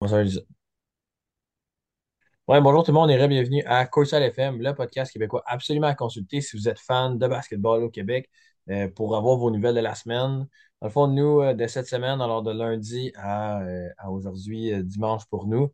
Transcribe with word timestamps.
Bonsoir, 0.00 0.22
Lisa? 0.22 0.40
Ouais, 2.48 2.60
bonjour 2.60 2.82
tout 2.84 2.90
le 2.90 2.94
monde 2.94 3.10
et 3.10 3.28
bienvenue 3.28 3.62
à 3.64 3.86
Coursal 3.86 4.24
FM, 4.24 4.60
le 4.60 4.74
podcast 4.74 5.12
québécois 5.12 5.42
absolument 5.46 5.86
à 5.86 5.94
consulter 5.94 6.40
si 6.40 6.56
vous 6.56 6.68
êtes 6.68 6.80
fan 6.80 7.16
de 7.16 7.28
basketball 7.28 7.84
au 7.84 7.90
Québec 7.90 8.28
euh, 8.70 8.88
pour 8.88 9.16
avoir 9.16 9.36
vos 9.36 9.50
nouvelles 9.52 9.74
de 9.76 9.80
la 9.80 9.94
semaine. 9.94 10.48
Dans 10.80 10.86
le 10.88 10.90
fond, 10.90 11.06
nous, 11.06 11.40
euh, 11.40 11.54
de 11.54 11.66
cette 11.68 11.86
semaine, 11.86 12.20
alors 12.20 12.42
de 12.42 12.50
lundi 12.52 13.12
à, 13.14 13.62
euh, 13.62 13.88
aujourd'hui, 14.08 14.72
dimanche 14.82 15.24
pour 15.30 15.46
nous, 15.46 15.72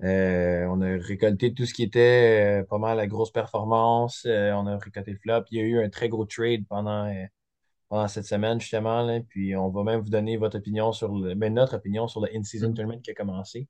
on 0.00 0.80
a 0.82 0.98
récolté 1.00 1.54
tout 1.54 1.64
ce 1.66 1.72
qui 1.72 1.82
était 1.82 2.62
pas 2.68 2.78
mal 2.78 2.96
la 2.98 3.06
grosse 3.06 3.32
performance. 3.32 4.26
On 4.26 4.66
a 4.66 4.76
récolté 4.78 5.12
le 5.12 5.18
flop. 5.18 5.44
Il 5.50 5.58
y 5.58 5.60
a 5.60 5.64
eu 5.64 5.82
un 5.84 5.88
très 5.88 6.08
gros 6.08 6.26
trade 6.26 6.66
pendant, 6.68 7.10
pendant 7.88 8.08
cette 8.08 8.26
semaine, 8.26 8.60
justement. 8.60 9.02
là. 9.02 9.20
Puis 9.28 9.56
on 9.56 9.68
va 9.70 9.82
même 9.84 10.00
vous 10.00 10.10
donner 10.10 10.36
votre 10.36 10.58
opinion 10.58 10.92
sur 10.92 11.12
le, 11.14 11.34
ben, 11.34 11.52
notre 11.54 11.76
opinion 11.76 12.08
sur 12.08 12.20
le 12.20 12.28
In-Season 12.34 12.68
Mhm. 12.68 12.74
Tournament 12.74 13.00
qui 13.00 13.10
a 13.10 13.14
commencé. 13.14 13.68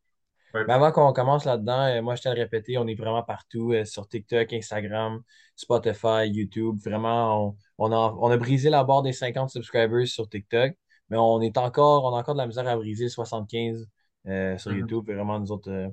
Ouais. 0.55 0.65
Mais 0.67 0.73
avant 0.73 0.93
qu'on 0.93 1.13
commence 1.13 1.45
là-dedans, 1.45 1.83
euh, 1.89 2.01
moi, 2.03 2.15
je 2.15 2.23
t'ai 2.23 2.31
répété, 2.31 2.79
on 2.79 2.87
est 2.87 2.95
vraiment 2.95 3.23
partout 3.23 3.73
euh, 3.73 3.85
sur 3.85 4.09
TikTok, 4.09 4.51
Instagram, 4.55 5.21
Spotify, 5.55 6.27
YouTube. 6.27 6.79
Vraiment, 6.83 7.49
on, 7.49 7.57
on 7.79 7.93
a, 7.93 8.17
on 8.19 8.31
a 8.31 8.37
brisé 8.39 8.71
la 8.71 8.83
barre 8.83 9.03
des 9.03 9.13
50 9.13 9.51
subscribers 9.51 10.07
sur 10.07 10.27
TikTok, 10.29 10.73
mais 11.11 11.19
on 11.19 11.41
est 11.43 11.59
encore, 11.59 12.05
on 12.05 12.17
a 12.17 12.21
encore 12.21 12.35
de 12.35 12.41
la 12.41 12.47
misère 12.47 12.67
à 12.67 12.77
briser 12.77 13.05
le 13.05 13.11
75 13.11 13.87
euh, 14.27 14.57
sur 14.57 14.71
Mhm. 14.73 14.79
YouTube. 14.79 15.11
Et 15.11 15.15
vraiment, 15.15 15.39
nous 15.39 15.53
autres, 15.53 15.71
euh, 15.71 15.89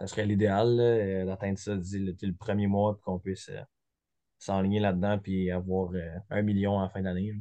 ça 0.00 0.06
serait 0.06 0.24
l'idéal 0.24 0.78
euh, 0.80 1.26
d'atteindre 1.26 1.58
ça 1.58 1.76
d'ici 1.76 1.98
le, 1.98 2.16
le 2.20 2.32
premier 2.34 2.66
mois, 2.66 2.94
puis 2.94 3.02
qu'on 3.04 3.18
puisse 3.18 3.50
s'enligner 4.38 4.80
là-dedans, 4.80 5.18
puis 5.18 5.50
avoir 5.50 5.90
un 6.30 6.40
million 6.42 6.78
en 6.78 6.88
fin 6.88 7.02
d'année. 7.02 7.34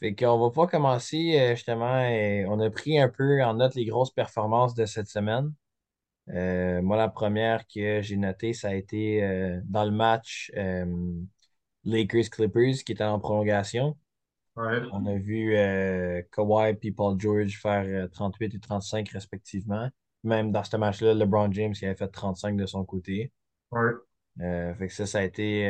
Fait 0.00 0.14
qu'on 0.14 0.38
va 0.38 0.50
pas 0.50 0.66
commencer 0.66 1.38
euh, 1.38 1.54
justement. 1.56 2.00
euh, 2.02 2.44
on 2.48 2.60
a 2.60 2.70
pris 2.70 2.98
un 2.98 3.08
peu 3.08 3.42
en 3.42 3.54
note 3.54 3.74
les 3.74 3.84
grosses 3.84 4.12
performances 4.12 4.74
de 4.74 4.86
cette 4.86 5.08
semaine. 5.08 5.52
Euh, 6.30 6.82
moi, 6.82 6.96
la 6.96 7.08
première 7.08 7.66
que 7.66 8.00
j'ai 8.02 8.16
notée, 8.16 8.52
ça 8.52 8.68
a 8.68 8.74
été 8.74 9.22
euh, 9.24 9.60
dans 9.64 9.84
le 9.84 9.90
match 9.90 10.52
euh, 10.56 10.84
Lakers-Clippers 11.84 12.84
qui 12.84 12.92
était 12.92 13.04
en 13.04 13.18
prolongation. 13.18 13.96
Ouais. 14.56 14.80
On 14.92 15.06
a 15.06 15.14
vu 15.14 15.54
Kawhi 16.32 16.76
et 16.82 16.92
Paul 16.92 17.18
George 17.18 17.58
faire 17.60 17.84
euh, 17.86 18.08
38 18.08 18.54
et 18.54 18.60
35 18.60 19.08
respectivement. 19.10 19.88
Même 20.24 20.52
dans 20.52 20.64
ce 20.64 20.76
match-là, 20.76 21.14
LeBron 21.14 21.50
James 21.52 21.72
qui 21.72 21.86
avait 21.86 21.94
fait 21.94 22.08
35 22.08 22.56
de 22.56 22.66
son 22.66 22.84
côté. 22.84 23.32
Ouais. 23.70 23.92
Fait 24.38 24.86
que 24.86 24.92
ça, 24.92 25.06
ça 25.06 25.18
a 25.18 25.22
été 25.22 25.62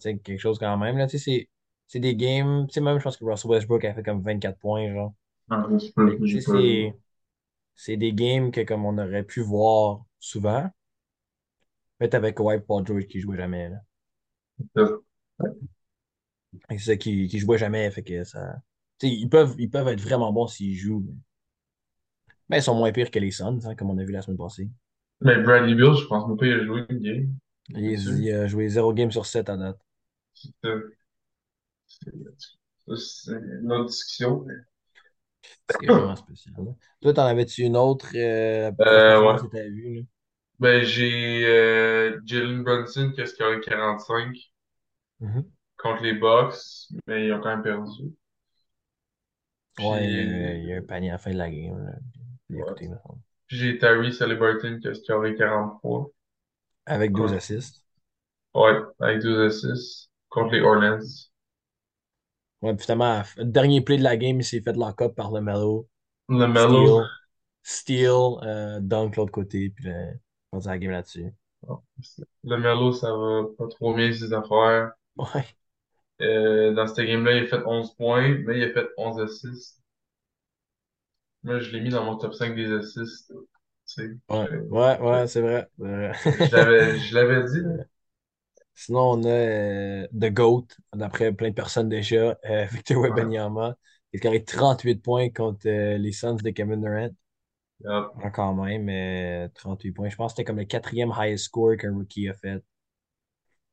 quelque 0.00 0.38
chose 0.38 0.58
quand 0.58 0.76
même. 0.76 0.98
Là, 0.98 1.08
c'est, 1.08 1.48
c'est 1.86 2.00
des 2.00 2.16
games. 2.16 2.66
Tu 2.68 2.74
sais, 2.74 2.80
même, 2.80 2.98
je 2.98 3.04
pense 3.04 3.16
que 3.16 3.24
Russell 3.24 3.50
Westbrook 3.50 3.84
a 3.84 3.94
fait 3.94 4.02
comme 4.02 4.22
24 4.22 4.58
points. 4.58 4.92
Genre. 4.92 5.14
Ah, 5.50 5.66
c'est, 6.40 6.96
c'est 7.74 7.96
des 7.98 8.12
games 8.14 8.50
que 8.52 8.62
comme 8.62 8.84
on 8.86 8.98
aurait 8.98 9.24
pu 9.24 9.40
voir 9.42 10.04
souvent. 10.20 10.70
Mais 11.98 12.14
avec 12.14 12.36
Kawhi 12.36 12.60
Paul 12.60 12.86
George 12.86 13.08
qui 13.08 13.20
jouait 13.20 13.36
jamais. 13.36 13.68
là. 13.68 13.78
Et 16.70 16.78
C'est 16.78 16.84
ça 16.92 16.96
qui, 16.96 17.26
qui 17.28 17.38
jouait 17.38 17.56
jamais, 17.58 17.90
fait 17.90 18.02
que 18.02 18.22
ça. 18.24 18.56
Tu 18.98 19.08
sais, 19.08 19.14
ils 19.14 19.28
peuvent, 19.28 19.54
ils 19.58 19.70
peuvent 19.70 19.88
être 19.88 20.00
vraiment 20.00 20.32
bons 20.32 20.46
s'ils 20.46 20.76
jouent, 20.76 21.00
mais, 21.06 21.14
mais 22.48 22.58
ils 22.58 22.62
sont 22.62 22.74
moins 22.74 22.90
pires 22.90 23.10
que 23.10 23.18
les 23.18 23.30
Suns, 23.30 23.60
hein, 23.66 23.74
comme 23.74 23.90
on 23.90 23.98
a 23.98 24.04
vu 24.04 24.12
la 24.12 24.22
semaine 24.22 24.38
passée. 24.38 24.70
Mais 25.20 25.42
Bradley 25.42 25.74
Beal, 25.74 25.96
je 25.96 26.06
pense 26.06 26.28
même 26.28 26.36
pas 26.36 26.44
qu'il 26.44 26.54
a 26.54 26.64
joué 26.64 26.84
une 26.88 26.98
game. 27.00 27.34
Il, 27.68 27.90
il 28.22 28.32
a 28.32 28.46
joué 28.46 28.70
zéro 28.70 28.94
game 28.94 29.10
sur 29.12 29.26
7 29.26 29.50
à 29.50 29.58
date. 29.58 29.78
C'est 30.32 30.50
c'est- 30.62 31.03
c'est- 32.00 32.96
c'est 32.96 33.32
une 33.32 33.72
autre 33.72 33.86
discussion. 33.90 34.44
C'est 35.68 36.16
spécial. 36.16 36.54
là. 36.64 36.72
Toi, 37.00 37.12
t'en 37.12 37.26
avais-tu 37.26 37.62
une 37.62 37.76
autre 37.76 38.08
euh, 38.14 38.70
Euh, 38.80 39.20
ouais. 39.22 39.40
que 39.40 39.46
t'avais 39.46 39.70
vue, 39.70 39.94
là? 39.96 40.02
Ben, 40.58 40.82
j'ai 40.84 41.44
euh, 41.46 42.20
Jalen 42.24 42.62
Brunson 42.64 43.12
qui 43.14 43.20
a 43.20 43.26
scoré 43.26 43.60
45 43.60 44.36
Mhm. 45.20 45.44
contre 45.76 46.02
les 46.02 46.14
Bucks, 46.14 46.88
mais 47.06 47.26
ils 47.26 47.32
ont 47.32 47.40
quand 47.40 47.50
même 47.50 47.62
perdu. 47.62 48.12
Ouais, 49.78 50.00
Puis, 50.00 50.18
euh, 50.18 50.54
il 50.58 50.64
y 50.66 50.72
a 50.72 50.76
un 50.78 50.82
panier 50.82 51.10
à 51.10 51.12
la 51.14 51.18
fin 51.18 51.32
de 51.32 51.38
la 51.38 51.50
game. 51.50 51.78
Là. 51.84 51.92
Ouais. 52.50 52.60
écouté. 52.60 52.88
Puis 53.46 53.56
j'ai 53.58 53.78
Tyrese 53.78 54.20
Haliburton 54.22 54.78
qui 54.80 54.88
a 54.88 54.94
scoré 54.94 55.34
43 55.34 56.10
Avec 56.86 57.12
12 57.12 57.32
contre, 57.32 57.34
assists. 57.34 57.84
ouais, 58.54 58.80
avec 59.00 59.20
12 59.22 59.38
assists 59.38 60.10
contre 60.30 60.52
les 60.54 60.60
Hornets. 60.62 61.30
Ouais, 62.64 62.76
finalement, 62.78 63.04
la 63.14 63.22
f- 63.22 63.40
dernier 63.44 63.80
play 63.80 63.96
de 63.98 64.02
la 64.02 64.16
game, 64.16 64.40
il 64.40 64.44
s'est 64.44 64.60
fait 64.60 64.72
lock-up 64.76 65.14
par 65.14 65.30
le 65.32 65.40
Melo. 65.40 65.88
Le 66.28 66.46
Melo, 66.48 67.14
Steal, 67.62 68.38
euh, 68.44 68.80
dunk 68.80 69.12
de 69.12 69.16
l'autre 69.16 69.32
côté, 69.32 69.70
puis 69.70 69.86
là, 69.86 70.12
on 70.52 70.60
la 70.60 70.78
game 70.78 70.92
là-dessus. 70.92 71.32
le 72.44 72.56
Melo, 72.58 72.92
ça 72.92 73.12
va 73.12 73.42
pas 73.58 73.66
trop 73.66 73.92
bien 73.92 74.12
ses 74.12 74.32
affaires. 74.32 74.92
Ouais. 75.16 75.56
Euh, 76.20 76.74
dans 76.74 76.88
cette 76.88 77.06
game-là, 77.06 77.36
il 77.36 77.44
a 77.44 77.46
fait 77.46 77.64
11 77.66 77.94
points, 77.94 78.36
mais 78.46 78.58
il 78.58 78.64
a 78.64 78.72
fait 78.72 78.88
11 78.98 79.20
assists. 79.20 79.80
Moi, 81.44 81.60
je 81.60 81.70
l'ai 81.70 81.80
mis 81.80 81.90
dans 81.90 82.04
mon 82.04 82.16
top 82.18 82.34
5 82.34 82.56
des 82.56 82.72
assists. 82.72 83.28
Tu 83.32 83.36
sais, 83.86 84.10
Ouais, 84.28 84.48
je, 84.48 84.56
ouais, 84.70 84.98
ouais, 85.00 85.26
c'est 85.28 85.40
vrai. 85.42 85.68
je 86.38 86.54
l'avais, 86.56 86.98
je 87.00 87.14
l'avais 87.14 87.42
dit. 87.50 87.60
Sinon, 88.74 89.12
on 89.12 89.24
a 89.24 89.28
euh, 89.28 90.06
The 90.08 90.32
GOAT, 90.32 90.66
d'après 90.94 91.32
plein 91.32 91.50
de 91.50 91.54
personnes 91.54 91.88
déjà, 91.88 92.36
euh, 92.44 92.66
Victor. 92.72 93.02
Wembanyama, 93.02 93.76
qui 94.10 94.16
a 94.16 94.20
scoré 94.20 94.44
38 94.44 94.96
points 94.96 95.30
contre 95.30 95.66
euh, 95.68 95.96
les 95.96 96.12
Suns 96.12 96.36
de 96.36 96.50
Kevin 96.50 96.80
Durant. 96.80 97.10
Yep. 97.80 98.04
Ah, 98.22 98.30
Quand 98.30 98.54
même, 98.54 98.88
euh, 98.88 99.48
huit 99.82 99.92
points. 99.92 100.08
Je 100.08 100.16
pense 100.16 100.32
que 100.32 100.36
c'était 100.36 100.44
comme 100.44 100.58
le 100.58 100.64
quatrième 100.64 101.12
highest 101.16 101.44
score 101.44 101.76
qu'un 101.76 101.92
rookie 101.92 102.28
a 102.28 102.34
fait. 102.34 102.62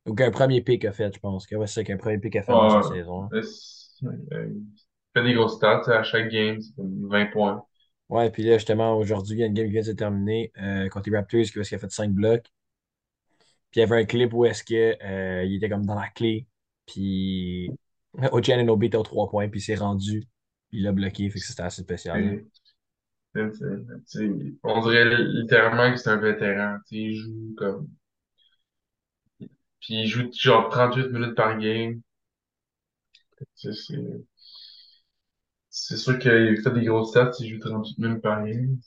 Ou 0.08 0.16
qu'un 0.16 0.32
premier 0.32 0.62
pick 0.62 0.86
a 0.86 0.92
fait, 0.92 1.14
je 1.14 1.20
pense. 1.20 1.46
Que, 1.46 1.56
ouais, 1.56 1.68
c'est 1.68 1.82
ça 1.82 1.84
qu'un 1.84 1.98
premier 1.98 2.18
pick 2.18 2.36
a 2.36 2.44
fait 2.44 2.52
dans 2.52 2.82
sa 2.82 2.90
saison. 2.90 3.30
Il 3.32 3.42
fait 5.14 5.24
des 5.24 5.34
grosses 5.34 5.58
stats, 5.58 5.84
sais, 5.84 5.92
à 5.92 6.04
chaque 6.04 6.30
game, 6.30 6.60
c'est 6.60 6.76
comme 6.76 7.08
20 7.10 7.26
points. 7.28 7.64
Ouais, 8.10 8.30
puis 8.30 8.44
là, 8.44 8.58
justement, 8.58 8.98
aujourd'hui, 8.98 9.38
il 9.38 9.40
y 9.40 9.44
a 9.44 9.48
une 9.48 9.54
game 9.54 9.66
qui 9.68 9.74
vient 9.74 9.82
de 9.82 9.88
se 9.88 9.92
terminer 9.92 10.52
contre 10.92 11.10
les 11.10 11.18
Raptors, 11.18 11.44
qui 11.44 11.60
a 11.60 11.78
fait 11.78 11.92
5 11.92 12.12
blocs. 12.12 12.46
Puis 13.72 13.80
il 13.80 13.80
y 13.80 13.84
avait 13.84 14.02
un 14.02 14.06
clip 14.06 14.34
où 14.34 14.46
est-ce 14.46 14.64
que, 14.64 14.98
euh, 15.04 15.44
il 15.46 15.56
était 15.56 15.70
comme 15.70 15.86
dans 15.86 15.96
la 15.96 16.10
clé. 16.10 16.48
Puis 16.86 17.70
Ochi 18.32 18.52
Anunoby 18.52 18.88
était 18.88 18.98
aux 18.98 19.04
trois 19.04 19.30
points, 19.30 19.48
puis 19.48 19.60
il 19.60 19.64
s'est 19.64 19.76
rendu. 19.76 20.22
Puis 20.70 20.80
il 20.80 20.84
l'a 20.84 20.92
bloqué, 20.92 21.30
fait 21.30 21.40
que 21.40 21.46
c'était 21.46 21.64
assez 21.64 21.82
spécial. 21.84 22.22
là. 22.24 22.32
Et, 22.34 22.46
tu 23.34 23.58
sais, 23.58 23.66
tu 23.88 24.02
sais, 24.06 24.30
on 24.64 24.82
dirait 24.82 25.24
littéralement 25.24 25.90
que 25.92 25.98
c'est 25.98 26.10
un 26.10 26.18
vétéran. 26.18 26.78
Tu 26.88 26.96
sais, 26.96 27.02
il 27.02 27.14
joue 27.16 27.56
comme. 27.58 27.88
Puis 29.40 30.02
il 30.02 30.08
joue 30.08 30.30
genre 30.34 30.70
38 30.70 31.10
minutes 31.10 31.36
par 31.36 31.58
game. 31.58 32.02
C'est 35.70 35.98
sûr 35.98 36.20
qu'il 36.20 36.62
fait 36.62 36.72
des 36.72 36.86
grosses 36.86 37.10
stats, 37.10 37.32
il 37.40 37.50
joue 37.50 37.60
38 37.60 37.98
minutes 38.00 38.22
par 38.22 38.46
game. 38.46 38.78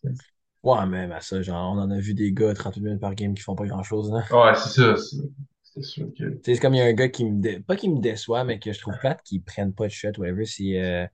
Ouais, 0.65 0.85
même 0.87 1.13
à 1.13 1.21
ça, 1.21 1.43
genre, 1.43 1.73
on 1.77 1.79
en 1.79 1.91
a 1.93 1.99
vu 2.01 2.15
des 2.15 2.33
gars 2.33 2.55
38 2.55 2.81
minutes 2.81 3.01
par 3.01 3.15
game 3.15 3.35
qui 3.35 3.43
font 3.43 3.55
pas 3.55 3.67
grand-chose. 3.67 4.11
là. 4.11 4.25
Ouais, 4.31 4.55
c'est 4.55 4.71
ça. 4.71 4.97
C'est 4.97 5.17
c'est 5.63 5.83
sûr 5.83 6.07
que. 6.17 6.25
Tu 6.25 6.41
sais, 6.45 6.55
C'est 6.55 6.61
comme 6.61 6.75
il 6.75 6.79
y 6.79 6.81
a 6.81 6.85
un 6.87 6.93
gars 6.93 7.09
qui 7.09 7.25
me 7.25 7.41
dé- 7.41 7.61
pas 7.61 7.77
qui 7.77 7.89
me 7.89 8.01
déçoit, 8.01 8.45
mais 8.45 8.59
que 8.59 8.73
je 8.73 8.81
trouve 8.81 8.97
plate 8.99 9.23
qu'ils 9.23 9.43
prennent 9.43 9.75
pas 9.75 9.87
de 9.87 9.93
shot, 9.93 10.11
whatever, 10.19 10.45
c'est 10.47 10.81
euh, 10.81 11.07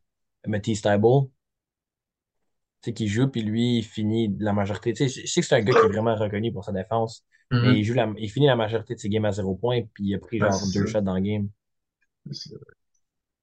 Matisse 0.47 0.83
Thybulle. 0.83 1.29
Tu 2.83 2.91
sais, 2.91 2.95
qui 2.95 3.09
joue, 3.09 3.29
puis 3.29 3.43
lui, 3.43 3.79
il 3.79 3.83
finit 3.85 4.35
la 4.39 4.53
majorité. 4.53 4.93
Tu 4.95 5.09
sais, 5.09 5.23
je 5.23 5.27
sais 5.31 5.41
que 5.43 5.47
c'est 5.47 5.55
un 5.55 5.61
gars 5.63 5.75
qui 5.75 5.87
est 5.87 5.89
vraiment 5.89 6.15
reconnu 6.15 6.53
pour 6.53 6.65
sa 6.65 6.73
défense, 6.73 7.25
mais 7.61 7.73
il 7.79 7.81
Mhm. 7.81 7.85
joue 7.85 7.95
la, 7.95 8.13
il 8.19 8.31
finit 8.31 8.47
la 8.47 8.57
majorité 8.57 8.95
de 8.95 9.01
ses 9.01 9.09
games 9.11 9.25
à 9.27 9.33
zéro 9.33 9.55
point, 9.55 9.83
puis 9.95 10.05
il 10.09 10.15
a 10.15 10.19
pris 10.19 10.41
Ouais, 10.41 10.47
genre 10.47 10.67
deux 10.67 10.85
ça. 10.87 11.01
shots 11.01 11.01
dans 11.03 11.15
le 11.15 11.21
game. 11.21 11.49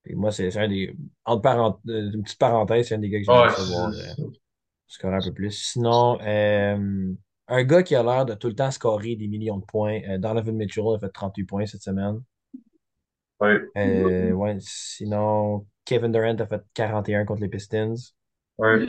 Et 0.05 0.15
moi, 0.15 0.31
c'est 0.31 0.55
un 0.57 0.67
des. 0.67 0.95
Entre 1.25 1.41
parent- 1.41 1.81
euh, 1.89 2.11
une 2.13 2.23
petite 2.23 2.39
parenthèse, 2.39 2.87
c'est 2.87 2.95
un 2.95 2.99
des 2.99 3.09
gars 3.09 3.19
que 3.19 3.25
j'aimerais 3.25 3.43
Ouais, 3.43 3.49
savoir. 3.49 3.93
Scorer 4.87 5.15
un 5.15 5.21
peu 5.21 5.33
plus. 5.33 5.51
Sinon, 5.51 6.19
euh, 6.21 7.13
un 7.47 7.63
gars 7.63 7.83
qui 7.83 7.95
a 7.95 8.03
l'air 8.03 8.25
de 8.25 8.33
tout 8.33 8.47
le 8.47 8.55
temps 8.55 8.71
scorer 8.71 9.15
des 9.15 9.27
millions 9.27 9.57
de 9.57 9.65
points, 9.65 10.01
euh, 10.09 10.17
Donovan 10.17 10.55
Mitchell 10.55 10.83
a 10.95 10.99
fait 10.99 11.09
38 11.09 11.43
points 11.45 11.65
cette 11.65 11.83
semaine. 11.83 12.21
Ouais. 13.39 13.61
Euh, 13.77 14.31
ouais, 14.31 14.57
sinon, 14.59 15.67
Kevin 15.85 16.11
Durant 16.11 16.35
a 16.35 16.47
fait 16.47 16.61
41 16.73 17.25
contre 17.25 17.41
les 17.41 17.49
Pistons. 17.49 17.95
Ouais. 18.57 18.85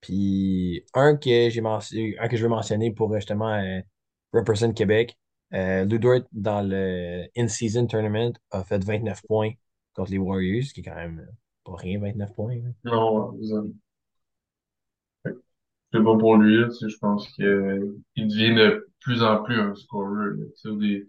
Puis 0.00 0.84
un 0.94 1.16
que 1.16 1.50
j'ai 1.50 1.60
un 1.60 2.28
que 2.28 2.36
je 2.36 2.42
veux 2.42 2.48
mentionner 2.48 2.90
pour 2.90 3.14
justement 3.14 3.52
euh, 3.52 3.80
represent 4.32 4.72
Québec, 4.72 5.18
euh, 5.52 5.84
Dort 5.84 6.22
dans 6.32 6.66
le 6.66 7.26
In-Season 7.36 7.86
Tournament 7.86 8.32
a 8.50 8.64
fait 8.64 8.82
29 8.82 9.20
points 9.26 9.50
contre 9.94 10.10
les 10.10 10.18
Warriors, 10.18 10.64
ce 10.64 10.72
qui 10.72 10.80
est 10.80 10.84
quand 10.84 10.94
même 10.94 11.28
pas 11.64 11.76
rien, 11.76 12.00
29 12.00 12.32
points. 12.32 12.56
là. 12.56 12.70
Non, 12.84 13.38
c'est 15.92 16.00
bon 16.00 16.18
pour 16.18 16.36
lui, 16.36 16.56
là, 16.60 16.68
tu 16.68 16.74
sais, 16.74 16.88
je 16.88 16.98
pense 16.98 17.28
que 17.36 17.96
il 18.16 18.28
devient 18.28 18.54
de 18.54 18.88
plus 19.00 19.22
en 19.22 19.42
plus 19.42 19.58
un 19.60 19.74
scorer. 19.74 20.30
là. 20.36 20.44
Tu 20.56 20.60
sais, 20.62 20.68
au, 20.68 20.76
dé- 20.76 21.06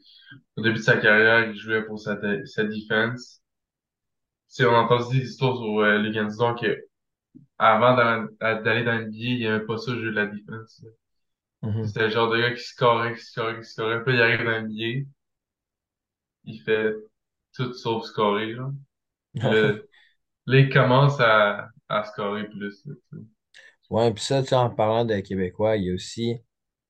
au 0.57 0.61
début 0.61 0.77
de 0.79 0.83
sa 0.83 0.97
carrière, 0.97 1.49
il 1.49 1.57
jouait 1.57 1.85
pour 1.85 1.99
sa, 1.99 2.17
sa 2.45 2.63
défense. 2.65 3.41
Tu 4.49 4.55
sais, 4.57 4.65
on 4.65 4.75
entend 4.75 5.09
des 5.09 5.17
histoires 5.19 5.57
sur 5.57 5.79
euh, 5.79 5.97
les 5.99 6.11
Canadiens 6.13 6.55
avant 7.59 7.95
d'a- 7.95 8.55
d'aller 8.61 8.83
dans 8.83 8.93
le 8.97 9.03
NBA, 9.03 9.17
il 9.19 9.43
aimait 9.45 9.65
pas 9.65 9.77
ça, 9.77 9.93
jouer 9.93 10.05
de 10.05 10.09
la 10.11 10.27
défense. 10.27 10.83
Mhm. 11.61 11.93
C'était 11.93 12.05
le 12.05 12.09
genre 12.11 12.31
de 12.31 12.39
gars 12.39 12.53
qui 12.55 12.63
scorait, 12.63 13.15
qui 13.15 13.23
scorait, 13.25 13.59
qui 13.61 13.65
scorait. 13.65 14.03
Puis 14.03 14.15
il 14.15 14.21
arrive 14.21 14.45
dans 14.45 14.51
le 14.51 14.57
NBA, 14.57 15.09
il 16.45 16.61
fait 16.61 16.93
tout 17.53 17.73
sauf 17.73 18.05
scorer, 18.05 18.53
là. 19.51 19.73
Là, 20.47 20.59
il 20.59 20.71
commence 20.73 21.19
à, 21.19 21.69
à 21.89 22.03
scorer 22.05 22.47
plus, 22.49 22.85
là, 22.85 22.95
tu 23.11 23.17
sais. 23.17 23.23
Ouais, 23.91 24.11
puis 24.13 24.23
ça, 24.23 24.41
tu 24.41 24.49
sais, 24.49 24.55
en 24.55 24.69
parlant 24.71 25.05
de 25.05 25.19
Québécois, 25.19 25.77
il 25.77 25.85
y 25.85 25.91
a 25.91 25.93
aussi, 25.93 26.31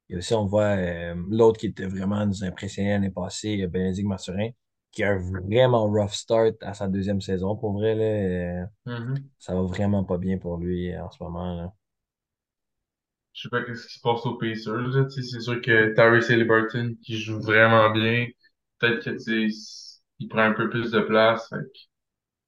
il 0.10 0.14
y 0.14 0.16
a 0.16 0.20
aussi 0.20 0.34
on 0.36 0.46
voit 0.48 0.78
euh, 0.78 1.16
l'autre 1.30 1.60
qui 1.60 1.68
était 1.68 1.88
vraiment 1.88 2.26
nous 2.26 2.44
impressionner 2.46 2.92
l'année 2.92 3.12
passée, 3.12 3.62
euh, 3.64 3.68
Bénédicte 3.68 4.08
Mathurin, 4.10 4.50
qui 4.92 5.04
a 5.04 5.12
un 5.14 5.18
vraiment 5.20 5.86
rough 5.88 6.12
start 6.14 6.56
à 6.62 6.74
sa 6.76 6.88
deuxième 6.90 7.22
saison. 7.22 7.56
Pour 7.58 7.74
vrai, 7.74 7.96
là, 7.96 8.04
euh, 8.64 8.66
Mhm. 8.86 9.32
ça 9.40 9.56
va 9.56 9.62
vraiment 9.64 10.04
pas 10.06 10.18
bien 10.20 10.38
pour 10.40 10.58
lui 10.58 10.94
euh, 10.94 11.04
en 11.06 11.12
ce 11.12 11.24
moment, 11.24 11.56
là. 11.56 11.74
Je 13.34 13.42
sais 13.44 13.50
pas 13.50 13.64
qu'est-ce 13.64 13.88
qui 13.88 13.94
se 13.96 14.00
passe 14.02 14.26
aux 14.26 14.36
Pacers, 14.38 14.74
là, 14.78 15.06
tu 15.06 15.22
sais. 15.22 15.24
C'est 15.24 15.40
sûr 15.42 15.62
que 15.62 15.94
Tyrese 15.96 16.32
Haliburton, 16.32 16.96
qui 17.04 17.18
joue 17.18 17.40
vraiment 17.42 17.90
bien, 17.92 18.28
peut-être 18.80 19.04
que, 19.04 19.10
tu 19.12 19.52
sais, 19.52 20.02
il 20.20 20.28
prend 20.28 20.42
un 20.44 20.54
peu 20.54 20.70
plus 20.70 20.92
de 20.92 21.00
place. 21.02 21.48
fait 21.50 21.58
que- 21.58 21.80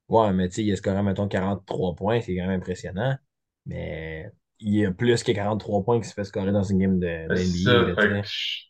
Ouais, 0.10 0.34
mais 0.34 0.50
tu 0.50 0.56
sais, 0.56 0.64
il 0.66 0.72
a 0.72 0.76
scoré, 0.76 1.02
mettons, 1.02 1.28
43 1.28 1.96
points, 1.96 2.22
c'est 2.22 2.36
quand 2.36 2.48
même 2.48 2.60
impressionnant. 2.60 3.18
Mais 3.66 4.30
il 4.63 4.75
y 4.75 4.86
a 4.86 4.92
plus 4.92 5.24
que 5.24 5.31
43 5.31 5.83
points 5.83 6.00
qui 6.01 6.07
se 6.07 6.13
fait 6.13 6.24
scorer 6.24 6.51
dans 6.51 6.63
une 6.63 6.80
game 6.80 7.00
de, 7.00 7.07
NBA, 7.07 7.81
ça, 7.81 7.83
là, 7.83 7.95
que, 7.95 8.21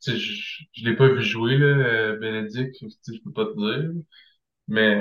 je- 0.05 0.15
je, 0.17 0.63
je 0.73 0.85
l'ai 0.85 0.95
pas 0.95 1.07
vu 1.09 1.21
jouer, 1.23 1.57
là, 1.57 1.65
euh, 1.67 2.17
Bénédicte, 2.19 2.77
je 2.81 3.19
peux 3.23 3.31
pas 3.31 3.45
te 3.45 3.55
dire. 3.57 3.91
Mais 4.67 4.99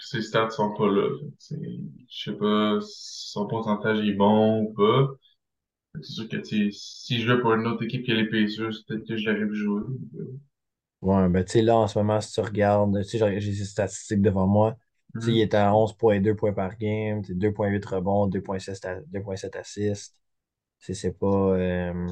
ses 0.00 0.22
stats 0.22 0.50
sont 0.50 0.74
pas 0.74 0.86
là. 0.90 1.08
Je 1.50 2.24
sais 2.24 2.32
pas 2.36 2.80
si 2.80 3.30
son 3.30 3.46
pourcentage 3.46 4.00
est 4.06 4.12
bon 4.12 4.62
ou 4.62 4.72
pas. 4.74 5.08
C'est 6.02 6.12
sûr 6.12 6.28
que 6.28 6.42
si 6.44 6.72
je 7.20 7.26
jouais 7.26 7.40
pour 7.40 7.54
une 7.54 7.66
autre 7.66 7.84
équipe 7.84 8.06
que 8.06 8.12
les 8.12 8.26
Pacers, 8.28 8.72
peut-être 8.88 9.06
que 9.08 9.16
je 9.18 9.30
l'aurais 9.30 9.46
vu 9.46 9.56
jouer. 9.56 9.82
Ouais, 11.00 11.28
ben 11.28 11.44
tu 11.44 11.52
sais, 11.52 11.62
là, 11.62 11.76
en 11.76 11.86
ce 11.86 11.98
moment, 11.98 12.20
si 12.20 12.32
tu 12.32 12.40
regardes, 12.40 12.96
tu 13.02 13.04
sais, 13.04 13.18
j'ai 13.18 13.40
j'ai 13.40 13.54
ces 13.54 13.64
statistiques 13.64 14.20
devant 14.22 14.46
moi. 14.48 14.76
Sais, 15.18 15.32
il 15.32 15.40
est 15.40 15.54
à 15.54 15.74
11,2 15.74 16.34
points 16.36 16.52
par 16.52 16.76
game, 16.78 17.22
tu 17.22 17.28
sais, 17.28 17.34
2,8 17.34 17.84
rebonds, 17.86 18.26
2,7 18.28 18.84
à- 18.84 19.00
2,7 19.02 19.56
assists. 19.56 20.16
C'est 20.80 21.18
pas, 21.18 21.26
euh, 21.28 22.08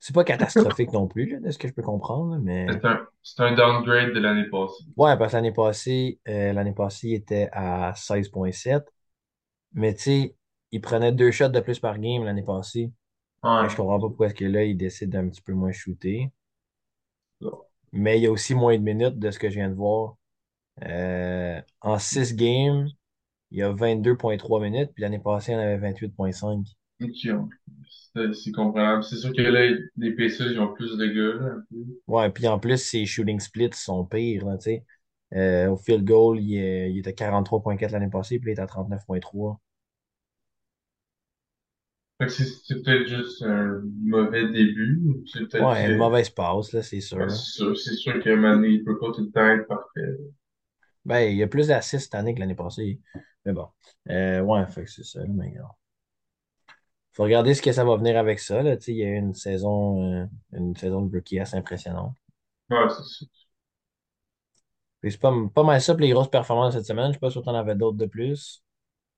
c'est 0.00 0.14
pas 0.14 0.24
catastrophique 0.24 0.92
non 0.92 1.08
plus, 1.08 1.26
là, 1.26 1.40
de 1.40 1.50
ce 1.52 1.58
que 1.58 1.68
je 1.68 1.74
peux 1.74 1.82
comprendre, 1.82 2.38
mais 2.42 2.70
C'est 2.70 2.86
un, 2.86 3.06
un 3.40 3.52
downgrade 3.54 4.14
de 4.14 4.20
l'année 4.20 4.48
passée. 4.48 4.84
ouais, 4.96 5.16
parce 5.18 5.32
que 5.32 5.36
l'année 5.36 5.52
passée, 5.52 6.20
euh, 6.28 6.52
l'année 6.52 6.72
passée, 6.74 7.08
il 7.08 7.14
était 7.14 7.48
à 7.52 7.94
16,7, 7.96 8.84
mais 9.74 9.94
tu 9.94 10.02
sais, 10.02 10.36
il 10.72 10.80
prenait 10.80 11.12
deux 11.12 11.30
shots 11.32 11.48
de 11.50 11.60
plus 11.60 11.80
par 11.80 11.98
game 12.00 12.24
l'année 12.24 12.42
passée. 12.44 12.92
Que 13.58 13.68
je 13.68 13.76
Ouais. 13.76 13.76
comprends 13.76 14.00
pas 14.00 14.08
pourquoi 14.08 14.28
est-ce 14.28 14.34
que 14.36 14.44
là, 14.46 14.64
il 14.64 14.76
décide 14.78 15.10
d'un 15.10 15.28
petit 15.28 15.42
peu 15.42 15.52
moins 15.54 15.72
shooter. 15.72 16.32
Mais 17.92 18.18
il 18.18 18.22
y 18.22 18.26
a 18.26 18.32
aussi 18.32 18.56
moins 18.56 18.76
de 18.76 18.82
minutes 18.82 19.20
de 19.20 19.30
ce 19.30 19.38
que 19.38 19.48
je 19.48 19.54
viens 19.54 19.68
de 19.68 19.74
voir. 19.76 20.16
Euh, 20.82 21.60
en 21.80 21.98
6 21.98 22.34
games, 22.34 22.88
il 23.50 23.58
y 23.58 23.62
a 23.62 23.72
22,3 23.72 24.60
minutes, 24.60 24.90
puis 24.94 25.02
l'année 25.02 25.18
passée, 25.18 25.52
il 25.52 25.54
y 25.54 25.58
en 25.58 25.60
avait 25.60 25.78
28,5. 25.78 26.66
Ok, 27.02 27.26
C'est 28.34 28.52
compréhensible. 28.52 29.20
C'est 29.20 29.26
sûr 29.26 29.34
que 29.34 29.42
là, 29.42 29.76
les 29.96 30.12
Pacers, 30.12 30.50
ils 30.52 30.60
ont 30.60 30.72
plus 30.72 30.96
de 30.96 31.06
peu. 31.08 31.62
Ouais, 32.06 32.30
puis 32.30 32.46
en 32.48 32.58
plus, 32.58 32.78
ses 32.78 33.06
shooting 33.06 33.40
splits 33.40 33.70
sont 33.74 34.04
pires, 34.04 34.44
là. 34.46 34.56
Euh, 35.32 35.68
au 35.70 35.76
field 35.76 36.04
goal, 36.04 36.40
il, 36.40 36.54
il 36.54 36.98
était 36.98 37.12
43,4 37.12 37.92
l'année 37.92 38.10
passée, 38.10 38.38
puis 38.38 38.52
il 38.52 38.58
est 38.58 38.60
à 38.60 38.66
39,3. 38.66 39.58
Fait 42.18 42.26
que 42.26 42.32
c'est 42.32 42.82
peut-être 42.82 43.08
juste 43.08 43.42
un 43.42 43.80
mauvais 44.02 44.46
début. 44.50 45.00
Ouais, 45.58 45.90
une 45.90 45.96
mauvaise 45.96 46.28
passe, 46.28 46.72
là, 46.72 46.82
c'est 46.82 47.00
sûr. 47.00 47.30
c'est 47.30 47.64
sûr, 47.64 47.76
sûr 47.76 48.22
que 48.22 48.34
Mané, 48.34 48.68
il 48.68 48.84
peut 48.84 48.98
pas 48.98 49.10
tout 49.14 49.22
le 49.22 49.30
temps 49.30 49.48
être 49.48 49.66
parfait. 49.66 50.18
Ben, 51.10 51.28
il 51.28 51.36
y 51.36 51.42
a 51.42 51.48
plus 51.48 51.66
d'assists 51.66 52.04
cette 52.04 52.14
année 52.14 52.34
que 52.34 52.38
l'année 52.40 52.54
passée. 52.54 53.00
Mais 53.44 53.52
bon. 53.52 53.66
Euh, 54.08 54.40
ouais, 54.42 54.64
fait 54.68 54.84
que 54.84 54.90
c'est 54.90 55.04
ça, 55.04 55.18
mais. 55.28 55.54
Faut 57.12 57.24
regarder 57.24 57.54
ce 57.54 57.62
que 57.62 57.72
ça 57.72 57.84
va 57.84 57.96
venir 57.96 58.16
avec 58.16 58.38
ça, 58.38 58.62
là. 58.62 58.76
Il 58.86 58.94
y 58.94 59.02
a 59.02 59.08
eu 59.08 59.16
une 59.16 59.34
saison, 59.34 60.22
euh, 60.22 60.26
une 60.52 60.76
saison 60.76 61.02
de 61.02 61.12
rookie 61.12 61.40
assez 61.40 61.56
impressionnante. 61.56 62.14
Ouais, 62.70 62.88
c'est. 62.88 63.26
Puis 65.00 65.10
c'est 65.10 65.20
pas, 65.20 65.34
pas 65.52 65.64
mal 65.64 65.80
ça 65.80 65.94
pour 65.94 66.02
les 66.02 66.10
grosses 66.10 66.30
performances 66.30 66.74
cette 66.74 66.86
semaine. 66.86 67.08
Je 67.08 67.14
sais 67.14 67.18
pas 67.18 67.30
si 67.30 67.42
t'en 67.42 67.54
avais 67.54 67.74
d'autres 67.74 67.96
de 67.96 68.06
plus. 68.06 68.62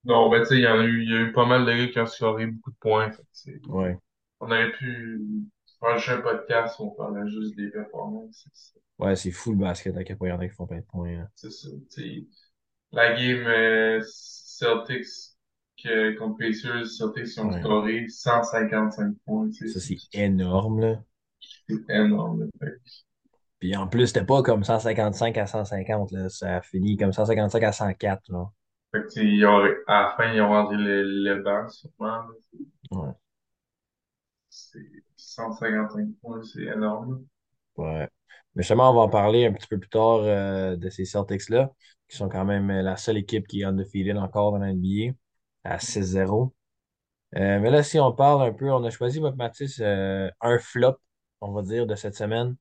Non, 0.04 0.30
ben, 0.30 0.40
tu 0.40 0.46
sais, 0.46 0.54
il 0.56 0.62
y 0.62 0.66
en 0.66 0.78
a 0.80 0.84
eu, 0.84 1.02
il 1.02 1.10
y 1.10 1.14
a 1.14 1.20
eu 1.20 1.32
pas 1.32 1.44
mal 1.44 1.66
de 1.66 1.72
gars 1.72 1.88
qui 1.88 2.00
ont 2.00 2.06
scoré 2.06 2.46
beaucoup 2.46 2.70
de 2.70 2.76
points. 2.76 3.10
Fait 3.10 3.60
Ouais. 3.68 3.98
on 4.40 4.46
aurait 4.46 4.72
pu 4.72 5.20
faire 5.78 6.18
un 6.18 6.20
podcast 6.22 6.78
où 6.78 6.84
on 6.84 6.90
parlait 6.90 7.28
juste 7.30 7.54
des 7.56 7.68
performances. 7.68 8.48
Ouais, 9.02 9.16
c'est 9.16 9.30
fou 9.30 9.52
le 9.52 9.58
basket 9.58 9.96
à 9.96 10.04
quel 10.04 10.16
point 10.16 10.28
il 10.28 10.30
y 10.30 10.34
en 10.34 10.38
a 10.40 10.48
qui 10.48 10.54
font 10.54 10.66
plein 10.66 10.78
de 10.80 10.84
points. 10.84 11.16
là. 11.16 11.28
c'est 11.34 11.50
ça. 11.50 11.68
La 12.92 13.14
game 13.14 13.46
euh, 13.46 14.00
Celtics 14.04 15.06
que, 15.82 16.16
contre 16.18 16.38
Pacers, 16.38 16.86
Celtics 16.86 17.38
ont 17.38 17.50
Ouais. 17.50 17.60
scoré 17.60 18.08
155 18.08 19.14
points. 19.24 19.50
Ça, 19.52 19.80
C'est 19.80 19.96
énorme, 20.12 20.80
là. 20.80 21.02
c'est 21.68 21.90
énorme. 21.90 22.48
là. 22.60 22.68
Puis 23.58 23.74
en 23.76 23.86
plus, 23.88 24.08
c'était 24.08 24.24
pas 24.26 24.42
comme 24.42 24.62
155 24.64 25.36
à 25.38 25.46
150, 25.46 26.12
là. 26.12 26.28
Ça 26.28 26.56
a 26.56 26.62
fini 26.62 26.96
comme 26.96 27.12
155 27.12 27.62
à 27.62 27.72
104, 27.72 28.22
là. 28.30 28.50
fait 28.94 29.02
que, 29.04 29.20
ils 29.20 29.46
ont- 29.46 29.64
à 29.86 30.02
la 30.02 30.14
fin, 30.16 30.32
ils 30.34 30.40
ont 30.42 30.48
rendu 30.50 30.76
le, 30.76 31.02
le 31.02 31.42
banc, 31.42 31.68
sûrement. 31.68 32.22
là. 32.28 32.28
Ouais. 32.90 33.12
C'est 34.50 34.78
155 35.16 36.08
points, 36.20 36.42
c'est 36.42 36.64
énorme. 36.64 37.24
Ouais. 37.76 38.08
Mais 38.54 38.62
justement, 38.62 38.90
on 38.90 38.94
va 38.94 39.00
en 39.02 39.08
parler 39.08 39.46
un 39.46 39.52
petit 39.52 39.66
peu 39.66 39.78
plus 39.78 39.88
tard 39.88 40.20
euh, 40.24 40.76
de 40.76 40.90
ces 40.90 41.04
Celtics-là, 41.04 41.72
qui 42.08 42.16
sont 42.16 42.28
quand 42.28 42.44
même 42.44 42.70
euh, 42.70 42.82
la 42.82 42.96
seule 42.96 43.16
équipe 43.18 43.46
qui 43.46 43.62
est 43.62 43.64
undefeated 43.64 44.16
encore 44.18 44.52
dans 44.52 44.58
la 44.58 44.68
NBA, 44.72 45.14
à 45.64 45.78
6-0. 45.78 46.54
Euh, 47.36 47.60
mais 47.60 47.70
là, 47.70 47.82
si 47.82 47.98
on 48.00 48.12
parle 48.12 48.42
un 48.48 48.52
peu, 48.52 48.70
on 48.72 48.84
a 48.84 48.90
choisi, 48.90 49.20
moi, 49.20 49.32
Mathis, 49.36 49.80
euh, 49.80 50.30
un 50.40 50.58
flop, 50.58 50.96
on 51.40 51.52
va 51.52 51.62
dire, 51.62 51.86
de 51.86 51.94
cette 51.96 52.16
semaine. 52.16 52.56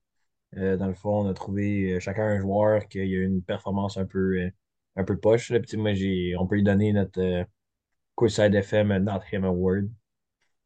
Euh, 0.57 0.77
dans 0.77 0.87
le 0.87 0.95
fond, 0.95 1.25
on 1.25 1.29
a 1.29 1.33
trouvé 1.35 1.93
euh, 1.93 1.99
chacun 1.99 2.23
un 2.25 2.39
joueur 2.41 2.87
qui 2.89 2.99
a 2.99 3.03
eu 3.03 3.25
une 3.25 3.43
performance 3.43 3.97
un 3.97 4.05
peu, 4.05 4.49
un 4.97 5.03
peu 5.05 5.17
poche. 5.19 5.51
Là. 5.51 5.59
Puis, 5.61 5.77
moi, 5.77 5.93
on 6.39 6.47
peut 6.47 6.55
lui 6.55 6.63
donner 6.63 6.93
notre 6.93 7.45
Courtside 8.15 8.55
FM 8.55 8.97
Not 8.99 9.21
Him 9.33 9.45
Award. 9.45 9.89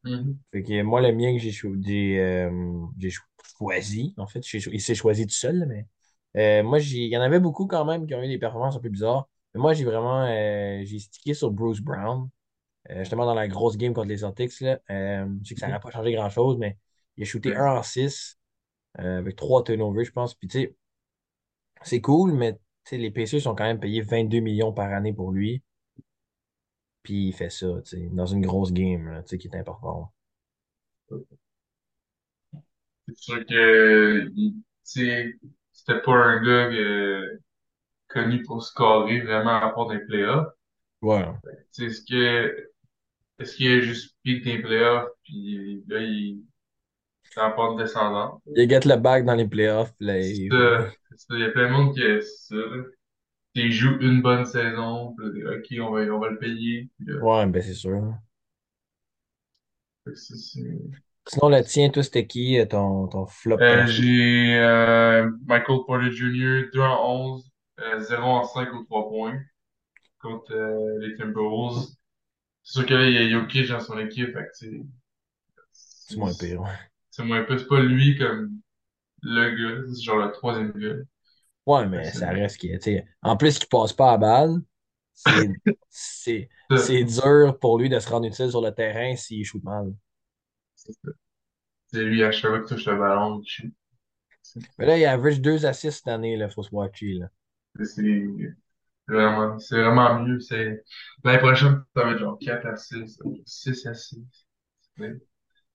Mhm. 0.06 0.38
Fait 0.52 0.62
que 0.62 0.82
moi, 0.82 1.00
le 1.02 1.12
mien 1.12 1.32
que 1.34 1.38
j'ai 1.40 1.52
cho- 1.52 1.74
j'ai, 1.82 2.20
euh, 2.20 2.50
j'ai 2.98 3.10
choisi, 3.58 4.14
en 4.18 4.26
fait, 4.26 4.42
j'ai 4.46 4.60
cho- 4.60 4.70
il 4.72 4.80
s'est 4.80 4.94
choisi 4.94 5.26
tout 5.26 5.34
seul, 5.34 5.66
mais 5.68 5.86
euh, 6.36 6.62
moi, 6.62 6.78
il 6.80 7.08
y 7.08 7.16
en 7.16 7.20
avait 7.22 7.40
beaucoup 7.40 7.66
quand 7.66 7.84
même 7.84 8.06
qui 8.06 8.14
ont 8.14 8.22
eu 8.22 8.28
des 8.28 8.38
performances 8.38 8.76
un 8.76 8.80
peu 8.80 8.88
bizarres. 8.88 9.28
Mais 9.54 9.60
moi, 9.60 9.74
j'ai 9.74 9.84
vraiment 9.84 10.22
euh, 10.24 10.82
j'ai 10.84 10.98
stické 11.00 11.34
sur 11.34 11.50
Bruce 11.50 11.80
Brown, 11.80 12.28
justement 12.90 13.26
dans 13.26 13.34
la 13.34 13.48
grosse 13.48 13.76
game 13.78 13.94
contre 13.94 14.08
les 14.08 14.18
Celtics. 14.18 14.60
Là. 14.60 14.80
Je 14.90 15.26
sais 15.48 15.54
que 15.54 15.60
ça 15.60 15.68
n'a 15.68 15.80
pas 15.80 15.90
changé 15.92 16.12
grand-chose, 16.12 16.58
mais 16.58 16.78
il 17.16 17.24
a 17.24 17.26
shooté 17.26 17.50
Ouais. 17.50 17.56
1 17.56 17.76
en 17.78 17.82
6 17.84 18.38
euh, 19.00 19.18
avec 19.20 19.36
3 19.36 19.64
turnovers, 19.64 20.04
je 20.06 20.12
pense. 20.12 20.34
Puis, 20.34 20.48
tu 20.48 20.60
sais, 20.60 20.76
c'est 21.82 22.00
cool, 22.02 22.34
mais 22.34 22.52
tu 22.54 22.60
sais, 22.84 22.98
les 22.98 23.10
Pacers 23.10 23.40
sont 23.40 23.54
quand 23.54 23.64
même 23.64 23.80
payés 23.80 24.02
22 24.02 24.40
millions 24.40 24.72
par 24.72 24.92
année 24.92 25.12
pour 25.14 25.32
lui. 25.32 25.62
Puis 27.06 27.28
il 27.28 27.32
fait 27.32 27.48
ça, 27.50 27.68
tu 27.86 27.90
sais, 27.98 28.10
dans 28.12 28.26
une 28.26 28.42
grosse 28.42 28.72
game, 28.72 29.08
là, 29.08 29.22
tu 29.22 29.30
sais, 29.30 29.38
qui 29.38 29.48
est 29.48 29.56
important. 29.56 30.12
C'est 33.08 33.16
sûr 33.18 33.46
que, 33.46 34.28
c'était 34.84 36.00
pas 36.04 36.12
un 36.12 36.42
gars 36.42 36.70
euh, 36.72 37.38
connu 38.08 38.42
pour 38.44 38.62
scorer 38.64 39.20
vraiment 39.22 39.56
à 39.56 39.70
part 39.70 39.88
des 39.88 40.00
playoffs. 40.00 40.48
Ouais. 41.02 41.24
Tu 41.44 41.50
sais, 41.72 41.84
est-ce 41.86 42.02
que, 42.04 42.70
est-ce 43.38 43.56
qu'il 43.56 43.72
a 43.72 43.80
juste 43.80 44.16
piqué 44.24 44.56
des 44.58 44.62
playoffs, 44.62 45.10
puis 45.24 45.84
là, 45.88 46.00
il 46.00 46.44
est 47.36 47.40
en 47.40 47.52
pente 47.52 47.78
descendante? 47.78 48.42
Il 48.56 48.68
get 48.68 48.80
le 48.86 48.96
back 48.96 49.24
dans 49.24 49.34
les 49.34 49.46
playoffs, 49.46 49.94
là, 50.00 50.18
C'est 50.20 50.34
il- 50.34 50.50
c'est 51.10 51.18
ça. 51.18 51.34
Il 51.34 51.40
y 51.40 51.44
a 51.44 51.50
plein 51.50 51.68
de 51.68 51.72
monde 51.72 51.94
qui 51.94 52.02
a 52.02 52.20
ça, 52.20 52.54
là. 52.56 52.84
Il 53.56 53.72
joue 53.72 53.96
une 54.00 54.22
bonne 54.22 54.44
saison, 54.44 55.14
puis 55.16 55.42
là, 55.42 55.56
OK, 55.56 55.66
on 55.80 55.90
va, 55.92 56.00
on 56.14 56.18
va 56.20 56.30
le 56.30 56.38
payer. 56.38 56.88
Puis 56.96 57.06
là, 57.06 57.18
Ouais, 57.22 57.46
ben 57.46 57.62
c'est 57.62 57.74
sûr. 57.74 58.14
fait 60.04 60.10
que 60.12 60.16
c'est- 60.16 60.36
c'est- 60.36 60.80
Sinon, 61.28 61.48
le 61.48 61.62
tien, 61.64 61.90
toi, 61.90 62.02
c'était 62.04 62.26
qui, 62.26 62.56
euh, 62.58 62.66
ton, 62.66 63.08
ton 63.08 63.26
flop 63.26 63.58
Euh, 63.60 63.84
j'ai 63.88 64.54
euh, 64.60 65.28
Michael 65.44 65.78
Porter 65.86 66.12
Jr., 66.12 66.70
2 66.72 66.80
en 66.80 67.32
11, 67.34 67.50
euh, 67.80 67.98
0 67.98 68.22
en 68.22 68.44
5 68.44 68.72
aux 68.72 68.84
3 68.84 69.08
points 69.08 69.40
contre 70.20 70.52
euh, 70.52 70.98
les 71.00 71.16
Timberwolves. 71.16 71.86
C'est 72.62 72.80
sûr 72.80 72.86
que 72.86 72.94
là, 72.94 73.08
il 73.08 73.14
y 73.14 73.18
a 73.18 73.28
Jokic 73.30 73.68
dans 73.68 73.80
son 73.80 73.98
équipe, 73.98 74.32
fait 74.34 74.44
que 74.44 74.50
c'est- 74.54 76.16
moins 76.16 76.32
pire. 76.34 76.60
ouais. 76.62 76.68
c'est 77.10 77.24
moins 77.24 77.42
peu. 77.44 77.58
C'est 77.58 77.66
pas 77.68 77.80
lui 77.80 78.16
comme 78.18 78.60
le 79.22 79.50
gars, 79.50 79.82
c'est 79.94 80.02
genre 80.02 80.18
le 80.18 80.32
troisième 80.32 80.72
gars. 80.72 80.96
Ouais, 81.66 81.82
que 81.82 81.88
mais 81.88 82.04
ça 82.12 82.30
reste 82.30 82.60
sais, 82.80 83.04
en 83.22 83.36
plus 83.36 83.58
qu'il 83.58 83.68
passe 83.68 83.92
pas 83.92 84.12
à 84.12 84.18
balle, 84.18 84.60
c'est, 85.88 86.48
dur 86.70 87.58
pour 87.60 87.78
lui 87.78 87.88
de 87.88 87.98
se 87.98 88.08
rendre 88.08 88.26
utile 88.26 88.50
sur 88.50 88.60
le 88.60 88.70
terrain 88.70 89.16
s'il 89.16 89.44
shoot 89.44 89.62
mal. 89.64 89.92
c'est 90.74 90.92
ça. 90.92 91.10
C'est 91.88 92.02
lui, 92.02 92.22
à 92.22 92.30
chaque 92.30 92.50
fois 92.50 92.60
qu'il 92.60 92.76
touche 92.76 92.86
le 92.86 92.96
ballon, 92.96 93.40
il 93.40 93.48
shoot. 93.48 93.72
C'est 94.42 94.60
Mais 94.78 94.86
là, 94.86 94.98
il 94.98 95.04
average 95.04 95.40
deux 95.40 95.66
assists 95.66 95.98
cette 95.98 96.08
année, 96.08 96.34
il 96.34 96.50
faut 96.50 96.62
se 96.62 96.72
watcher, 96.72 97.14
là. 97.14 97.28
c'est 97.82 98.02
vraiment, 99.08 99.58
c'est 99.58 99.80
vraiment 99.80 100.20
mieux. 100.20 100.38
C'est, 100.40 100.84
l'année 101.24 101.38
prochaine, 101.38 101.84
ça 101.94 102.04
va 102.04 102.12
être 102.12 102.18
genre 102.18 102.38
4 102.38 102.66
à 102.66 102.76
6, 102.76 103.18
6 103.44 103.86
à 103.86 103.94
6. 103.94 104.18
C'est 104.96 105.04
Il 105.04 105.20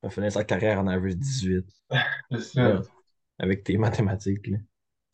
va 0.03 0.10
finir 0.10 0.31
sa 0.31 0.43
carrière 0.45 0.79
en 0.79 0.88
average 0.88 1.17
18. 1.17 1.65
c'est 2.31 2.39
ça. 2.39 2.74
Là, 2.74 2.81
avec 3.39 3.63
tes 3.63 3.77
mathématiques, 3.77 4.48
là. 4.48 4.57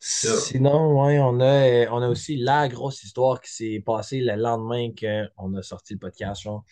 Sinon, 0.00 1.02
ouais, 1.02 1.18
on 1.18 1.40
a, 1.40 1.44
euh, 1.44 1.86
on 1.90 2.02
a 2.02 2.08
aussi 2.08 2.36
la 2.36 2.68
grosse 2.68 3.02
histoire 3.02 3.40
qui 3.40 3.52
s'est 3.52 3.82
passée 3.84 4.20
le 4.20 4.36
lendemain 4.36 4.90
qu'on 4.92 5.54
a 5.54 5.62
sorti 5.62 5.94
le 5.94 5.98
podcast. 5.98 6.42
genre. 6.42 6.64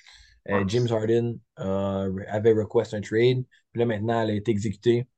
Euh. 0.48 0.64
James 0.68 0.86
Harden 0.90 1.38
euh, 1.58 2.12
avait 2.28 2.52
request 2.52 2.94
un 2.94 3.00
trade. 3.00 3.44
Puis 3.72 3.80
là, 3.80 3.86
maintenant, 3.86 4.22
elle 4.22 4.30
a 4.30 4.34
été 4.34 4.50
exécutée. 4.50 5.08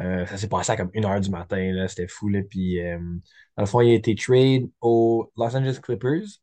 Euh, 0.00 0.26
ça 0.26 0.36
s'est 0.36 0.48
passé 0.48 0.72
à 0.72 0.76
comme 0.76 0.90
une 0.94 1.04
heure 1.04 1.20
du 1.20 1.30
matin. 1.30 1.72
là, 1.72 1.88
C'était 1.88 2.08
fou. 2.08 2.28
Là. 2.28 2.40
Puis, 2.48 2.78
dans 2.78 3.62
le 3.62 3.66
fond, 3.66 3.80
il 3.80 3.90
a 3.90 3.94
été 3.94 4.14
trade 4.14 4.68
aux 4.80 5.30
Los 5.36 5.56
Angeles 5.56 5.78
Clippers. 5.82 6.40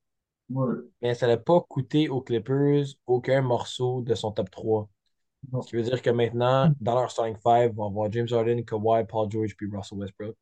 Ouais. 0.50 0.76
Mais 1.02 1.14
ça 1.14 1.28
n'a 1.28 1.38
pas 1.38 1.62
coûté 1.62 2.10
aux 2.10 2.22
Clippers 2.22 2.86
aucun 3.08 3.42
morceau 3.42 4.02
de 4.02 4.14
son 4.16 4.32
top 4.32 4.50
3. 4.52 4.90
Non. 5.52 5.62
Ce 5.62 5.70
qui 5.70 5.76
veut 5.76 5.84
dire 5.84 6.02
que 6.02 6.10
maintenant, 6.10 6.72
dans 6.80 6.96
leur 6.96 7.10
starting 7.10 7.38
five, 7.42 7.72
on 7.78 7.84
va 7.84 7.86
avoir 7.88 8.12
James 8.12 8.28
Harden, 8.30 8.64
Kawhi, 8.64 9.06
Paul 9.06 9.32
George 9.32 9.56
puis 9.56 9.68
Russell 9.72 9.98
Westbrook. 9.98 10.36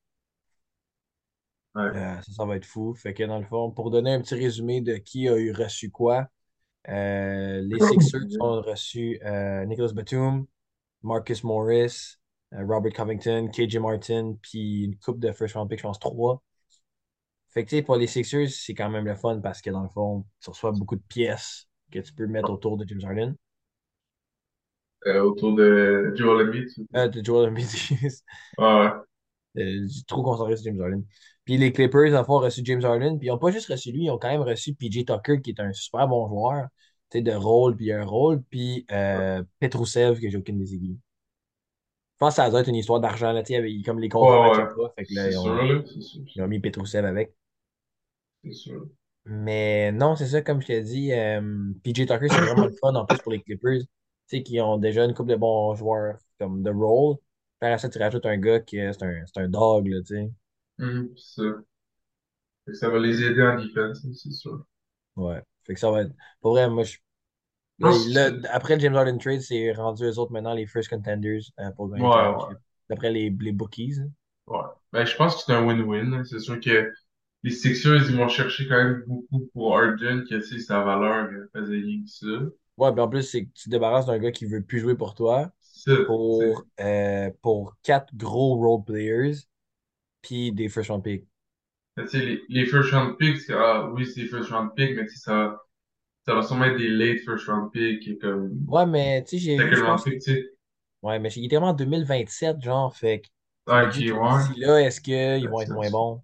Ouais. 1.76 1.82
Euh, 1.84 2.22
ça, 2.22 2.32
ça 2.32 2.46
va 2.46 2.56
être 2.56 2.66
fou. 2.66 2.94
Fait 2.96 3.14
que 3.14 3.24
dans 3.24 3.40
le 3.40 3.46
fond, 3.46 3.72
pour 3.72 3.92
donner 3.92 4.14
un 4.14 4.22
petit 4.22 4.36
résumé 4.36 4.82
de 4.82 4.96
qui 4.98 5.28
a 5.30 5.38
eu 5.38 5.52
reçu 5.52 5.92
quoi, 5.92 6.28
euh, 6.90 7.62
les 7.62 7.80
Sixers 7.80 8.22
ont 8.42 8.62
reçu 8.62 9.20
euh, 9.24 9.66
Nicholas 9.66 9.94
Batum, 9.94 10.46
Marcus 11.04 11.44
Morris, 11.44 12.18
Robert 12.52 12.94
Covington, 12.94 13.50
KJ 13.54 13.78
Martin, 13.78 14.36
puis 14.42 14.86
une 14.86 14.98
coupe 14.98 15.20
de 15.20 15.32
first 15.32 15.56
round 15.56 15.70
pick, 15.70 15.80
je 15.80 15.84
pense 15.84 16.00
trois. 16.00 16.42
Fait 17.50 17.66
que 17.66 17.82
pour 17.82 17.96
les 17.98 18.08
Sixers, 18.08 18.50
c'est 18.50 18.74
quand 18.74 18.90
même 18.90 19.06
le 19.06 19.16
fun 19.16 19.40
parce 19.40 19.62
que 19.62 19.70
dans 19.70 19.84
le 19.84 19.90
fond, 19.90 20.26
tu 20.42 20.50
reçois 20.50 20.72
beaucoup 20.72 20.96
de 20.96 21.04
pièces 21.08 21.68
que 21.92 22.00
tu 22.00 22.14
peux 22.14 22.28
mettre 22.28 22.52
autour 22.52 22.78
de 22.78 22.88
James 22.88 23.02
Harden. 23.04 23.36
Euh, 25.08 25.22
autour 25.22 25.56
de 25.56 26.12
Joel 26.16 26.48
Embiid. 26.48 26.70
Euh, 26.96 27.08
de 27.08 27.24
Joel 27.24 27.50
Embiid. 27.50 27.68
Ouais. 28.58 28.90
Euh, 29.58 29.88
j'ai 29.88 30.04
trop 30.08 30.22
concentré 30.24 30.56
sur 30.58 30.66
James 30.66 30.82
Harden. 30.82 31.04
Puis 31.50 31.58
les 31.58 31.74
Clippers, 31.74 32.14
en 32.14 32.24
fond, 32.24 32.36
ont 32.36 32.42
reçu 32.42 32.62
James 32.64 32.86
Harden. 32.86 33.18
Puis 33.18 33.28
ils 33.28 33.32
n'ont 33.32 33.40
pas 33.40 33.50
juste 33.50 33.70
reçu 33.70 33.92
lui, 33.92 34.04
ils 34.04 34.12
ont 34.12 34.20
quand 34.20 34.30
même 34.30 34.42
reçu 34.42 34.76
PJ 34.76 35.04
Tucker, 35.04 35.42
qui 35.42 35.50
est 35.50 35.60
un 35.60 35.74
super 35.74 36.08
bon 36.08 36.28
joueur, 36.28 36.68
tu 37.10 37.18
sais, 37.18 37.22
de 37.24 37.32
rôle, 37.32 37.76
puis 37.76 37.92
un 37.92 38.06
rôle. 38.06 38.44
Puis 38.52 38.86
euh, 38.92 39.42
Petrousev, 39.60 40.20
que 40.22 40.30
j'ai 40.30 40.38
aucune 40.38 40.60
des 40.60 40.76
aiguilles. 40.76 41.00
Je 42.14 42.18
pense 42.20 42.36
que 42.36 42.44
ça 42.44 42.50
doit 42.52 42.60
être 42.62 42.68
une 42.68 42.76
histoire 42.76 43.00
d'argent, 43.00 43.32
là, 43.32 43.42
tu 43.42 43.48
sais, 43.54 43.56
avec- 43.56 43.84
comme 43.84 44.00
les 44.00 44.10
contrats 44.10 44.52
Ouais, 44.52 44.64
ouais. 44.78 44.90
Fait 44.96 45.06
que 45.08 45.14
là, 45.16 45.32
ils 45.32 45.38
ont, 45.38 45.82
ils 46.36 46.44
mis 46.44 46.60
Petrousev 46.60 47.06
avec. 47.06 47.34
C'est 48.44 48.54
sûr. 48.54 48.88
Mais 49.26 49.92
non, 49.92 50.16
c'est 50.16 50.28
ça, 50.28 50.42
comme 50.42 50.62
je 50.62 50.68
t'ai 50.68 50.82
dit, 50.84 51.12
euh, 51.14 51.42
PJ 51.84 52.06
Tucker, 52.06 52.30
c'est 52.30 52.42
vraiment 52.42 52.66
le 52.66 52.72
fun 52.72 52.94
en 52.96 53.06
plus 53.06 53.20
pour 53.22 53.32
les 53.32 53.42
Clippers. 53.42 53.82
Tu 53.82 53.88
sais, 54.38 54.44
qui 54.44 54.60
ont 54.62 54.78
déjà 54.78 55.06
une 55.06 55.14
couple 55.14 55.32
de 55.32 55.36
bons 55.36 55.76
joueurs 55.76 56.18
comme 56.40 56.64
de 56.64 56.72
rôle. 56.72 57.18
Puis 57.60 57.70
après 57.70 57.78
ça, 57.80 57.90
tu 57.90 58.00
rajoutes 58.00 58.26
un 58.26 58.38
gars 58.38 58.60
qui 58.60 58.78
est 58.78 58.94
c'est 58.94 59.04
un, 59.04 59.24
c'est 59.26 59.42
un 59.42 59.50
dog, 59.50 59.88
là, 59.88 60.00
tu 60.02 60.16
sais. 60.16 60.32
C'est 60.80 61.10
ça. 61.36 61.44
Fait 62.64 62.72
que 62.72 62.78
ça 62.78 62.88
va 62.90 63.00
les 63.00 63.22
aider 63.22 63.42
en 63.42 63.62
défense, 63.62 64.00
c'est 64.14 64.32
sûr. 64.32 64.66
Ouais. 65.16 65.42
Fait 65.66 65.74
que 65.74 65.80
ça 65.80 65.92
va 65.92 66.02
être. 66.04 66.14
Pour 66.42 66.52
vrai, 66.52 66.70
moi, 66.70 66.84
je 66.84 66.98
Là, 67.80 67.92
là, 68.08 68.32
après 68.52 68.76
le 68.76 68.82
James 68.82 68.96
Harden 68.96 69.18
trade, 69.20 69.42
c'est 69.42 69.72
rendu 69.74 70.04
eux 70.06 70.20
autres 70.20 70.32
maintenant 70.34 70.54
les 70.54 70.68
first 70.68 70.90
contenders 70.90 71.42
euh, 71.60 71.72
pour 71.74 71.90
gagner 71.90 72.04
Ouais, 72.04 72.10
le 72.10 72.12
ouais. 72.36 72.36
championship. 72.40 72.60
D'après 72.90 73.12
les, 73.12 73.30
les 73.40 73.52
bookies. 73.54 73.96
hein. 74.02 74.10
Ouais. 74.48 74.60
Ben, 74.92 75.06
je 75.06 75.16
pense 75.16 75.36
que 75.38 75.42
c'est 75.46 75.54
un 75.54 75.66
win-win. 75.66 76.10
là. 76.12 76.24
C'est 76.26 76.40
sûr 76.40 76.60
que 76.60 76.92
les 77.44 77.52
Sixers, 77.52 78.10
ils 78.10 78.18
vont 78.18 78.28
chercher 78.30 78.68
quand 78.68 78.78
même 78.78 79.04
beaucoup 79.08 79.48
pour 79.54 79.78
Harden, 79.78 80.26
que 80.30 80.42
c'est 80.42 80.60
sa 80.60 80.84
valeur 80.84 81.30
euh, 81.32 81.50
faisait 81.54 81.78
rien 81.80 82.04
que 82.04 82.10
ça. 82.10 82.50
Ouais, 82.78 82.92
puis 82.92 83.02
en 83.02 83.10
plus, 83.10 83.24
c'est 83.24 83.46
que 83.46 83.52
tu 83.54 83.66
te 83.66 83.70
débarrasses 83.70 84.06
d'un 84.06 84.20
gars 84.20 84.32
qui 84.32 84.46
veut 84.46 84.64
plus 84.64 84.80
jouer 84.80 84.96
pour 84.96 85.14
toi 85.16 85.52
Ça, 85.62 85.94
pour, 86.06 86.42
euh, 86.80 87.32
pour 87.42 87.78
quatre 87.84 88.16
gros 88.16 88.56
role 88.58 88.84
players 88.86 89.36
puis 90.22 90.52
des 90.52 90.70
first 90.70 90.90
round 90.90 91.04
picks. 91.04 91.26
sais, 92.08 92.20
les, 92.26 92.42
les 92.50 92.66
first 92.66 92.92
round 92.94 93.18
picks, 93.18 93.50
ah, 93.52 93.90
oui, 93.94 94.06
c'est 94.06 94.26
first 94.26 94.50
round 94.52 94.74
picks, 94.76 94.96
mais 94.96 95.08
ça, 95.08 95.60
ça 96.26 96.36
va 96.36 96.44
sûrement 96.44 96.66
être 96.66 96.78
des 96.78 96.90
late 96.90 97.22
first 97.26 97.48
round 97.48 97.72
picks, 97.72 98.20
comme, 98.22 98.68
Ouais, 98.68 98.86
mais 98.86 99.24
tu 99.24 99.32
sais, 99.32 99.40
j'ai 99.40 99.60
vu, 99.60 99.76
je 99.76 99.84
que. 99.84 100.00
Ouais, 101.02 101.20
mais 101.20 101.30
il 101.34 101.46
est 101.46 101.50
vraiment 101.58 101.70
en 101.72 101.74
2027, 101.74 102.62
genre. 102.62 102.96
Fait 102.96 103.24
Ah, 103.68 103.84
me 103.84 103.88
ok, 103.88 103.94
dis 103.94 104.06
que 104.06 104.14
ouais. 104.14 104.20
d'ici 104.28 104.54
là, 104.60 104.82
est-ce 104.82 105.02
qu'ils 105.02 105.48
Ben, 105.48 105.50
vont 105.50 105.62
être 105.62 105.72
moins 105.72 105.90
bons? 105.92 106.24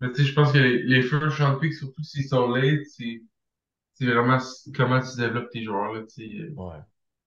Mais 0.00 0.10
tu 0.12 0.16
sais, 0.16 0.24
je 0.24 0.34
pense 0.34 0.52
que 0.52 0.58
les, 0.58 0.82
les 0.82 1.02
first 1.02 1.38
round 1.38 1.60
picks, 1.60 1.74
surtout 1.74 2.02
s'ils 2.02 2.26
sont 2.28 2.48
late, 2.50 2.86
c'est 3.94 4.06
vraiment 4.06 4.38
comment 4.74 5.00
tu 5.00 5.16
développes 5.18 5.50
tes 5.50 5.62
joueurs, 5.64 5.92
là, 5.94 6.02
tu 6.02 6.08
sais. 6.28 6.52
Ouais. 6.56 6.82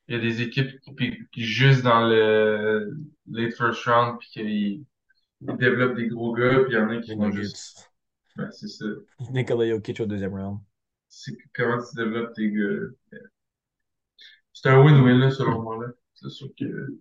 Il 0.07 0.15
y 0.15 0.17
a 0.17 0.21
des 0.21 0.41
équipes 0.41 0.79
qui, 0.81 0.95
qui 0.95 1.17
qui 1.33 1.43
juste 1.45 1.83
dans 1.83 2.07
le 2.07 2.97
late 3.27 3.55
first 3.55 3.85
round, 3.85 4.19
puis 4.19 4.29
qu'ils 4.31 4.85
ils 5.47 5.57
développent 5.57 5.95
des 5.95 6.07
gros 6.07 6.33
gars, 6.33 6.59
puis 6.61 6.73
il 6.73 6.75
y 6.75 6.79
en 6.79 6.89
a 6.89 6.97
qui 7.01 7.15
vont 7.15 7.31
juste... 7.31 7.91
Ben, 8.35 8.49
c'est 8.51 8.67
ça. 8.67 8.85
Nikola 9.31 9.67
Jokic 9.69 9.99
au 10.01 10.05
deuxième 10.05 10.33
round. 10.33 10.59
C'est 11.07 11.37
comment 11.53 11.77
tu 11.81 11.95
développes 11.95 12.33
tes 12.33 12.51
gars? 12.51 13.19
C'est 14.53 14.69
un 14.69 14.81
win-win, 14.83 15.19
là, 15.19 15.31
selon 15.31 15.61
moi, 15.61 15.77
là. 15.85 15.91
C'est 16.13 16.29
sûr 16.29 16.49
que 16.57 16.99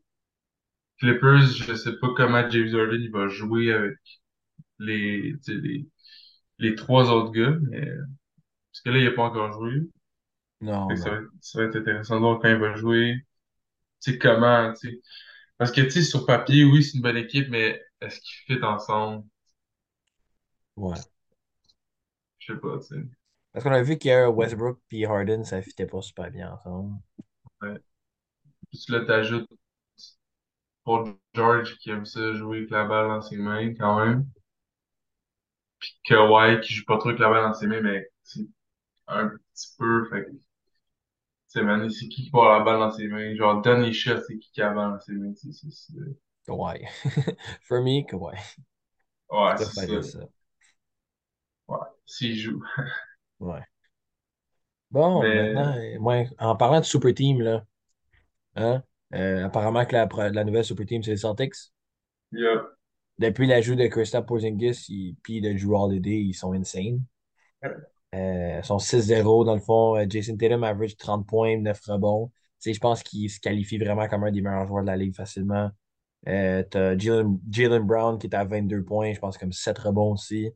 Clippers, 0.98 1.42
je 1.52 1.74
sais 1.74 1.96
pas 1.98 2.08
comment 2.16 2.48
James 2.50 2.74
Harden 2.74 3.00
il 3.00 3.10
va 3.10 3.28
jouer 3.28 3.72
avec 3.72 3.98
les, 4.78 5.34
les, 5.48 5.86
les 6.58 6.74
trois 6.74 7.10
autres 7.10 7.32
gars, 7.32 7.56
mais 7.62 7.86
parce 7.86 8.82
que 8.84 8.90
là, 8.90 8.98
il 8.98 9.06
a 9.08 9.12
pas 9.12 9.24
encore 9.24 9.52
joué. 9.52 9.82
Non, 10.60 10.94
ça 10.96 11.10
va, 11.10 11.16
être- 11.18 11.30
ça 11.40 11.58
va 11.60 11.64
être 11.66 11.76
intéressant 11.76 12.16
de 12.16 12.20
voir 12.20 12.40
quand 12.40 12.48
il 12.50 12.56
va 12.58 12.74
jouer. 12.76 13.16
Tu 14.02 14.12
sais, 14.12 14.18
comment, 14.18 14.72
tu 14.74 14.90
sais. 14.90 15.00
Parce 15.58 15.72
que, 15.72 15.82
tu 15.82 15.90
sais, 15.90 16.02
sur 16.02 16.26
papier, 16.26 16.64
oui, 16.64 16.82
c'est 16.84 16.96
une 16.98 17.02
bonne 17.02 17.16
équipe, 17.16 17.48
mais 17.50 17.80
est-ce 18.04 18.20
qu'ils 18.20 18.56
fit 18.58 18.64
ensemble? 18.64 19.24
Ouais. 20.76 20.98
Je 22.38 22.52
sais 22.52 22.60
pas, 22.60 22.78
tu 22.78 22.84
sais. 22.94 23.04
Parce 23.52 23.64
qu'on 23.64 23.72
a 23.72 23.82
vu 23.82 23.96
que 23.98 24.28
Westbrook 24.28 24.80
puis 24.88 25.06
Harden, 25.06 25.44
ça 25.44 25.62
fitait 25.62 25.86
pas 25.86 26.02
super 26.02 26.30
bien 26.30 26.52
ensemble. 26.52 26.98
Ouais. 27.62 27.80
Puis 28.70 28.84
là, 28.90 29.04
t'ajoutes 29.06 29.48
Paul 30.82 31.18
George 31.34 31.76
qui 31.76 31.90
aime 31.90 32.06
ça 32.06 32.32
jouer 32.32 32.56
avec 32.60 32.70
la 32.70 32.86
balle 32.86 33.08
dans 33.08 33.20
ses 33.20 33.36
mains, 33.36 33.74
quand 33.74 34.02
même. 34.02 34.26
Puis 35.78 35.92
Kawhi 36.04 36.60
qui 36.62 36.74
joue 36.74 36.84
pas 36.84 36.98
trop 36.98 37.10
avec 37.10 37.20
la 37.20 37.30
balle 37.30 37.44
dans 37.44 37.54
ses 37.54 37.66
mains, 37.68 37.80
mais 37.80 38.08
c'est 38.24 38.46
un 39.08 39.28
petit 39.28 39.68
peu, 39.78 40.08
fait 40.10 40.24
que, 40.26 40.30
tu 40.32 40.38
sais, 41.48 41.62
man, 41.62 41.88
c'est 41.90 42.08
qui 42.08 42.24
qui 42.24 42.30
va 42.30 42.40
avoir 42.40 42.58
la 42.58 42.64
balle 42.64 42.78
dans 42.80 42.90
ses 42.90 43.08
mains? 43.08 43.34
Genre, 43.34 43.62
dernier 43.62 43.92
shot, 43.92 44.20
c'est 44.26 44.38
qui 44.38 44.50
qui 44.52 44.60
a 44.62 44.68
la 44.68 44.74
balle 44.74 44.90
dans 44.92 45.00
ses 45.00 45.12
mains, 45.12 45.32
c'est- 45.34 45.52
Kawhi. 46.46 46.86
For 47.62 47.82
me, 47.82 48.02
Kawhi. 48.06 48.36
ouais, 49.30 49.56
c'est 49.56 50.02
ça. 50.02 50.18
Ouais, 51.68 51.78
s'il 52.04 52.36
joue. 52.36 52.62
Ouais. 53.40 53.62
Bon, 54.90 55.22
Mais, 55.22 55.52
maintenant, 55.52 56.04
ouais, 56.04 56.28
en 56.38 56.56
parlant 56.56 56.80
de 56.80 56.84
Super 56.84 57.14
Team, 57.14 57.40
là, 57.40 57.64
hein, 58.54 58.82
euh, 59.14 59.46
apparemment 59.46 59.84
que 59.84 59.92
la, 59.92 60.06
la 60.30 60.44
nouvelle 60.44 60.64
Super 60.64 60.86
Team, 60.86 61.02
c'est 61.02 61.12
les 61.12 61.16
Celtics. 61.16 61.72
yeah. 62.32 62.62
Depuis 63.18 63.46
l'ajout 63.46 63.76
de 63.76 63.86
Kristaps 63.86 64.26
Porzingis 64.26 64.86
et 64.90 65.14
puis 65.22 65.40
de 65.40 65.52
Drew 65.52 65.74
Holiday, 65.76 66.20
ils 66.20 66.34
sont 66.34 66.52
insane. 66.52 67.04
Euh, 68.14 68.58
ils 68.58 68.64
sont 68.64 68.78
6-0 68.78 69.44
dans 69.44 69.54
le 69.54 69.60
fond. 69.60 69.96
Euh, 69.96 70.04
Jason 70.08 70.36
Tatum 70.36 70.64
average 70.64 70.96
30 70.96 71.26
points, 71.26 71.56
9 71.56 71.80
rebonds. 71.86 72.32
Je 72.64 72.78
pense 72.78 73.02
qu'il 73.02 73.30
se 73.30 73.40
qualifie 73.40 73.78
vraiment 73.78 74.08
comme 74.08 74.24
un 74.24 74.32
des 74.32 74.40
meilleurs 74.40 74.66
joueurs 74.66 74.82
de 74.82 74.88
la 74.88 74.96
ligue 74.96 75.14
facilement. 75.14 75.70
Euh, 76.28 76.62
t'as 76.70 76.96
Jalen 76.96 77.38
Jalen 77.50 77.82
Brown 77.82 78.18
qui 78.18 78.26
est 78.26 78.34
à 78.34 78.44
22 78.44 78.82
points, 78.82 79.12
je 79.12 79.20
pense 79.20 79.38
comme 79.38 79.52
7 79.52 79.78
rebonds 79.78 80.12
aussi. 80.12 80.50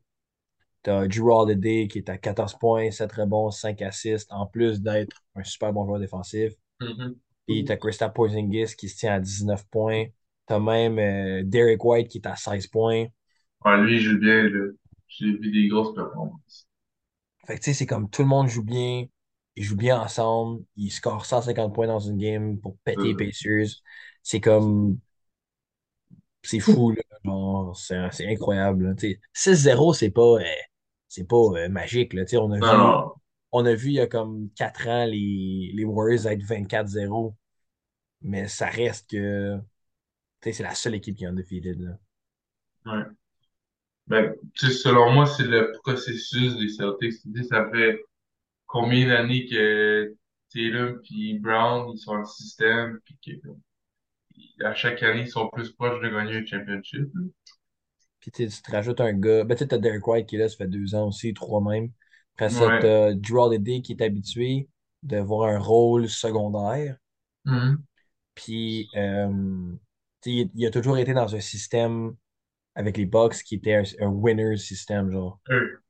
T'as 0.83 1.07
Drew 1.07 1.31
Holiday 1.31 1.87
qui 1.87 1.99
est 1.99 2.09
à 2.09 2.17
14 2.17 2.55
points, 2.59 2.91
7 2.91 3.11
rebonds, 3.11 3.51
5 3.51 3.81
assists, 3.81 4.31
en 4.31 4.45
plus 4.47 4.81
d'être 4.81 5.23
un 5.35 5.43
super 5.43 5.73
bon 5.73 5.85
joueur 5.85 5.99
défensif. 5.99 6.53
Mhm. 6.81 7.19
Puis 7.47 7.65
t'as 7.65 7.77
Kristaps 7.77 8.13
Porzingis 8.13 8.75
qui 8.77 8.89
se 8.89 8.97
tient 8.97 9.13
à 9.15 9.19
19 9.19 9.65
points. 9.69 10.05
T'as 10.45 10.59
même 10.59 10.99
euh, 10.99 11.43
Derek 11.45 11.83
White 11.83 12.07
qui 12.09 12.19
est 12.19 12.27
à 12.27 12.35
16 12.35 12.67
points. 12.67 13.07
Ouais, 13.65 13.77
lui, 13.81 13.95
il 13.97 14.01
joue 14.01 14.19
bien, 14.19 14.43
là. 14.49 14.71
J'ai 15.07 15.31
vu 15.31 15.51
des 15.51 15.67
grosses 15.67 15.93
performances. 15.95 16.67
Fait 17.47 17.55
que 17.55 17.59
tu 17.59 17.65
sais, 17.65 17.73
c'est 17.73 17.85
comme 17.85 18.09
tout 18.09 18.21
le 18.21 18.27
monde 18.27 18.47
joue 18.47 18.63
bien. 18.63 19.05
Ils 19.55 19.63
jouent 19.63 19.75
bien 19.75 19.99
ensemble. 19.99 20.63
Ils 20.77 20.91
scorent 20.91 21.25
150 21.25 21.73
points 21.73 21.87
dans 21.87 21.99
une 21.99 22.17
game 22.17 22.59
pour 22.59 22.77
péter 22.83 23.07
les 23.09 23.13
Euh, 23.13 23.17
Pacers. 23.17 23.81
C'est 24.23 24.41
comme. 24.41 24.99
C'est 26.41 26.59
fou, 26.59 26.91
là. 26.91 27.71
C'est 28.09 28.27
incroyable. 28.27 28.87
là. 28.87 28.95
Tu 28.95 29.19
sais, 29.33 29.53
6-0, 29.53 29.93
c'est 29.93 30.11
pas, 30.11 30.21
euh, 30.21 30.43
c'est 31.07 31.27
pas 31.27 31.35
euh, 31.35 31.69
magique. 31.69 32.13
Là. 32.13 32.23
On 32.33 32.51
a 32.51 32.57
non, 32.57 32.71
vu 32.71 32.77
non. 32.77 33.13
on 33.51 33.65
a 33.65 33.73
vu 33.73 33.89
il 33.89 33.95
y 33.95 33.99
a 33.99 34.07
comme 34.07 34.49
4 34.55 34.87
ans 34.87 35.05
les, 35.05 35.71
les 35.73 35.83
Warriors 35.83 36.27
être 36.27 36.43
24-0, 36.43 37.35
mais 38.21 38.47
ça 38.47 38.67
reste 38.67 39.09
que 39.09 39.57
c'est 40.41 40.63
la 40.63 40.75
seule 40.75 40.95
équipe 40.95 41.17
qui 41.17 41.25
est 41.25 41.27
undefeated. 41.27 41.79
Là. 41.79 42.93
Ouais. 42.93 43.03
Ben, 44.07 44.35
selon 44.55 45.11
moi, 45.11 45.27
c'est 45.27 45.43
le 45.43 45.73
processus 45.83 46.57
des 46.57 46.69
Celtics. 46.69 47.21
Ça 47.47 47.69
fait 47.71 48.01
combien 48.65 49.07
d'années 49.07 49.45
que 49.45 50.15
Tatum 50.51 50.99
puis 51.03 51.37
Brown, 51.37 51.91
ils 51.93 51.99
sont 51.99 52.13
en 52.13 52.25
système, 52.25 52.99
puis 53.05 53.17
que, 53.23 53.47
à 54.63 54.73
chaque 54.73 55.01
année, 55.03 55.21
ils 55.21 55.29
sont 55.29 55.49
plus 55.49 55.71
proches 55.71 56.01
de 56.01 56.09
gagner 56.09 56.37
un 56.37 56.45
championship. 56.45 57.09
Puis 58.19 58.31
tu 58.31 58.47
tu 58.47 58.61
te 58.61 58.71
rajoutes 58.71 59.01
un 59.01 59.13
gars. 59.13 59.43
Ben, 59.43 59.55
tu 59.55 59.59
sais, 59.59 59.67
t'as 59.67 59.77
Derek 59.77 60.05
White 60.05 60.27
qui 60.27 60.35
est 60.35 60.39
là, 60.39 60.49
ça 60.49 60.57
fait 60.57 60.67
deux 60.67 60.95
ans 60.95 61.07
aussi, 61.07 61.33
trois 61.33 61.61
même. 61.61 61.89
Après 62.35 62.49
ça, 62.49 62.67
Ouais. 62.67 62.79
Holiday 63.31 63.81
qui 63.81 63.93
est 63.93 64.01
habitué 64.01 64.69
de 65.03 65.17
voir 65.17 65.49
un 65.49 65.59
rôle 65.59 66.09
secondaire. 66.09 66.97
Mhm. 67.45 67.83
Puis, 68.35 68.89
euh, 68.95 69.73
tu 70.21 70.29
il, 70.31 70.51
il 70.55 70.65
a 70.65 70.71
toujours 70.71 70.97
été 70.97 71.13
dans 71.13 71.35
un 71.35 71.39
système 71.39 72.15
avec 72.75 72.97
les 72.97 73.05
Bucks 73.05 73.43
qui 73.43 73.55
était 73.55 73.75
un, 73.75 73.83
un 74.01 74.09
winner 74.09 74.57
system, 74.57 75.11
genre. 75.11 75.39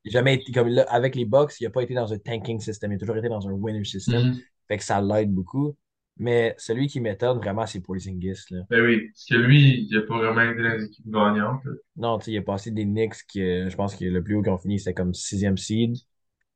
Il 0.06 0.10
a 0.10 0.12
jamais 0.12 0.36
été 0.36 0.51
comme 0.51 0.70
là, 0.70 0.84
avec 0.89 1.15
les 1.15 1.25
Bucks, 1.25 1.53
il 1.60 1.65
n'a 1.65 1.70
pas 1.70 1.84
été 1.84 1.94
dans 1.94 2.12
un 2.13 2.18
tanking 2.18 2.60
system, 2.60 2.91
il 2.91 2.96
a 2.96 3.00
toujours 3.00 3.18
été 3.18 3.29
dans 3.29 3.48
un 3.48 3.51
winner 3.51 3.84
system. 3.84 4.22
Mhm. 4.29 4.41
Fait 4.68 4.77
que 4.77 4.84
ça 4.84 5.01
l'aide 5.01 5.32
beaucoup. 5.32 5.75
Mais 6.20 6.54
celui 6.58 6.88
qui 6.88 7.00
m'étonne 7.00 7.38
vraiment, 7.38 7.66
c'est 7.66 7.80
Porzingis, 7.80 8.46
là. 8.52 8.60
Ben 8.70 8.84
oui, 8.84 9.08
parce 9.08 9.26
que 9.26 9.36
lui, 9.36 9.88
il 9.90 9.98
a 9.98 10.02
pas 10.02 10.18
vraiment 10.18 10.42
été 10.42 10.62
dans 10.62 10.76
les 10.78 10.84
équipes 10.86 11.10
gagnantes. 11.10 11.62
Non, 11.96 12.20
il 12.28 12.36
est 12.36 12.42
passé 12.42 12.72
des 12.72 12.84
Knicks 12.86 13.26
qui, 13.28 13.42
euh, 13.42 13.70
je 13.70 13.76
pense 13.76 13.96
que 13.96 14.04
le 14.06 14.22
plus 14.22 14.36
haut 14.36 14.42
qu'ils 14.42 14.52
ont 14.52 14.58
fini, 14.58 14.80
c'était 14.80 14.94
comme 14.94 15.14
sixième 15.14 15.58
seed. 15.58 15.96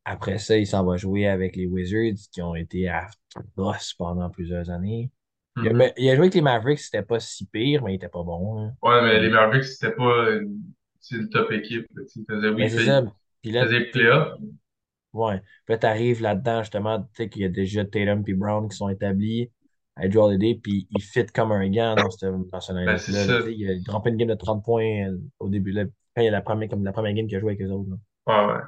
Après 0.05 0.38
ça, 0.38 0.58
il 0.58 0.67
s'en 0.67 0.84
va 0.84 0.98
jouer 0.98 1.27
avec 1.27 1.55
les 1.55 1.65
Wizards 1.65 2.17
qui 2.32 2.41
ont 2.41 2.55
été 2.55 2.89
à 2.89 3.08
boss 3.55 3.93
pendant 3.93 4.29
plusieurs 4.29 4.70
années. 4.70 5.10
Il 5.58 5.67
a, 5.70 5.74
Mhm. 5.74 5.91
il 5.98 6.10
a 6.10 6.15
joué 6.15 6.24
avec 6.24 6.34
les 6.34 6.41
Mavericks, 6.41 6.79
c'était 6.79 7.03
pas 7.03 7.20
si 7.20 7.46
pire, 7.46 7.84
mais 7.84 7.93
il 7.93 7.96
était 7.96 8.10
pas 8.10 8.24
bon. 8.24 8.58
hein. 8.60 8.74
Ouais, 8.82 9.01
mais 9.01 9.22
les 9.22 9.29
Mavericks, 9.29 9.63
c'était 9.65 9.96
pas 9.96 10.32
une, 10.32 11.29
top 11.29 11.51
équipe. 11.53 11.88
là, 12.27 12.51
oui, 12.51 12.63
ils 12.63 12.72
c'est 12.72 12.86
ça. 12.86 13.03
Puis 13.41 13.51
là, 13.51 13.65
ouais. 15.13 15.39
Puis 15.39 15.74
là, 15.74 15.77
t'arrives 15.77 16.22
là-dedans, 16.22 16.62
justement, 16.62 17.01
tu 17.01 17.08
sais 17.15 17.29
qu'il 17.29 17.41
y 17.43 17.46
a 17.46 17.50
déjà 17.50 17.86
Tatum 17.86 18.24
et 18.27 18.34
Brown 18.34 18.67
qui 18.70 18.77
sont 18.77 18.89
établis 18.89 19.51
à 19.96 20.10
Joe 20.10 20.25
Holiday, 20.25 20.60
puis 20.62 20.88
il 20.89 21.01
fit 21.01 21.25
comme 21.27 21.51
un 21.51 21.70
gant 21.70 21.96
dans 21.96 22.10
ce, 22.10 22.17
ce 22.17 22.74
Ben. 22.74 22.98
Tu 22.98 23.53
Il 23.53 23.70
a 23.70 23.79
droppé 23.86 24.10
une 24.10 24.17
game 24.17 24.29
de 24.29 24.34
30 24.36 24.63
points 24.63 25.08
euh, 25.08 25.17
au 25.39 25.50
début, 25.50 25.72
là, 25.72 25.86
quand 26.15 26.22
il 26.22 26.25
y 26.25 26.27
a 26.27 26.32
la 26.32 26.41
première, 26.41 26.70
comme 26.70 26.84
la 26.84 26.93
première 26.93 27.13
game 27.13 27.27
qu'il 27.27 27.38
a 27.38 27.39
joué 27.39 27.51
avec 27.53 27.62
eux 27.62 27.72
autres. 27.72 27.89
là. 27.91 28.48
Ouais, 28.48 28.53
ouais. 28.53 28.60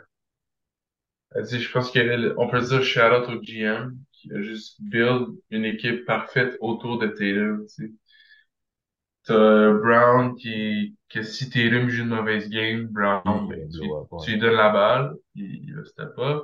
Tu 1.49 1.59
je 1.59 1.71
pense 1.71 1.91
qu'on 1.91 2.47
peut 2.49 2.61
dire 2.61 2.83
shout-out 2.83 3.27
au 3.27 3.41
GM 3.41 3.97
qui 4.13 4.31
a 4.33 4.41
juste 4.41 4.77
build 4.81 5.27
une 5.49 5.65
équipe 5.65 6.05
parfaite 6.05 6.55
autour 6.61 6.97
de 6.97 7.07
Tatum. 7.07 7.65
Tu 7.67 7.87
sais. 7.87 7.91
T'as 9.25 9.71
Brown 9.73 10.35
qui, 10.35 10.95
que 11.09 11.23
si 11.23 11.49
Tatum 11.49 11.89
joue 11.89 12.03
une 12.03 12.09
mauvaise 12.09 12.49
game, 12.49 12.87
Brown, 12.87 13.51
euh, 13.51 13.67
tu, 13.71 13.89
tu 14.23 14.31
lui 14.31 14.39
donnes 14.39 14.53
la 14.55 14.69
balle, 14.69 15.15
il, 15.35 15.63
il 15.63 15.75
va 15.75 15.83
step 15.85 16.13
up. 16.19 16.43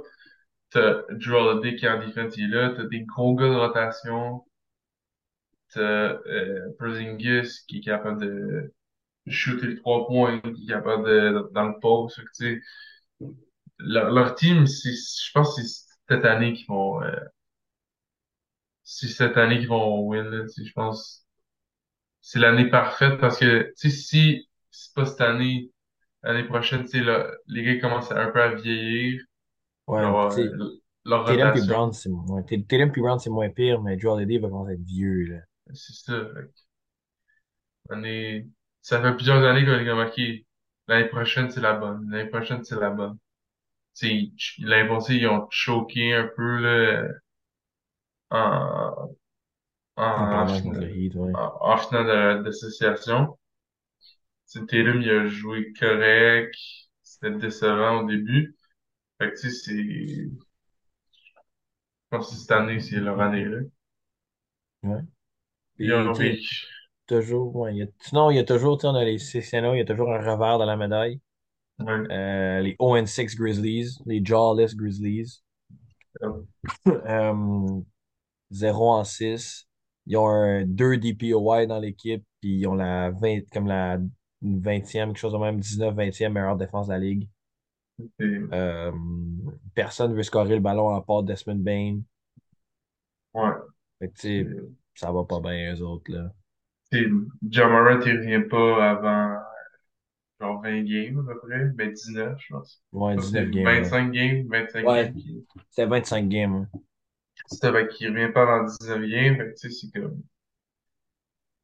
T'as 0.71 1.03
Drew 1.11 1.35
Holiday 1.35 1.75
qui 1.75 1.85
est 1.85 1.89
en 1.89 2.00
défense, 2.00 2.38
il 2.38 2.45
est 2.45 2.47
là. 2.55 2.73
T'as 2.75 2.85
des 2.85 3.01
gros 3.01 3.35
gars 3.35 3.50
de 3.50 3.55
rotation. 3.55 4.43
T'as 5.73 5.81
euh, 5.81 6.69
qui 7.67 7.77
est 7.77 7.81
capable 7.81 8.21
de 8.21 8.73
shooter 9.27 9.67
les 9.67 9.77
trois 9.77 10.07
points, 10.07 10.39
qui 10.41 10.65
est 10.65 10.67
capable 10.67 11.07
de, 11.07 11.50
dans 11.53 11.65
le 11.69 11.79
post. 11.81 12.17
Fait 12.17 12.23
que, 12.23 12.29
tu 12.35 12.61
sais, 13.21 13.31
leur, 13.79 14.11
leur 14.11 14.35
team, 14.35 14.65
c'est, 14.67 14.91
je 14.93 15.31
pense 15.33 15.55
que 15.55 15.61
c'est 15.63 15.85
cette 16.09 16.25
année 16.25 16.53
qu'ils 16.53 16.67
vont, 16.67 17.01
euh, 17.03 17.15
c'est 18.83 19.07
cette 19.07 19.37
année 19.37 19.57
qu'ils 19.59 19.70
vont 19.70 20.01
win, 20.01 20.24
là, 20.24 20.46
je 20.55 20.72
pense 20.74 21.25
c'est 22.22 22.40
l'année 22.40 22.70
parfaite 22.70 23.20
parce 23.20 23.38
que, 23.40 23.72
tu 23.79 23.90
sais, 23.90 23.98
si 23.98 24.50
c'est 24.70 24.94
pas 24.94 25.05
cette 25.05 25.22
année, 25.22 25.72
l'année 26.24 26.44
prochaine, 26.44 26.84
tu 26.84 26.90
sais, 26.90 27.01
là, 27.01 27.31
les 27.48 27.64
gars 27.64 27.79
commencent 27.79 28.12
un 28.12 28.31
peu 28.31 28.42
à 28.42 28.55
vieillir, 28.55 29.22
Ouais, 29.88 30.01
leur, 30.01 30.31
euh, 30.38 30.48
leur 31.05 31.25
Tatum 31.25 31.51
puis 31.51 31.62
Brown, 31.68 31.92
c'est 31.92 32.10
moins, 32.10 33.18
c'est 33.18 33.29
moins 33.29 33.50
pire, 33.50 33.81
mais 33.81 34.00
Joe 34.00 34.14
Holiday 34.14 34.38
va 34.38 34.48
commencer 34.48 34.72
à 34.72 34.74
être 34.75 34.86
vieux, 34.86 35.25
là. 35.25 35.38
c'est 35.74 35.94
ça. 35.94 36.22
On 37.90 38.03
est, 38.03 38.48
ça 38.81 39.01
fait 39.01 39.14
plusieurs 39.16 39.44
années 39.44 39.66
qu'on 39.66 39.79
est 39.79 39.86
comme, 39.86 40.00
OK, 40.00 40.22
l'année 40.88 41.10
prochaine, 41.10 41.50
c'est 41.50 41.62
la 41.62 41.74
bonne. 41.74 42.07
L'année 42.10 42.29
prochaine, 42.29 42.64
c'est 42.64 42.79
la 42.79 42.92
bonne. 42.92 43.18
L'année 44.60 44.88
passée, 44.88 45.16
ils 45.16 45.27
ont 45.27 45.48
choqué 45.50 46.14
un 46.14 46.29
peu, 46.36 46.57
là, 46.60 47.10
en, 48.29 49.10
En 49.95 50.27
en, 50.27 50.45
contre 50.45 50.47
finale, 50.47 50.81
le 50.81 50.89
Heat, 50.97 51.15
ouais. 51.15 51.33
en, 51.33 51.57
en 51.61 51.77
finale 51.77 52.39
de- 52.39 52.43
d'association. 52.43 53.37
Tatum, 54.53 55.01
il 55.01 55.09
a 55.09 55.27
joué 55.27 55.73
correct. 55.79 56.53
C'était 57.01 57.31
décevant 57.37 58.01
au 58.03 58.07
début. 58.07 58.55
Fait 59.19 59.31
que, 59.31 59.39
tu 59.41 59.51
sais, 59.51 59.51
c'est, 59.51 59.73
je 59.73 60.29
pense 62.11 62.29
que 62.29 62.35
cette 62.35 62.51
année, 62.51 62.79
c'est 62.79 62.99
leur 62.99 63.19
année, 63.19 63.43
là. 63.45 63.57
Ouais. 64.83 65.01
Ils 65.79 65.93
Puis, 65.93 65.93
ont 65.93 66.13
tu 66.13 66.23
sais, 66.23 66.29
vécu. 66.29 66.65
toujours, 67.07 67.55
ouais, 67.55 67.75
il 67.75 67.79
y 67.79 67.83
a, 67.83 67.87
sinon, 68.01 68.31
il 68.31 68.37
y 68.37 68.39
a 68.39 68.43
toujours, 68.45 68.77
tu 68.77 68.83
sais, 68.83 68.87
on 68.87 68.95
a 68.95 69.05
les 69.05 69.19
CCNA, 69.19 69.75
il 69.75 69.79
y 69.79 69.81
a 69.81 69.85
toujours 69.85 70.13
un 70.13 70.19
revers 70.19 70.59
dans 70.59 70.65
la 70.65 70.77
médaille. 70.77 71.21
Ouais. 71.79 72.11
Euh, 72.11 72.61
les 72.61 72.75
0-6 72.79 73.35
Grizzlies, 73.35 73.99
les 74.05 74.23
Jawless 74.25 74.75
Grizzlies. 74.75 75.41
Euh, 77.05 77.81
0 78.51 78.89
en 78.91 79.03
6. 79.05 79.67
Ils 80.07 80.18
ont 80.18 80.27
un 80.27 80.66
2 80.66 80.98
DPOY 80.98 81.68
dans 81.68 81.79
l'équipe, 81.79 82.24
puis 82.42 82.59
ils 82.59 82.68
ont 82.68 82.74
la 82.75 83.11
20, 83.11 83.42
comme 83.51 83.68
la 83.68 83.98
20e, 84.42 85.09
quelque 85.09 85.18
chose 85.20 85.33
de 85.33 85.37
même, 85.37 85.59
19-20e 85.59 86.33
meilleure 86.33 86.57
défense 86.57 86.87
de 86.87 86.94
la 86.94 87.00
ligue. 87.00 87.27
Euh, 88.22 88.92
personne 89.75 90.11
ne 90.11 90.16
veut 90.16 90.24
scorer 90.24 90.55
le 90.55 90.59
ballon 90.61 90.90
à 90.90 91.01
part 91.01 91.24
Desmond 91.24 91.55
Bain. 91.55 92.00
Ouais. 93.33 93.51
Fait 94.00 94.07
que, 94.09 94.14
tu 94.16 94.22
sais, 94.22 94.48
ça 94.96 95.11
va 95.11 95.24
pas 95.24 95.40
bien, 95.40 95.74
eux 95.75 95.81
autres, 95.81 96.11
là. 96.11 96.31
C'est, 96.92 97.05
Ja 97.50 97.68
Morant, 97.70 98.00
il 98.05 98.18
revient 98.18 98.48
pas 98.50 98.90
avant, 98.92 99.40
genre 100.40 100.61
20 100.61 100.83
games, 100.83 101.20
à 101.29 101.33
peu 101.33 101.40
près. 101.48 101.66
Ben, 101.75 101.92
19, 101.92 102.37
je 102.40 102.53
pense. 102.53 102.83
Ouais, 102.92 103.11
Je 103.11 103.16
pense 103.16 103.31
que 103.31 103.31
c'est 103.31 103.46
19 103.46 103.51
games, 103.51 103.66
ouais. 103.66 103.81
25 103.81 104.11
games, 104.11 104.48
25 104.50 104.87
Ouais. 104.87 105.05
games 105.14 105.22
C'était 105.70 105.85
25 105.85 106.27
games. 106.27 106.68
hein. 106.74 106.79
Ben, 107.63 107.87
qui 107.87 108.07
revient 108.07 108.31
pas 108.33 108.45
dans 108.45 108.63
19 108.65 109.01
games. 109.09 109.37
Fait 109.37 109.45
que, 109.53 109.59
tu 109.59 109.69
sais, 109.71 109.87
c'est 109.87 109.91
comme, 109.99 110.21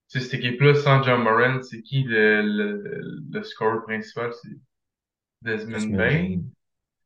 tu 0.10 0.20
sais, 0.20 0.26
cette 0.26 0.36
équipe-là, 0.36 0.76
sans 0.76 1.04
John 1.04 1.22
Moran, 1.24 1.62
c'est 1.64 1.82
qui 1.82 2.04
le, 2.04 2.42
le, 2.42 3.22
le 3.32 3.44
score 3.44 3.84
principal? 3.84 4.32
C'est 4.42 4.50
Desmond 5.44 5.96
Bain. 5.98 6.42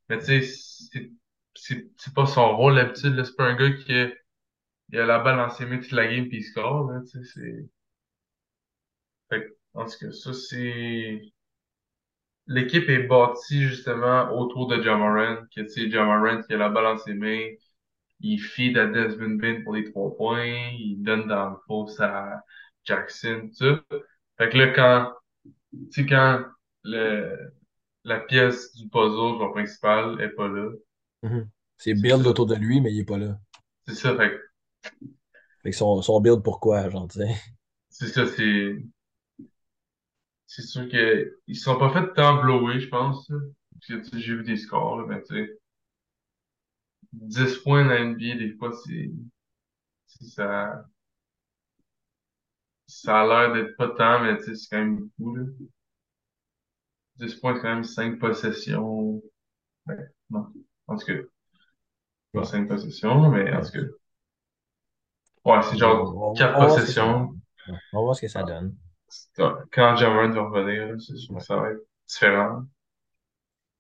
Mais 0.10 0.20
tu 0.20 0.26
sais, 0.26 0.42
c'est, 0.44 1.12
c'est, 1.56 1.88
c'est 1.98 2.14
pas 2.14 2.26
son 2.28 2.56
rôle 2.58 2.76
d'habitude. 2.76 3.24
C'est 3.26 3.38
pas 3.38 3.46
un 3.46 3.56
gars 3.56 3.72
qui 3.74 3.94
a, 3.94 4.10
il 4.92 5.00
a 5.00 5.06
la 5.08 5.20
balle 5.20 5.38
dans 5.38 5.50
ses 5.50 5.66
mains 5.68 5.80
toute 5.80 5.92
la 5.94 6.08
game 6.08 6.28
puis 6.30 6.40
il 6.40 6.44
score, 6.44 6.92
là, 6.92 7.02
tu 7.02 7.24
sais, 7.24 7.32
c'est, 7.36 7.70
fait 9.30 9.42
que, 9.48 9.58
en 9.74 9.86
tout 9.86 9.98
cas, 10.00 10.12
ça, 10.12 10.34
c'est, 10.34 11.22
l'équipe 12.48 12.88
est 12.90 13.04
bâtie, 13.08 13.64
justement, 13.68 14.32
autour 14.38 14.68
de 14.68 14.82
John 14.82 15.00
Moran, 15.00 15.38
que, 15.56 15.62
tu 15.62 15.70
sais, 15.70 15.90
John 15.92 16.06
Moran 16.08 16.42
qui 16.44 16.54
a 16.54 16.58
la 16.58 16.70
balle 16.70 16.84
dans 16.84 16.98
ses 16.98 17.14
mains, 17.14 17.48
il 18.22 18.40
feed 18.40 18.78
à 18.78 18.88
Desmond 18.88 19.36
Bain 19.38 19.62
pour 19.64 19.74
les 19.76 19.92
trois 19.92 20.16
points, 20.16 20.46
il 20.80 20.98
donne 21.04 21.28
dans 21.28 21.52
le 21.52 21.58
post 21.68 22.00
à 22.02 22.44
Jackson, 22.84 23.50
tout 23.50 23.54
ça. 23.66 23.84
Fait 24.38 24.50
que 24.50 24.58
là, 24.58 24.68
quand, 24.74 25.14
tu 25.92 26.04
sais, 26.04 26.08
quand 26.08 26.46
le, 26.84 27.54
la 28.06 28.20
pièce 28.22 28.74
du 28.76 28.90
puzzle, 28.90 29.40
genre 29.40 29.52
principal, 29.54 30.22
est 30.22 30.30
pas 30.30 30.48
là, 30.50 30.72
Mhm. 31.24 31.50
C'est 31.80 31.96
c'est 31.96 32.10
build 32.10 32.28
ça. 32.28 32.28
autour 32.28 32.46
de 32.46 32.54
lui, 32.54 32.80
mais 32.80 32.94
il 32.94 33.00
est 33.00 33.06
pas 33.06 33.18
là. 33.18 33.40
C'est 33.88 33.94
ça, 33.96 34.16
fait 34.18 34.32
que 34.32 34.42
Fait 35.64 35.72
que 35.72 35.76
son, 35.76 36.02
son 36.04 36.20
build 36.22 36.44
pourquoi, 36.44 36.88
genre, 36.90 37.08
tu 37.08 37.20
sais? 37.20 37.36
c'est 37.90 38.08
ça, 38.08 38.26
c'est, 38.28 38.76
c'est 40.48 40.62
sûr 40.64 40.90
que 40.90 41.38
ils 41.48 41.56
se 41.56 41.64
sont 41.64 41.78
pas 41.80 41.92
fait 41.94 42.14
tant 42.14 42.42
blower, 42.42 42.80
je 42.80 42.90
pense, 42.90 43.32
j'ai 43.88 44.36
vu 44.36 44.44
des 44.44 44.58
scores, 44.58 45.02
là, 45.02 45.06
mais 45.08 45.22
tu 45.24 45.36
sais, 45.36 45.60
10 47.14 47.58
points 47.64 47.84
dans 47.84 47.90
la 47.92 48.00
NBA, 48.02 48.36
des 48.38 48.54
fois, 48.58 48.72
c'est, 48.86 49.12
c'est 50.08 50.26
ça, 50.26 50.86
ça 52.86 53.22
a 53.22 53.26
l'air 53.26 53.54
d'être 53.54 53.76
pas 53.76 53.90
tant, 53.90 54.22
mais 54.24 54.38
tu 54.38 54.44
sais, 54.44 54.56
c'est 54.56 54.68
quand 54.70 54.78
même 54.84 55.10
beaucoup, 55.18 55.36
là. 55.36 55.44
10 57.16 57.36
points, 57.36 57.56
quand 57.60 57.74
même 57.74 57.84
5 57.84 58.20
possessions. 58.20 59.22
Ouais, 59.88 59.98
non. 60.30 60.48
En 60.88 60.98
tout 60.98 61.06
cas, 61.06 61.14
pas 62.34 62.40
Ouais. 62.40 62.46
5 62.46 62.68
possessions, 62.68 63.30
mais 63.30 63.54
en 63.54 63.62
tout 63.62 63.72
cas. 63.72 63.80
Ouais, 65.46 65.62
c'est 65.64 65.78
genre 65.78 66.16
on- 66.18 66.34
4 66.34 66.56
on 66.58 66.60
va 66.60 66.68
voir 66.68 66.80
ce 66.80 66.86
que 66.86 66.92
ça 66.92 67.02
possessions. 67.04 67.36
On 67.94 67.98
va 67.98 68.02
voir 68.04 68.16
ce 68.16 68.22
que 68.22 68.28
ça 68.28 68.44
donne. 68.44 68.76
Quand 69.72 69.96
Jamoran 69.98 70.30
va 70.32 70.44
revenir, 70.50 70.96
c'est 71.02 71.18
sûr 71.18 71.34
Ouais. 71.34 71.40
que 71.40 71.44
ça 71.46 71.56
va 71.58 71.72
être 71.72 71.82
différent. 72.08 72.66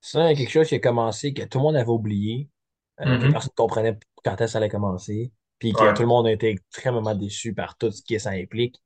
Sinon, 0.01 0.25
il 0.27 0.29
y 0.29 0.33
a 0.33 0.35
quelque 0.35 0.51
chose 0.51 0.67
qui 0.67 0.75
a 0.75 0.79
commencé 0.79 1.33
que 1.33 1.43
tout 1.43 1.57
le 1.57 1.63
monde 1.63 1.75
avait 1.75 1.89
oublié. 1.89 2.49
Que 2.97 3.25
Mhm. 3.25 3.31
personne 3.31 3.51
ne 3.53 3.61
comprenait 3.63 3.99
quand 4.23 4.33
est-ce 4.33 4.39
que 4.45 4.47
ça 4.47 4.57
allait 4.59 4.69
commencer, 4.69 5.31
puis 5.59 5.73
que 5.73 5.91
tout 5.91 6.03
le 6.03 6.07
Ouais. 6.07 6.09
monde 6.09 6.27
a 6.27 6.31
été 6.31 6.49
extrêmement 6.49 7.15
déçu 7.15 7.53
par 7.53 7.77
tout 7.77 7.91
ce 7.91 8.01
que 8.03 8.19
ça 8.19 8.31
implique. 8.31 8.77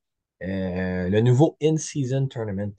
Euh, 0.44 1.10
le 1.10 1.22
nouveau 1.22 1.58
In-Season 1.62 2.28
Tournament, 2.28 2.74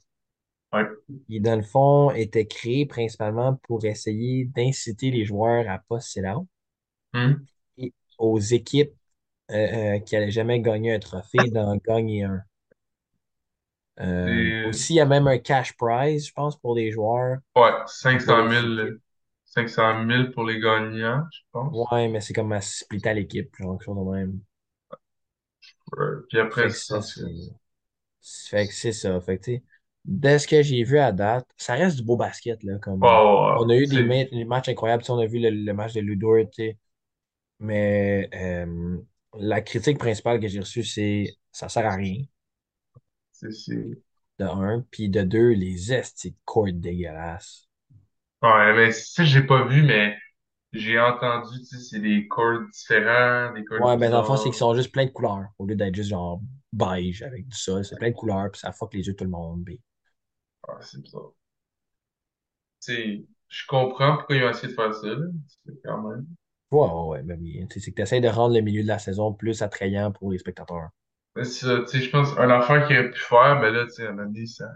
Ouais. 0.72 0.86
qui 1.28 1.40
dans 1.40 1.54
le 1.54 1.62
fond 1.62 2.10
était 2.10 2.48
créé 2.48 2.84
principalement 2.84 3.54
pour 3.62 3.84
essayer 3.84 4.44
d'inciter 4.46 5.12
les 5.12 5.24
joueurs 5.24 5.70
à 5.70 5.78
pas 5.78 6.00
se 6.00 6.18
out 6.18 6.48
Mhm. 7.12 7.46
et 7.78 7.94
aux 8.18 8.38
équipes 8.38 8.92
euh, 9.50 9.96
euh, 9.96 10.00
qui 10.00 10.14
n'allaient 10.14 10.30
jamais 10.32 10.60
gagner 10.60 10.94
un 10.94 10.98
trophée 11.00 11.50
d'en 11.50 11.76
gagner 11.76 12.24
un. 12.24 12.42
Aussi, 14.62 14.94
il 14.94 14.96
y 14.96 15.00
a 15.00 15.06
même 15.06 15.26
un 15.26 15.38
cash 15.38 15.76
prize, 15.76 16.26
je 16.28 16.32
pense, 16.32 16.56
pour 16.58 16.74
les 16.74 16.90
joueurs 16.90 17.38
ouais, 17.56 17.72
et 18.08 18.18
pour 18.18 18.34
500 18.34 18.48
les 18.48 18.48
000, 18.48 18.64
équipes. 18.64 19.00
500 19.57 20.05
000 20.05 20.33
pour 20.33 20.45
les 20.45 20.61
gagnants, 20.61 21.25
je 21.33 21.40
pense. 21.53 21.77
Ouais, 21.92 22.09
mais 22.09 22.21
c'est 22.23 22.33
comme 22.33 22.53
à 22.53 22.61
splitter 22.62 23.09
à 23.11 23.14
l'équipe, 23.14 23.55
genre 23.57 23.73
quelque 23.79 23.85
chose 23.85 23.99
de 23.99 24.11
même. 24.11 24.40
Ouais. 25.92 26.07
Puis 26.29 26.38
après, 26.38 26.71
c'est. 26.71 26.95
Fait 28.51 28.66
que 28.69 28.75
c'est 28.75 28.92
ça. 28.92 29.21
Fait 29.21 29.38
que, 29.38 29.45
tu 29.45 29.53
sais, 29.57 29.62
de 30.05 30.38
ce 30.38 30.47
que 30.47 30.62
j'ai 30.62 30.83
vu 30.85 30.99
à 30.99 31.12
date, 31.12 31.47
ça 31.57 31.75
reste 31.75 31.97
du 31.97 32.03
beau 32.05 32.16
basket, 32.16 32.62
là. 32.62 32.79
Comme, 32.79 33.09
ouais. 33.09 33.57
on 33.57 33.69
a 33.69 33.77
eu 33.77 33.87
des, 33.87 34.03
c'est, 34.03 34.03
ma- 34.03 34.25
des 34.25 34.45
matchs 34.45 34.69
incroyables. 34.69 35.03
Tu 35.03 35.07
sais, 35.07 35.12
on 35.12 35.19
a 35.19 35.27
vu 35.27 35.38
le, 35.40 35.51
le 35.51 35.73
match 35.75 35.92
de 35.95 36.01
Ludor, 36.01 36.38
tu 36.53 36.64
sais. 36.64 36.79
Mais 37.61 38.31
euh, 38.35 38.99
la 39.38 39.61
critique 39.62 39.99
principale 39.99 40.40
que 40.40 40.49
j'ai 40.49 40.61
reçue, 40.61 40.85
c'est 40.85 41.38
ça 41.53 41.69
sert 41.69 41.87
à 41.87 41.97
rien, 41.97 42.25
c'est, 43.33 44.03
de 44.38 44.45
un. 44.47 44.81
Puis 44.90 45.11
de 45.11 45.21
deux, 45.23 45.51
les 45.51 45.92
estis 45.92 46.31
de 46.31 46.37
court 46.47 46.69
dégueulasses. 46.73 47.65
Ouais, 48.54 48.74
mais 48.74 48.92
ça, 48.92 49.24
j'ai 49.24 49.42
pas 49.42 49.64
vu, 49.66 49.82
mais 49.82 50.16
j'ai 50.72 50.98
entendu, 51.00 51.59
tu 51.61 51.66
sais, 51.66 51.78
c'est 51.80 52.00
des 52.00 52.28
chords 52.28 52.62
différents, 52.72 53.52
des 53.54 53.64
chords 53.64 53.85
Ouais, 53.85 53.96
ben 53.98 54.11
dans 54.11 54.18
le 54.18 54.24
fond, 54.24 54.37
c'est 54.37 54.50
qu'ils 54.50 54.59
sont 54.59 54.74
juste 54.74 54.92
plein 54.92 55.04
de 55.06 55.11
couleurs. 55.11 55.48
Au 55.59 55.64
lieu 55.66 55.76
d'être 55.76 55.94
juste 55.94 56.11
genre 56.11 56.40
beige 56.72 57.22
avec 57.22 57.46
du 57.48 57.56
sol, 57.56 57.85
c'est 57.85 57.96
plein 57.96 58.11
de 58.11 58.14
couleurs, 58.14 58.50
puis 58.50 58.61
ça 58.61 58.72
fuck 58.72 58.92
les 58.94 59.06
yeux 59.06 59.12
de 59.12 59.16
tout 59.18 59.24
le 59.24 59.30
monde. 59.30 59.64
puis- 59.64 59.80
Ah, 60.68 60.78
c'est 60.82 61.00
bizarre. 61.02 61.32
Tu 62.82 62.92
sais, 62.94 63.26
je 63.48 63.66
comprends 63.66 64.16
pourquoi 64.16 64.37
ils 64.37 64.44
ont 64.44 64.48
essayé 64.50 64.68
de 64.68 64.74
faire 64.74 64.94
ça, 64.94 65.06
là. 65.09 65.26
C'est 65.64 65.82
quand 65.85 66.09
même. 66.09 66.26
Ouais, 66.70 66.80
ouais, 66.88 67.02
ouais, 67.09 67.22
ben 67.24 67.40
oui. 67.40 67.66
Tu 67.70 67.80
sais, 67.80 67.87
C'est 67.87 67.90
que 67.90 67.96
tu 67.96 68.02
essaies 68.02 68.20
de 68.20 68.28
rendre 68.28 68.54
le 68.54 68.61
milieu 68.61 68.82
de 68.82 68.87
la 68.88 68.98
saison 69.00 69.32
plus 69.32 69.62
attrayant 69.62 70.12
pour 70.12 70.30
les 70.30 70.38
spectateurs. 70.38 70.90
Mais 71.37 71.44
c'est 71.44 71.66
ça, 71.66 71.78
tu 71.82 71.87
sais, 71.87 72.00
je 72.04 72.11
pense, 72.11 72.37
un 72.37 72.50
affaire 72.50 72.85
qu'il 72.87 72.98
aurait 72.98 73.11
pu 73.12 73.20
faire, 73.20 73.61
ben 73.61 73.72
là, 73.72 73.85
tu 73.87 73.92
sais, 73.92 74.09
on 74.09 74.18
a 74.18 74.24
dit 74.26 74.48
ça. 74.48 74.66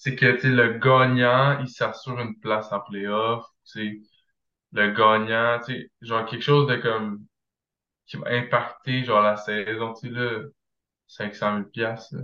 C'est 0.00 0.16
que, 0.16 0.24
le 0.24 0.78
gagnant, 0.78 1.60
il 1.60 1.68
s'assure 1.68 2.18
une 2.20 2.38
place 2.40 2.72
en 2.72 2.80
playoff. 2.80 3.44
Tu 3.70 4.00
sais, 4.00 4.08
le 4.72 4.92
gagnant, 4.92 5.60
genre 6.00 6.24
quelque 6.24 6.40
chose 6.42 6.66
de 6.68 6.76
comme, 6.76 7.26
qui 8.06 8.16
va 8.16 8.30
impacter, 8.30 9.04
genre, 9.04 9.20
la 9.20 9.36
saison, 9.36 9.92
tu 9.92 10.08
sais, 10.08 10.14
là, 10.14 10.40
500 11.06 11.56
000 11.58 11.68
piastres. 11.68 12.14
là. 12.16 12.22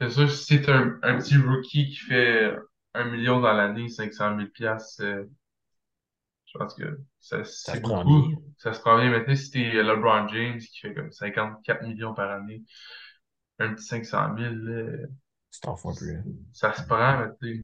C'est 0.00 0.10
sûr, 0.10 0.28
si 0.28 0.44
c'est 0.44 0.68
un, 0.70 0.98
un 1.04 1.18
petit 1.18 1.36
rookie 1.36 1.88
qui 1.90 1.96
fait 1.98 2.56
un 2.94 3.04
million 3.04 3.38
dans 3.38 3.52
l'année, 3.52 3.88
500 3.88 4.36
000 4.36 4.50
piastres, 4.50 5.04
euh, 5.04 5.24
je 6.46 6.58
pense 6.58 6.74
que 6.74 7.00
ça, 7.20 7.44
c'est 7.44 7.80
beaucoup. 7.80 8.28
bien. 8.28 8.38
Ça 8.58 8.72
se 8.72 8.80
prend 8.80 8.98
bien. 8.98 9.10
Maintenant, 9.12 9.36
si 9.36 9.52
t'es 9.52 9.70
LeBron 9.70 10.26
James 10.30 10.58
qui 10.58 10.80
fait 10.80 10.94
comme 10.94 11.12
54 11.12 11.82
millions 11.82 12.12
par 12.12 12.32
année, 12.32 12.64
un 13.60 13.74
petit 13.74 13.84
500 13.84 14.36
000, 14.36 14.54
là, 14.54 15.06
Tu 15.54 15.60
t'en 15.60 15.76
fous 15.76 15.90
un 15.90 15.94
peu. 15.94 16.06
là. 16.12 16.20
ça 16.52 16.74
se 16.74 16.82
prend, 16.82 17.18
mais 17.18 17.28
tu 17.40 17.56
sais, 17.56 17.62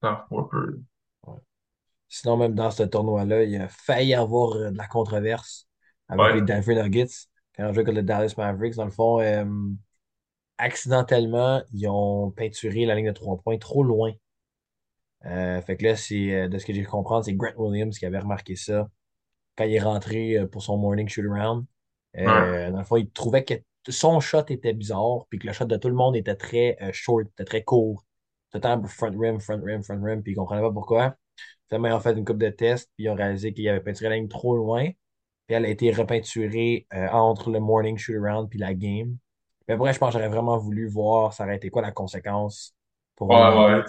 t'en 0.00 0.16
fous 0.28 0.40
un 0.40 0.44
peu. 0.44 0.80
Ouais. 1.26 1.38
Sinon, 2.08 2.36
même 2.36 2.54
dans 2.54 2.70
ce 2.70 2.82
tournoi-là, 2.84 3.44
il 3.44 3.60
a 3.60 3.68
failli 3.68 4.10
y 4.10 4.14
avoir 4.14 4.52
euh, 4.56 4.70
de 4.70 4.76
la 4.76 4.86
controverse 4.86 5.68
avec 6.08 6.32
les 6.32 6.42
Denver 6.42 6.82
Nuggets. 6.82 7.08
Quand 7.56 7.68
on 7.68 7.72
jouait 7.72 7.84
contre 7.84 7.96
les 7.96 8.02
Dallas 8.02 8.34
Mavericks, 8.36 8.76
dans 8.76 8.84
le 8.84 8.90
fond, 8.90 9.20
euh, 9.20 9.44
accidentellement, 10.58 11.62
ils 11.72 11.88
ont 11.88 12.30
peinturé 12.30 12.84
la 12.86 12.94
ligne 12.94 13.06
de 13.06 13.12
trois 13.12 13.36
points 13.38 13.58
trop 13.58 13.82
loin. 13.82 14.12
Euh, 15.26 15.60
fait 15.62 15.76
que 15.76 15.84
là, 15.84 15.96
c'est 15.96 16.48
de 16.48 16.58
ce 16.58 16.66
que 16.66 16.72
j'ai 16.74 16.84
compris, 16.84 17.24
c'est 17.24 17.34
Grant 17.34 17.52
Williams 17.56 17.98
qui 17.98 18.04
avait 18.06 18.18
remarqué 18.18 18.56
ça 18.56 18.88
quand 19.56 19.64
il 19.64 19.74
est 19.74 19.80
rentré 19.80 20.46
pour 20.52 20.62
son 20.62 20.76
morning 20.76 21.08
shoot-around. 21.08 21.64
ouais, 22.26 22.26
Euh, 22.26 22.70
dans 22.70 22.78
le 22.78 22.84
fond, 22.84 22.96
il 22.96 23.10
trouvait 23.10 23.44
que 23.44 23.54
son 23.92 24.20
shot 24.20 24.44
était 24.48 24.72
bizarre, 24.74 25.26
puis 25.30 25.38
que 25.38 25.46
le 25.46 25.52
shot 25.52 25.66
de 25.66 25.76
tout 25.76 25.88
le 25.88 25.94
monde 25.94 26.16
était 26.16 26.36
très 26.36 26.76
euh, 26.82 26.90
short, 26.92 27.26
était 27.32 27.44
très 27.44 27.62
court. 27.64 28.04
Tout 28.50 28.58
le 28.58 28.60
temps 28.60 28.82
front 28.86 29.10
rim, 29.18 29.40
front 29.40 29.60
rim, 29.62 29.82
front 29.82 30.00
rim, 30.02 30.22
puis 30.22 30.32
il 30.32 30.36
comprenait 30.36 30.62
pas 30.62 30.72
pourquoi. 30.72 31.16
Finalement, 31.68 31.88
ils 31.88 31.92
ont 31.94 32.00
fait 32.00 32.12
une 32.12 32.24
coupe 32.24 32.38
de 32.38 32.50
tests, 32.50 32.90
puis 32.96 33.04
ils 33.06 33.10
ont 33.10 33.14
réalisé 33.14 33.52
qu'il 33.52 33.68
avait 33.68 33.80
peinturé 33.80 34.10
la 34.10 34.16
ligne 34.16 34.28
trop 34.28 34.56
loin. 34.56 34.90
Puis 35.46 35.56
elle 35.56 35.66
a 35.66 35.68
été 35.68 35.90
repeinturée 35.92 36.86
euh, 36.94 37.08
entre 37.10 37.50
le 37.50 37.60
morning 37.60 37.98
shoot-around 37.98 38.48
puis 38.48 38.58
la 38.58 38.74
game. 38.74 39.16
Mais 39.68 39.74
après, 39.74 39.92
je 39.92 39.98
pense 39.98 40.10
que 40.14 40.18
j'aurais 40.18 40.28
vraiment 40.28 40.58
voulu 40.58 40.88
voir 40.88 41.32
ça 41.32 41.44
aurait 41.44 41.56
été 41.56 41.70
quoi 41.70 41.82
la 41.82 41.92
conséquence 41.92 42.74
pour 43.16 43.28
ouais, 43.28 43.84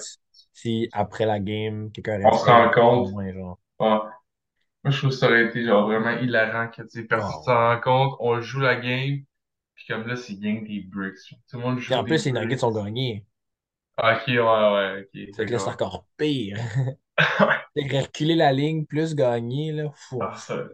si 0.54 0.90
après 0.94 1.26
la 1.26 1.40
game, 1.40 1.92
quelqu'un 1.92 2.16
aurait 2.22 2.26
On 2.26 2.38
se 2.38 2.46
rend 2.46 2.72
compte. 2.72 3.10
genre. 3.34 3.60
Ouais. 3.80 3.88
Moi, 4.84 4.92
je 4.92 4.98
trouve 5.00 5.10
que 5.12 5.16
ça 5.18 5.28
aurait 5.28 5.46
été 5.48 5.66
genre 5.66 5.86
vraiment 5.88 6.12
hilarant 6.20 6.70
que, 6.70 6.82
tu 6.84 6.90
sais, 6.90 7.04
personne 7.04 7.32
Oh, 7.32 7.44
s'en 7.44 7.56
rend 7.56 7.82
compte, 7.82 8.16
on 8.20 8.42
joue 8.42 8.60
la 8.62 8.76
game, 8.76 9.24
puis 9.76 9.86
comme 9.88 10.08
là, 10.08 10.16
c'est 10.16 10.36
gang 10.40 10.66
des 10.66 10.82
bricks. 10.82 11.18
Tout 11.50 11.58
le 11.58 11.64
monde 11.64 11.80
joue 11.80 11.94
en 11.96 12.04
des 12.04 12.10
plus, 12.10 12.26
les 12.26 12.32
Nuggets 12.32 12.64
ont 12.64 12.72
gagné. 12.72 13.26
Ah, 13.98 14.18
ok, 14.18 14.28
ouais, 14.28 14.40
ouais, 14.40 15.02
ok, 15.04 15.36
Fait 15.36 15.46
que 15.46 15.52
là, 15.52 15.60
c'est 15.60 15.70
encore 15.70 16.06
pire. 16.18 16.58
Reculer 17.78 18.36
la 18.36 18.52
ligne 18.54 18.86
plus 18.86 19.16
gagner, 19.16 19.72
là. 19.72 19.92
Fou. 19.96 20.20
Ah, 20.22 20.36
ça, 20.36 20.68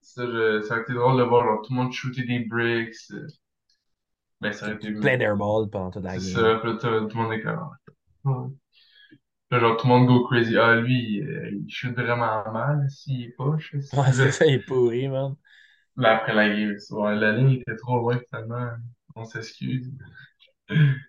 ça, 0.00 0.26
je, 0.26 0.62
ça 0.62 0.74
aurait 0.74 0.82
été 0.82 0.92
drôle 0.94 1.18
de 1.18 1.22
voir, 1.22 1.44
genre, 1.44 1.62
tout 1.62 1.72
le 1.72 1.76
monde 1.76 1.92
shooter 1.92 2.24
des 2.24 2.40
bricks. 2.40 2.96
euh, 3.12 3.26
Ben, 4.40 4.52
ça 4.52 4.66
aurait 4.66 4.76
été, 4.76 4.92
Plein 4.92 5.16
d'airball 5.16 5.68
pendant 5.70 5.90
toute 5.90 6.02
la 6.04 6.18
c'est 6.18 6.32
game. 6.32 6.42
ça, 6.42 6.54
puis 6.60 6.70
là, 6.72 6.76
tout 6.78 6.86
le 6.88 7.14
monde 7.14 7.32
est 7.32 7.42
comme, 7.42 7.70
ouais. 8.24 8.48
Là, 9.50 9.60
genre, 9.60 9.76
tout 9.76 9.86
le 9.86 9.92
monde 9.94 10.06
go 10.06 10.26
crazy. 10.26 10.56
Ah, 10.58 10.76
lui, 10.76 11.20
euh, 11.22 11.50
il 11.52 11.70
shoot 11.70 11.92
vraiment 11.94 12.50
mal 12.52 12.88
s'il 12.90 13.22
est 13.24 13.36
push. 13.36 13.74
Ouais, 13.92 14.12
c'est 14.12 14.30
ça, 14.32 14.46
il 14.46 14.54
est 14.54 14.58
pourri, 14.60 15.08
man. 15.08 15.36
Là, 15.98 16.16
après 16.16 16.32
la 16.34 16.48
game, 16.48 16.76
ouais, 16.92 17.16
la 17.16 17.32
ligne 17.32 17.60
était 17.60 17.76
trop 17.76 17.98
loin, 17.98 18.18
finalement. 18.30 18.70
On 19.16 19.24
s'excuse. 19.24 19.92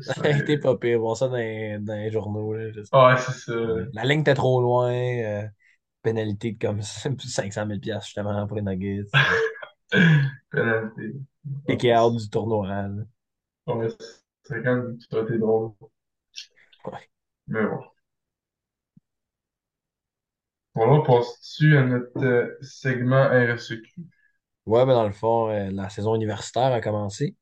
Ça 0.00 0.14
aurait 0.18 0.38
été 0.38 0.58
pas 0.58 0.76
pire. 0.76 0.98
Bon, 0.98 1.14
ça 1.14 1.28
dans 1.28 1.36
les, 1.36 1.78
dans 1.80 1.94
les 1.94 2.10
journaux, 2.10 2.52
là. 2.54 2.66
ouais, 2.92 3.16
c'est 3.18 3.32
ça. 3.32 3.52
La 3.92 4.04
ligne 4.04 4.20
était 4.20 4.34
trop 4.34 4.60
loin. 4.60 4.92
euh, 4.92 5.46
pénalité 6.02 6.52
de 6.52 6.58
comme 6.66 6.82
500 6.82 7.66
000 7.66 7.80
justement 8.00 8.46
pour 8.46 8.56
les 8.56 8.62
Nuggets. 8.62 9.04
Pénalité. 10.50 11.12
Ah, 11.68 11.72
kické 11.72 11.96
out 11.96 12.16
du 12.16 12.28
tournoi. 12.30 12.66
Ouais, 13.66 13.88
c'est 14.44 14.62
quand 14.62 14.74
même, 14.76 14.98
ça 15.00 15.16
aurait 15.18 15.24
été 15.26 15.38
drôle. 15.38 15.72
Ouais. 16.84 17.10
Mais 17.48 17.64
bon. 17.66 17.82
On 20.76 20.98
va 20.98 21.02
passer 21.04 21.76
à 21.76 21.84
notre 21.84 22.22
euh, 22.22 22.58
segment 22.60 23.28
RSEQ. 23.28 23.82
Ouais, 24.66 24.84
ben 24.84 24.94
dans 24.94 25.06
le 25.06 25.12
fond, 25.12 25.48
euh, 25.48 25.70
la 25.72 25.88
saison 25.88 26.14
universitaire 26.14 26.72
a 26.72 26.80
commencé. 26.80 27.36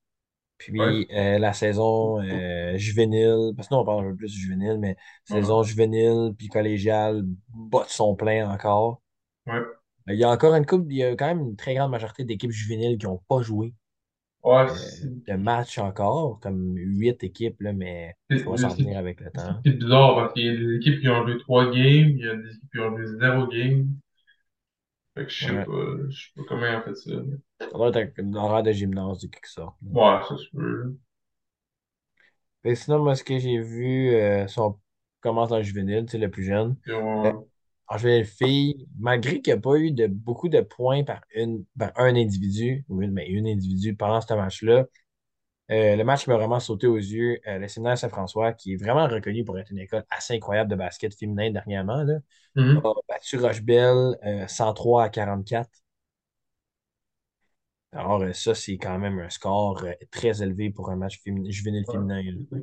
Ouais. 0.69 1.05
Puis 1.07 1.09
euh, 1.11 1.39
la 1.39 1.53
saison 1.53 2.21
euh, 2.23 2.77
juvénile, 2.77 3.53
parce 3.57 3.69
que 3.69 3.75
nous 3.75 3.81
on 3.81 3.85
parle 3.85 4.07
un 4.07 4.11
peu 4.11 4.17
plus 4.17 4.33
du 4.33 4.39
juvénile, 4.39 4.79
mais 4.79 4.97
saison 5.25 5.63
juvénile 5.63 6.33
puis 6.39 6.49
collégiale 6.49 7.23
botte 7.49 7.89
son 7.89 8.15
plein 8.15 8.49
encore. 8.49 9.03
Ouais. 9.47 9.61
Il 10.07 10.15
y 10.15 10.25
a 10.25 10.31
encore 10.31 10.55
une 10.55 10.65
coupe, 10.65 10.87
il 10.91 10.99
y 10.99 11.03
a 11.03 11.17
quand 11.17 11.27
même 11.27 11.41
une 11.41 11.57
très 11.57 11.75
grande 11.75 11.91
majorité 11.91 12.25
d'équipes 12.25 12.53
juvéniles 12.53 12.99
qui 12.99 13.07
n'ont 13.07 13.21
pas 13.29 13.43
joué 13.43 13.75
Ouais, 14.45 14.67
euh, 14.69 14.91
de 15.27 15.35
match 15.35 15.79
encore, 15.79 16.41
comme 16.41 16.77
huit 16.77 17.23
équipes, 17.25 17.61
là, 17.63 17.73
mais 17.73 18.17
ça 18.37 18.51
va 18.51 18.57
s'en 18.57 18.77
venir 18.77 18.99
avec 18.99 19.21
le 19.21 19.31
temps. 19.31 19.65
c'est 19.65 19.73
bizarre 19.79 20.15
parce 20.17 20.33
qu'il 20.35 20.45
y 20.45 20.49
a 20.49 20.57
des 20.57 20.77
équipes 20.77 21.01
qui 21.01 21.09
ont 21.09 21.27
joué 21.27 21.39
trois 21.39 21.67
games, 21.67 21.75
il 22.11 22.19
y 22.19 22.29
a 22.29 22.37
des 22.37 22.49
équipes 22.51 22.71
qui 22.73 22.79
ont 22.81 22.97
joué 22.97 23.07
zéro 23.19 23.47
game. 23.47 23.89
Fait 25.15 25.25
que 25.27 25.31
je 25.33 25.45
sais 25.45 25.59
Ouais. 25.59 25.65
pas, 25.65 25.97
je 26.09 26.17
sais 26.17 26.31
pas 26.37 26.43
comment 26.49 26.67
ils 26.67 26.77
ont 26.77 26.83
fait 26.83 26.95
ça. 26.95 27.11
mais- 27.27 27.37
Ça 27.71 27.77
doit 27.77 27.91
être 28.01 28.19
un 28.21 28.35
horaire 28.37 28.63
de 28.63 28.73
gymnase 28.73 29.19
de 29.21 29.27
quelque 29.27 29.49
sorte. 29.51 29.77
Ouais, 29.83 30.21
ça 30.29 30.37
se 30.37 30.51
peut. 30.53 30.97
Et 32.65 32.75
sinon, 32.75 33.03
moi, 33.05 33.15
ce 33.15 33.25
que 33.25 33.39
j'ai 33.39 33.59
vu, 33.61 34.11
euh, 34.15 34.47
si 34.49 34.59
on 34.59 34.79
commence 35.21 35.53
en 35.53 35.63
juvénile, 35.63 36.05
tu 36.07 36.13
sais, 36.13 36.19
le 36.19 36.31
plus 36.31 36.45
jeune. 36.45 36.77
Euh, 37.91 37.95
en 37.95 37.99
juvénile 37.99 38.27
fille, 38.27 38.89
malgré 38.99 39.41
qu'il 39.43 39.53
n'y 39.55 39.59
a 39.59 39.61
pas 39.63 39.77
eu 39.77 39.93
de, 39.93 40.07
beaucoup 40.07 40.49
de 40.49 40.61
points 40.61 41.05
par, 41.05 41.21
une, 41.35 41.65
par 41.79 41.93
un 41.97 42.15
individu, 42.17 42.85
ou 42.89 43.03
une, 43.03 43.13
mais 43.13 43.29
une 43.29 43.47
individu 43.49 43.97
pendant 43.97 44.21
ce 44.21 44.35
match-là, 44.35 44.87
euh, 45.71 45.97
le 45.97 46.05
match 46.05 46.27
m'a 46.27 46.37
vraiment 46.37 46.61
sauté 46.61 46.87
aux 46.87 46.97
yeux, 46.97 47.41
euh, 47.49 47.59
le 47.59 47.69
séminaire 47.69 47.99
Saint-François, 47.99 48.53
qui 48.53 48.75
est 48.75 48.77
vraiment 48.77 49.09
reconnu 49.09 49.45
pour 49.45 49.59
être 49.59 49.71
une 49.71 49.79
école 49.81 50.05
assez 50.11 50.35
incroyable 50.35 50.71
de 50.71 50.77
basket 50.77 51.15
féminin 51.19 51.51
dernièrement, 51.51 52.03
là, 52.05 52.19
Mhm. 52.55 52.79
a 52.85 52.93
battu 53.09 53.39
Rochebelle 53.39 54.17
euh, 54.27 54.47
103 54.49 55.05
à 55.05 55.09
44. 55.11 55.71
Alors, 57.93 58.21
euh, 58.23 58.35
ça, 58.35 58.55
c'est 58.55 58.77
quand 58.77 58.99
même 58.99 59.19
un 59.21 59.31
score 59.31 59.83
euh, 59.85 59.93
très 60.11 60.43
élevé 60.43 60.69
pour 60.71 60.91
un 60.91 60.97
match 60.97 61.21
féminin, 61.23 61.51
juvénile 61.51 61.87
féminin. 61.91 62.23
là. 62.23 62.59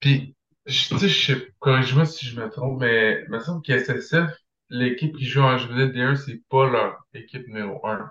Puis, 0.00 0.36
Je, 0.66 0.88
tu 0.88 0.98
sais, 0.98 1.08
je 1.08 1.26
sais, 1.34 1.48
corrige-moi 1.60 2.04
si 2.06 2.26
je 2.26 2.40
me 2.40 2.48
trompe, 2.50 2.80
mais 2.80 3.22
il 3.24 3.30
me 3.30 3.38
semble 3.40 3.62
qu'SSF, 3.62 4.30
l'équipe 4.70 5.16
qui 5.16 5.24
joue 5.24 5.40
en 5.40 5.58
juillet 5.58 5.88
D1, 5.88 6.16
c'est 6.16 6.42
pas 6.48 6.68
leur 6.68 7.06
équipe 7.14 7.46
numéro 7.48 7.86
un. 7.86 8.10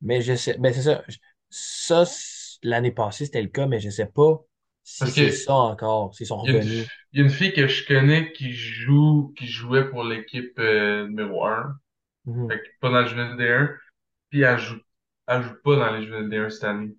Mais 0.00 0.20
je 0.20 0.34
sais, 0.34 0.56
ben 0.58 0.72
c'est 0.72 0.82
ça. 0.82 1.02
Ça, 1.50 2.04
l'année 2.62 2.90
passée, 2.90 3.26
c'était 3.26 3.42
le 3.42 3.48
cas, 3.48 3.66
mais 3.66 3.80
je 3.80 3.90
sais 3.90 4.06
pas 4.06 4.42
si 4.82 5.10
c'est 5.10 5.30
ça 5.30 5.54
encore, 5.54 6.14
s'ils 6.14 6.26
sont 6.26 6.42
il 6.44 6.52
y 6.52 6.56
a 6.56 6.58
une, 6.58 6.58
revenus. 6.58 6.88
il 7.12 7.18
y 7.18 7.22
a 7.22 7.24
une 7.24 7.30
fille 7.30 7.52
que 7.52 7.66
je 7.66 7.86
connais 7.86 8.32
qui 8.32 8.52
joue, 8.52 9.32
qui 9.36 9.46
jouait 9.46 9.88
pour 9.88 10.04
l'équipe 10.04 10.58
euh, 10.58 11.06
numéro 11.08 11.46
un. 11.46 11.78
Mhm. 12.26 12.48
Fait 12.50 12.58
que 12.58 12.66
pas 12.80 12.90
dans 12.90 13.00
le 13.00 13.08
juillet 13.08 13.34
D1, 13.36 13.76
puis 14.28 14.42
elle 14.42 14.58
joue, 14.58 14.80
elle 15.26 15.42
joue 15.42 15.54
pas 15.64 15.76
dans 15.76 15.96
les 15.96 16.06
juillet 16.06 16.28
D1 16.28 16.50
cette 16.50 16.64
année. 16.64 16.94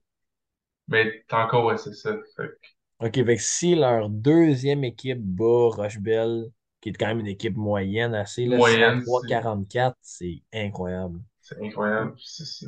Mais 0.87 1.23
t'es 1.27 1.35
encore 1.35 1.65
au 1.65 1.77
SSF. 1.77 2.19
Fait 2.35 2.47
que 2.47 3.05
OK, 3.05 3.13
fait 3.13 3.35
que 3.35 3.41
si 3.41 3.75
leur 3.75 4.09
deuxième 4.09 4.83
équipe 4.83 5.19
bat 5.21 5.69
Rochebelle, 5.69 6.45
qui 6.85 6.89
est 6.89 6.93
quand 6.93 7.07
même 7.07 7.19
une 7.19 7.27
équipe 7.27 7.57
moyenne 7.57 8.13
assez, 8.13 8.45
là, 8.45 8.57
moyenne, 8.57 9.01
c'est 9.03 9.27
103-44, 9.27 9.97
c'est 10.01 10.43
incroyable. 10.53 11.19
c'est 11.41 11.57
incroyable. 11.63 12.13
C'est, 12.23 12.45
c'est, 12.45 12.65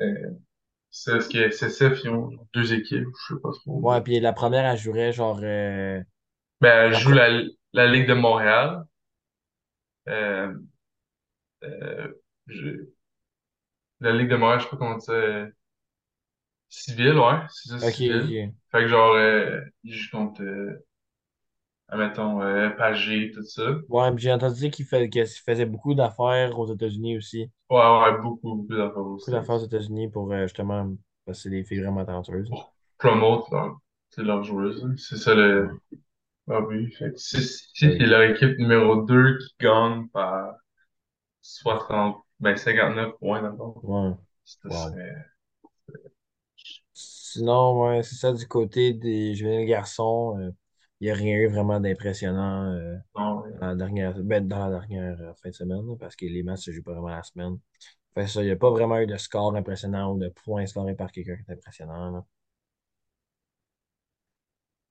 euh, 0.00 0.30
c'est 0.90 1.20
ce 1.20 1.28
que 1.28 1.38
SSF, 1.38 2.00
ils 2.04 2.10
ont 2.10 2.30
deux 2.54 2.74
équipes, 2.74 3.06
je 3.28 3.34
sais 3.34 3.40
pas 3.40 3.50
trop. 3.52 3.80
Ouais, 3.80 4.00
puis 4.02 4.20
la 4.20 4.32
première, 4.32 4.64
elle 4.66 4.78
jouerait 4.78 5.12
genre. 5.12 5.40
euh, 5.42 6.02
Ben, 6.62 6.90
la 6.90 6.98
joue 6.98 7.12
la, 7.12 7.42
la 7.74 7.86
Ligue 7.86 8.08
de 8.08 8.14
Montréal. 8.14 8.84
Euh, 10.08 10.54
euh, 11.64 12.12
je- 12.46 12.90
la 14.00 14.12
Ligue 14.12 14.28
de 14.30 14.36
Montréal, 14.36 14.60
je 14.60 14.64
sais 14.64 14.70
pas 14.70 14.76
comment 14.76 14.96
dire. 14.98 15.10
euh, 15.14 15.46
Civil, 16.70 17.18
ouais, 17.18 17.40
c'est 17.50 17.68
ça, 17.70 17.78
OK, 17.82 17.96
civil. 17.96 18.54
Fait 18.70 18.78
que 18.82 18.88
genre, 18.88 19.16
ils 19.84 19.94
jouent 19.94 20.10
contre, 20.10 20.42
admettons, 21.90 22.40
euh, 22.42 22.70
Pagé, 22.70 23.30
tout 23.32 23.42
ça. 23.44 23.62
Ouais, 23.88 24.10
Ouais, 24.10 24.16
j'ai 24.16 24.32
entendu 24.32 24.58
dire 24.58 24.70
qu'il 24.70 24.86
fait, 24.86 25.10
faisait 25.44 25.66
beaucoup 25.66 25.92
d'affaires 25.94 26.58
aux 26.58 26.72
États-Unis 26.72 27.18
aussi. 27.18 27.50
ouais, 27.70 28.18
beaucoup, 28.20 28.54
beaucoup 28.56 28.74
d'affaires 28.76 28.98
aux 28.98 29.18
Beaucoup 29.20 29.30
d'affaires 29.30 29.62
aux. 29.62 29.64
États-Unis 29.64 30.08
pour 30.10 30.32
euh, 30.32 30.42
justement. 30.42 30.94
Parce 31.24 31.38
que 31.38 31.42
c'est 31.44 31.50
des 31.50 31.64
filles 31.64 31.80
vraiment 31.80 32.04
talentueuses. 32.04 32.50
Pour 32.50 32.74
promote 32.98 33.50
leur, 33.50 33.78
c'est 34.10 34.22
leur 34.22 34.42
joueuse. 34.44 34.86
C'est 34.98 35.16
ça 35.16 35.34
Ouais. 35.54 35.70
le, 35.70 35.80
leur 36.48 36.68
but. 36.68 36.92
Fait 36.96 37.12
c'est 37.16 37.48
Ouais. 37.82 38.00
leur 38.00 38.22
équipe 38.24 38.58
numéro 38.58 39.02
2 39.04 39.38
qui 39.38 39.54
gagne 39.60 40.08
par 40.10 40.54
60, 41.42 42.18
ben 42.40 42.56
59 42.56 43.14
points 43.20 43.42
d'abord, 43.42 43.84
Ouais. 43.84 44.14
Wow. 44.64 45.00
Sinon, 46.94 47.80
ouais, 47.88 48.02
c'est 48.02 48.16
ça 48.16 48.32
du 48.32 48.46
côté 48.46 48.92
des 48.92 49.34
jeunes 49.34 49.64
garçons. 49.66 50.36
euh, 50.38 50.50
Il 51.00 51.06
n'y 51.06 51.10
a 51.10 51.14
rien 51.14 51.36
eu 51.36 51.48
vraiment 51.48 51.80
d'impressionnant 51.80 52.74
euh, 52.74 52.96
dans 53.14 53.44
la 53.60 53.74
dernière, 53.74 54.14
ben, 54.22 54.46
dans 54.46 54.68
la 54.68 54.80
dernière 54.80 55.18
euh, 55.20 55.32
fin 55.42 55.48
de 55.48 55.54
semaine, 55.54 55.96
parce 55.98 56.14
que 56.14 56.26
les 56.26 56.42
matchs 56.42 56.66
se 56.66 56.72
jouent 56.72 56.82
pas 56.82 56.92
vraiment 56.92 57.08
la 57.08 57.22
semaine. 57.22 57.58
Fait 58.14 58.26
ça, 58.26 58.42
il 58.42 58.46
n'y 58.46 58.50
a 58.52 58.56
pas 58.56 58.70
vraiment 58.70 58.98
eu 58.98 59.06
de 59.06 59.16
score 59.16 59.54
impressionnant 59.56 60.12
ou 60.12 60.18
de 60.18 60.28
points 60.28 60.66
scorés 60.66 60.94
par 60.94 61.10
quelqu'un 61.10 61.36
qui 61.36 61.50
est 61.50 61.54
impressionnant. 61.54 62.10
là. 62.10 62.26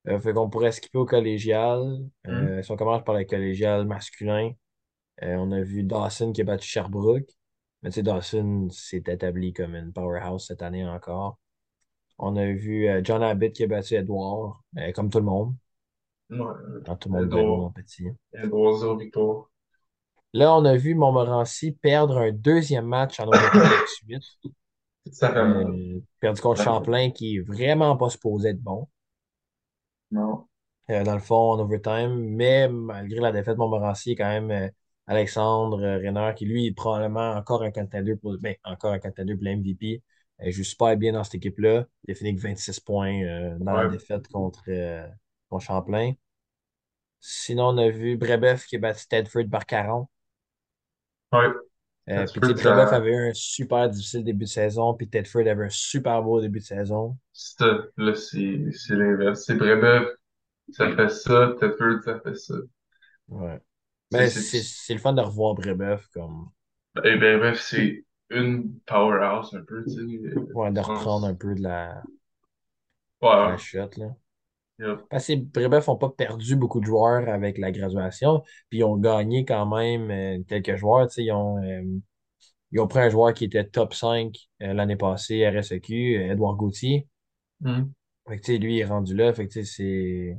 Euh, 0.07 0.19
fait 0.19 0.33
qu'on 0.33 0.49
pourrait 0.49 0.71
skipper 0.71 0.97
au 0.97 1.05
collégial. 1.05 1.99
Hmm? 2.25 2.63
Si 2.63 2.71
on 2.71 2.77
commence 2.77 3.03
par 3.03 3.15
le 3.15 3.25
collégial 3.25 3.85
masculin, 3.85 4.53
on 5.21 5.51
a 5.51 5.61
vu 5.61 5.83
Dawson 5.83 6.31
qui 6.31 6.41
a 6.41 6.45
battu 6.45 6.67
Sherbrooke. 6.67 7.29
Mais 7.83 7.89
tu 7.89 7.95
sais, 7.95 8.03
Dawson 8.03 8.69
s'est 8.71 9.03
établi 9.07 9.53
comme 9.53 9.75
une 9.75 9.93
powerhouse 9.93 10.47
cette 10.47 10.61
année 10.61 10.87
encore. 10.87 11.37
On 12.17 12.35
a 12.37 12.45
vu 12.45 12.87
John 13.03 13.21
Abbott 13.21 13.51
qui 13.53 13.63
a 13.63 13.67
battu 13.67 13.95
Edouard, 13.95 14.63
comme 14.95 15.09
tout 15.09 15.19
le 15.19 15.25
monde. 15.25 15.55
Ouais. 16.29 16.37
Tout 16.99 17.09
le 17.09 17.11
monde 17.11 17.29
gros, 17.29 17.39
Edouard, 17.39 17.57
mon 17.57 17.71
petit. 17.71 18.07
Edouard, 18.33 18.77
zéro 18.77 18.97
victoire. 18.97 19.49
Là, 20.33 20.55
on 20.55 20.65
a 20.65 20.75
vu 20.75 20.93
Montmorency 20.95 21.71
perdre 21.71 22.17
un 22.19 22.31
deuxième 22.31 22.85
match 22.85 23.19
en 23.19 23.27
overtime 23.27 23.61
de 23.61 24.19
suite. 24.19 24.53
Ça 25.11 25.29
fait 25.29 25.43
mal. 25.43 25.67
Euh, 25.67 25.99
perdu 26.19 26.41
contre 26.41 26.61
Champlain, 26.61 27.09
qui 27.11 27.37
est 27.37 27.39
vraiment 27.39 27.97
pas 27.97 28.09
supposé 28.09 28.49
être 28.49 28.61
bon, 28.61 28.87
Non. 30.11 30.47
euh, 30.91 31.03
dans 31.03 31.13
le 31.15 31.19
fond, 31.19 31.53
en 31.53 31.59
overtime. 31.59 32.15
Mais 32.35 32.67
malgré 32.67 33.19
la 33.19 33.31
défaite, 33.31 33.57
Montmorency 33.57 34.15
quand 34.15 34.27
même 34.27 34.51
euh, 34.51 34.69
Alexandre 35.07 35.77
Renard, 36.05 36.35
qui 36.35 36.45
lui 36.45 36.67
est 36.67 36.71
probablement 36.73 37.31
encore 37.31 37.63
un 37.63 37.71
contender 37.71 38.15
pour, 38.15 38.37
ben, 38.39 38.55
encore 38.63 38.91
un 38.93 38.99
contender 38.99 39.35
pour 39.35 39.43
l'MVP. 39.45 40.03
Joue 40.45 40.63
super 40.63 40.95
bien 40.95 41.13
dans 41.13 41.23
cette 41.23 41.35
équipe-là. 41.35 41.85
Il 42.07 42.11
a 42.11 42.15
fini 42.15 42.29
avec 42.29 42.41
26 42.41 42.79
points 42.79 43.57
dans 43.59 43.73
la 43.73 43.89
défaite 43.89 44.27
contre, 44.29 44.63
contre 45.49 45.65
Champlain. 45.65 46.13
Sinon, 47.19 47.69
on 47.69 47.77
a 47.77 47.89
vu 47.89 48.17
Brebeuf 48.17 48.65
qui 48.65 48.77
a 48.77 48.79
battu 48.79 49.07
Tedford 49.07 49.49
par 49.51 49.65
40. 49.65 50.09
Ouais. 51.33 51.47
Euh, 52.09 52.25
puis, 52.25 52.39
Brebeuf 52.39 52.91
avait 52.91 53.11
eu 53.11 53.29
un 53.29 53.33
super 53.33 53.87
difficile 53.89 54.23
début 54.23 54.45
de 54.45 54.49
saison, 54.49 54.95
puis 54.95 55.07
Tedford 55.07 55.47
avait 55.47 55.65
un 55.65 55.69
super 55.69 56.23
beau 56.23 56.41
début 56.41 56.59
de 56.59 56.63
saison. 56.63 57.17
ça, 57.33 57.85
là, 57.97 58.15
c'est, 58.15 58.71
c'est 58.71 58.95
l'inverse. 58.95 59.43
C'est 59.45 59.55
Brébeuf, 59.55 60.07
ça 60.71 60.95
fait 60.95 61.09
ça. 61.09 61.55
Tedford, 61.59 62.01
ça 62.03 62.19
fait 62.19 62.35
ça. 62.35 62.55
Ouais. 63.27 63.59
C'est, 64.11 64.17
Mais 64.17 64.29
c'est, 64.29 64.41
c'est 64.41 64.63
c'est 64.63 64.93
le 64.93 64.99
fun 64.99 65.13
de 65.13 65.21
revoir 65.21 65.53
Brebeuf, 65.53 66.07
comme, 66.07 66.49
et 67.03 67.15
Brébeuf, 67.15 67.61
c'est 67.61 68.05
une 68.31 68.79
powerhouse, 68.87 69.53
un 69.53 69.63
peu, 69.63 69.83
tu 69.83 69.91
sais. 69.91 70.35
ouais, 70.35 70.71
de 70.71 70.79
reprendre 70.79 71.27
un 71.27 71.35
peu 71.35 71.53
de 71.53 71.61
la, 71.61 72.01
Ouais, 73.21 73.29
de 73.29 73.51
la 73.51 73.57
shot, 73.57 73.89
là. 73.97 74.15
Yep. 74.79 75.01
Parce 75.09 75.27
que 75.27 75.35
Brebeuf 75.35 75.87
n'ont 75.87 75.97
pas 75.97 76.09
perdu 76.09 76.55
beaucoup 76.55 76.79
de 76.79 76.85
joueurs 76.85 77.27
avec 77.29 77.57
la 77.57 77.71
graduation, 77.71 78.43
puis 78.69 78.79
ils 78.79 78.83
ont 78.83 78.97
gagné 78.97 79.45
quand 79.45 79.65
même 79.65 80.11
euh, 80.11 80.43
quelques 80.47 80.75
joueurs, 80.75 81.07
ils 81.17 81.31
ont, 81.31 81.57
euh, 81.63 81.81
ils 82.71 82.79
ont 82.79 82.87
pris 82.87 82.99
un 82.99 83.09
joueur 83.09 83.33
qui 83.33 83.45
était 83.45 83.65
top 83.65 83.93
5 83.93 84.35
euh, 84.61 84.73
l'année 84.73 84.95
passée, 84.97 85.47
RSEQ, 85.49 86.15
Edouard 86.31 86.55
Gauthier. 86.55 87.07
Fait 88.27 88.39
que, 88.39 88.45
sais, 88.45 88.57
lui, 88.57 88.75
il 88.75 88.79
est 88.79 88.85
rendu 88.85 89.15
là, 89.15 89.33
fait 89.33 89.47
que, 89.47 89.63
c'est... 89.63 90.37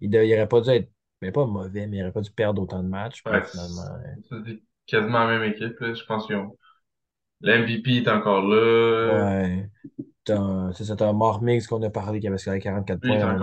Il, 0.00 0.10
de- 0.10 0.22
il 0.24 0.32
aurait 0.34 0.48
pas 0.48 0.60
dû 0.60 0.70
être, 0.70 0.90
mais 1.20 1.32
pas 1.32 1.44
mauvais, 1.46 1.86
mais 1.86 1.98
il 1.98 2.02
aurait 2.02 2.12
pas 2.12 2.20
dû 2.22 2.30
perdre 2.30 2.62
autant 2.62 2.82
de 2.82 2.88
matchs, 2.88 3.22
Ouais, 3.26 3.42
finalement, 3.44 3.82
c'est 4.30 4.62
quasiment 4.86 5.24
la 5.24 5.38
même 5.38 5.52
équipe, 5.52 5.78
là. 5.80 5.94
Je 5.94 6.04
pense 6.04 6.26
qu'ils 6.26 6.36
ont. 6.36 6.56
L'MVP 7.42 7.96
est 7.98 8.08
encore 8.08 8.42
là. 8.42 9.40
ouais. 9.42 9.70
C'est 10.26 10.84
ça, 10.84 10.96
t'as 10.96 11.12
Marmix 11.12 11.66
qu'on 11.66 11.82
a 11.82 11.90
parlé 11.90 12.20
qui 12.20 12.28
avait 12.28 12.38
scoré 12.38 12.60
44 12.60 13.02
Lui 13.02 13.18
points 13.18 13.18
là. 13.18 13.36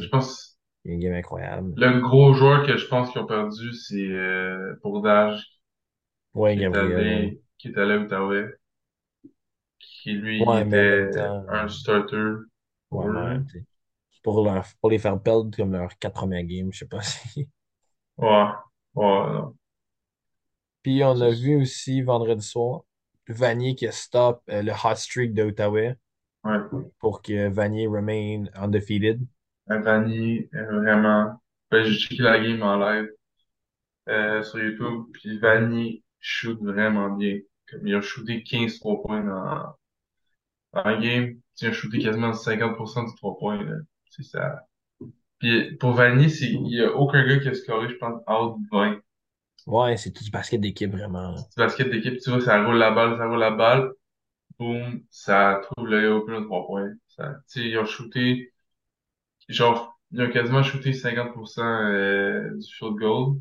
Je 0.00 0.08
pense 0.08 0.58
qui 0.82 0.90
est 0.90 0.94
une 0.94 1.00
game 1.00 1.14
incroyable. 1.14 1.76
le 1.76 2.00
gros 2.00 2.32
joueur 2.32 2.66
que 2.66 2.78
je 2.78 2.86
pense 2.88 3.10
qu'ils 3.10 3.20
ont 3.20 3.26
perdu, 3.26 3.72
c'est 3.74 4.08
euh, 4.08 4.74
Bourdage, 4.82 5.44
est 6.56 6.56
Gabriel, 6.56 6.96
allé, 6.96 7.42
qui 7.58 7.68
est 7.68 7.78
allé 7.78 7.94
à 7.94 7.98
Outaouais, 7.98 8.46
qui 9.78 10.12
lui 10.12 10.44
Ouais, 10.46 10.64
était 10.64 11.10
temps, 11.10 11.44
un 11.48 11.68
starter 11.68 12.34
pour 12.90 13.08
ouais, 13.08 13.38
leur, 14.44 14.64
pour 14.80 14.90
les 14.90 14.98
faire 14.98 15.20
perdre 15.22 15.54
comme 15.56 15.72
leurs 15.72 15.98
quatre 15.98 16.14
premières 16.14 16.44
games, 16.44 16.70
je 16.72 16.78
sais 16.80 16.86
pas 16.86 17.02
si. 17.02 17.48
Ouais, 18.16 18.48
ouais, 18.94 19.04
non. 19.32 19.56
Puis 20.82 21.02
on 21.04 21.20
a 21.20 21.30
vu 21.30 21.60
aussi 21.62 22.02
vendredi 22.02 22.44
soir 22.44 22.82
Vanier 23.28 23.74
qui 23.74 23.86
a 23.86 23.92
stop 23.92 24.42
euh, 24.50 24.62
le 24.62 24.72
hot 24.72 24.94
streak 24.96 25.34
de 25.34 25.44
Outaouais 25.44 25.96
Ouais. 26.44 26.58
pour 26.98 27.22
que 27.22 27.48
Vanier 27.48 27.86
remain 27.86 28.46
undefeated. 28.54 29.20
Vanier, 29.66 30.48
euh, 30.54 30.80
vraiment. 30.80 31.40
Ben, 31.70 31.84
j'ai 31.84 31.98
checké 31.98 32.22
la 32.22 32.38
game 32.38 32.62
en 32.62 32.76
live 32.78 33.08
euh, 34.08 34.42
sur 34.42 34.58
YouTube, 34.58 35.04
puis 35.12 35.38
Vanier 35.38 36.02
shoot 36.20 36.58
vraiment 36.60 37.10
bien. 37.10 37.38
Comme 37.70 37.86
il 37.86 37.94
a 37.94 38.00
shooté 38.00 38.42
15 38.42 38.80
3 38.80 39.02
points 39.02 39.22
dans, 39.24 39.74
dans 40.72 40.84
la 40.84 40.96
game. 40.96 41.34
Il 41.60 41.68
a 41.68 41.72
shooté 41.72 41.98
quasiment 42.00 42.32
50% 42.32 43.08
du 43.08 43.14
3 43.16 43.38
points. 43.38 43.62
Là. 43.62 43.76
C'est 44.10 44.24
ça. 44.24 44.66
Puis 45.38 45.76
pour 45.76 45.92
Vanier, 45.92 46.28
c'est, 46.28 46.46
il 46.46 46.68
y 46.68 46.82
a 46.82 46.92
aucun 46.92 47.26
gars 47.26 47.38
qui 47.38 47.48
a 47.48 47.54
scoré, 47.54 47.88
je 47.88 47.94
pense, 47.96 48.20
out 48.28 48.56
20. 48.70 49.00
Ouais, 49.66 49.96
c'est 49.96 50.12
tout 50.12 50.24
du 50.24 50.30
basket 50.30 50.60
d'équipe 50.60 50.90
vraiment. 50.90 51.36
C'est 51.36 51.58
basket 51.58 51.90
d'équipe, 51.90 52.18
tu 52.18 52.30
vois, 52.30 52.40
ça 52.40 52.64
roule 52.64 52.76
la 52.76 52.90
balle, 52.90 53.16
ça 53.16 53.26
roule 53.28 53.38
la 53.38 53.52
balle. 53.52 53.92
Boum, 54.62 55.02
ça 55.10 55.60
trouve 55.64 55.88
l'œil 55.88 56.06
open 56.06 56.34
au 56.34 56.44
3 56.44 56.66
points. 56.66 56.92
Ça, 57.08 57.34
tu 57.50 57.62
sais, 57.62 57.68
ils 57.68 57.78
ont 57.78 57.84
shooté, 57.84 58.52
genre, 59.48 59.98
ils 60.12 60.22
ont 60.22 60.30
quasiment 60.30 60.62
shooté 60.62 60.92
50% 60.92 61.62
euh, 61.62 62.56
du 62.56 62.74
field 62.74 62.96
goal 62.96 63.40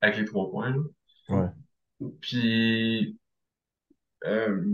avec 0.00 0.18
les 0.18 0.24
3 0.24 0.50
points, 0.50 0.70
là. 0.70 0.82
Ouais. 1.28 1.48
Puis, 2.20 3.18
euh, 4.24 4.64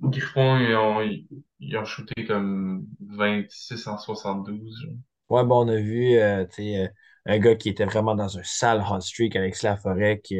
Griffon, 0.00 0.58
ils 0.58 0.74
ont, 0.74 1.00
ils, 1.02 1.26
ils 1.60 1.76
ont 1.76 1.84
shooté 1.84 2.26
comme 2.26 2.86
26 3.00 3.86
en 3.86 3.98
72. 3.98 4.80
genre. 4.82 4.94
Ouais, 5.28 5.44
bon, 5.44 5.64
on 5.66 5.68
a 5.68 5.76
vu 5.76 6.16
euh, 6.16 6.44
tu 6.46 6.54
sais, 6.56 6.76
euh, 6.78 6.88
un 7.26 7.38
gars 7.38 7.54
qui 7.54 7.68
était 7.68 7.84
vraiment 7.84 8.14
dans 8.14 8.38
un 8.38 8.42
sale 8.42 8.82
hot 8.88 9.00
streak 9.00 9.36
avec 9.36 9.54
Slaforek. 9.54 10.34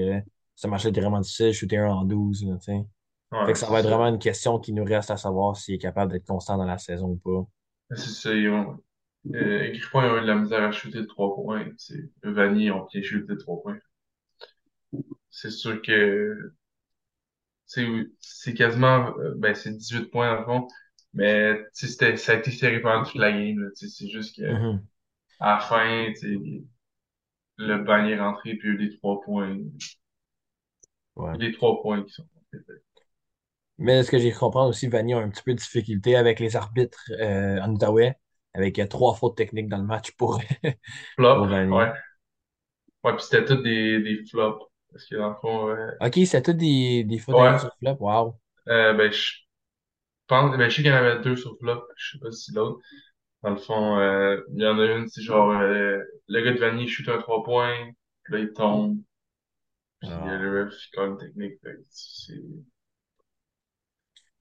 Ce 0.54 0.66
match 0.66 0.84
était 0.86 1.00
vraiment 1.00 1.20
difficile, 1.20 1.52
shooter 1.52 1.78
un 1.78 1.90
en 1.90 2.04
12. 2.04 2.44
Là, 2.44 2.56
tu 2.58 2.72
sais. 2.72 2.86
Fait 3.46 3.52
que 3.52 3.58
ça 3.58 3.66
va 3.70 3.78
être 3.78 3.84
ça. 3.84 3.90
vraiment 3.90 4.08
une 4.08 4.18
question 4.18 4.58
qui 4.58 4.72
nous 4.72 4.84
reste 4.84 5.10
à 5.10 5.16
savoir 5.16 5.56
s'il 5.56 5.74
est 5.76 5.78
capable 5.78 6.12
d'être 6.12 6.26
constant 6.26 6.56
dans 6.56 6.64
la 6.64 6.78
saison 6.78 7.08
ou 7.10 7.16
pas. 7.16 7.96
C'est 7.96 8.10
ça, 8.10 8.34
ils 8.34 8.48
ont, 8.50 8.78
Euh, 9.34 9.68
Griffon, 9.70 10.00
ils 10.02 10.06
ont 10.10 10.16
eu 10.18 10.20
de 10.22 10.26
la 10.26 10.34
misère 10.36 10.62
à 10.62 10.72
shooter 10.72 11.00
de 11.02 11.04
trois 11.06 11.34
points. 11.34 11.66
C'est 11.76 12.08
Vanier 12.22 12.70
ont 12.70 12.86
bien 12.92 13.02
shooté 13.02 13.26
de 13.34 13.38
trois 13.38 13.60
points. 13.62 13.78
C'est 15.30 15.50
sûr 15.50 15.80
que 15.82 16.52
c'est 17.66 17.86
c'est 18.18 18.54
quasiment 18.54 19.16
euh, 19.18 19.34
ben 19.36 19.54
c'est 19.54 19.76
18 19.76 20.10
points 20.10 20.32
dans 20.34 20.40
le 20.40 20.44
fond. 20.46 20.68
Mais 21.12 21.60
c'était 21.72 22.16
ça 22.16 22.32
a 22.32 22.36
été 22.36 22.50
serré 22.50 22.80
pendant 22.80 23.04
toute 23.04 23.16
la 23.16 23.30
game. 23.32 23.58
là. 23.60 23.68
C'est 23.74 24.08
juste 24.08 24.36
que 24.36 24.42
Mhm. 24.42 24.84
à 25.40 25.54
la 25.54 25.60
fin, 25.60 26.12
le 27.58 27.84
panier 27.84 28.12
est 28.12 28.20
rentré 28.20 28.54
puis 28.54 28.76
les 28.76 28.96
trois 28.96 29.20
points. 29.20 29.56
Ouais. 31.16 31.36
Les 31.38 31.52
trois 31.52 31.80
points 31.82 32.02
qui 32.04 32.12
sont 32.12 32.26
rentrés. 32.34 32.80
Mais 33.80 34.02
ce 34.04 34.10
que 34.12 34.18
j'ai 34.18 34.32
compris 34.32 34.60
aussi, 34.62 34.88
Vanier 34.88 35.14
a 35.14 35.18
un 35.18 35.30
petit 35.30 35.42
peu 35.42 35.52
de 35.54 35.58
difficulté 35.58 36.16
avec 36.16 36.40
les 36.40 36.56
arbitres 36.56 37.00
euh, 37.20 37.60
en 37.62 37.72
Outaouais, 37.74 38.14
avec 38.54 38.78
euh, 38.78 38.86
trois 38.86 39.14
fautes 39.14 39.36
techniques 39.36 39.68
dans 39.68 39.78
le 39.78 39.84
match 39.86 40.12
pour, 40.12 40.40
Flop, 41.16 41.36
pour 41.36 41.46
Vanier. 41.46 41.70
ouais. 41.70 41.92
Ouais, 43.04 43.14
puis 43.16 43.24
c'était 43.24 43.44
tous 43.44 43.62
des, 43.62 44.00
des 44.02 44.24
flops. 44.26 44.64
Parce 44.92 45.04
que 45.06 45.16
dans 45.16 45.30
le 45.30 45.34
fond, 45.36 45.68
euh, 45.70 45.90
Ok, 46.00 46.18
c'est 46.26 46.42
tout 46.42 46.52
des, 46.52 47.04
des 47.04 47.18
fautes 47.18 47.36
techniques 47.38 47.58
ouais, 47.58 47.60
sur 47.60 47.74
flop. 47.78 47.96
Wow. 48.00 48.38
euh, 48.68 48.92
ben 48.94 49.12
je 49.12 49.32
pense, 50.28 50.56
ben 50.56 50.68
je 50.70 50.76
sais 50.76 50.82
qu'il 50.82 50.90
y 50.92 50.94
en 50.94 50.98
avait 50.98 51.20
deux 51.22 51.36
sur 51.36 51.56
flop, 51.58 51.86
je 51.96 52.12
sais 52.12 52.18
pas 52.20 52.32
si 52.32 52.52
l'autre. 52.54 52.80
Dans 53.42 53.50
le 53.50 53.56
fond, 53.56 53.98
euh, 53.98 54.40
il 54.54 54.62
y 54.62 54.66
en 54.68 54.78
a 54.80 54.86
une, 54.86 55.08
c'est 55.08 55.22
genre 55.22 55.50
euh, 55.52 56.00
le 56.28 56.42
gars 56.42 56.52
de 56.52 56.58
Vanier 56.58 56.88
shoot 56.88 57.08
un 57.10 57.18
trois 57.20 57.44
points, 57.44 57.76
puis 58.24 58.34
là 58.34 58.40
il 58.40 58.52
tombe, 58.54 58.98
puis 60.00 60.28
euh, 60.28 60.38
Ah. 60.38 60.38
le 60.38 60.64
ref 60.64 60.74
il 60.86 60.90
colle 60.96 61.10
une 61.10 61.18
technique. 61.18 61.54
C'est 61.90 62.34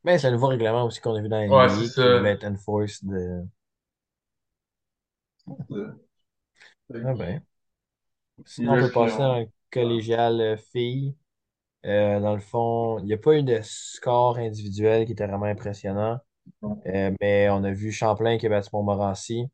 Mais 0.04 0.18
c'est 0.18 0.28
un 0.28 0.32
nouveau 0.32 0.48
règlement 0.48 0.86
aussi 0.86 1.00
qu'on 1.02 1.16
a 1.16 1.22
vu 1.22 1.30
dans 1.30 1.40
la 1.40 1.48
Ouais, 1.48 1.68
qui 1.68 1.88
ça. 1.88 2.02
devait 2.04 2.32
être 2.32 2.46
enforced 2.46 3.06
de. 3.08 3.44
Ah 7.04 7.14
ben. 7.20 7.42
Sinon, 8.46 8.74
on 8.74 8.80
peut 8.88 8.92
passer 8.92 9.18
dans 9.18 9.40
le 9.40 9.48
collégial 9.72 10.42
euh, 10.42 10.58
filles. 10.58 11.16
Euh, 11.86 12.20
dans 12.20 12.36
le 12.36 12.42
fond, 12.42 13.00
il 13.00 13.06
n'y 13.06 13.14
a 13.14 13.18
pas 13.18 13.38
eu 13.38 13.44
de 13.44 13.60
score 13.64 14.38
individuel 14.38 15.06
qui 15.06 15.14
était 15.14 15.28
vraiment 15.28 15.46
impressionnant. 15.46 16.20
Euh, 16.88 17.12
mais 17.22 17.50
on 17.50 17.64
a 17.64 17.72
vu 17.72 17.92
Champlain 17.92 18.38
qui 18.38 18.48
a 18.48 18.50
battu 18.50 18.70
Montmorency, 18.74 19.48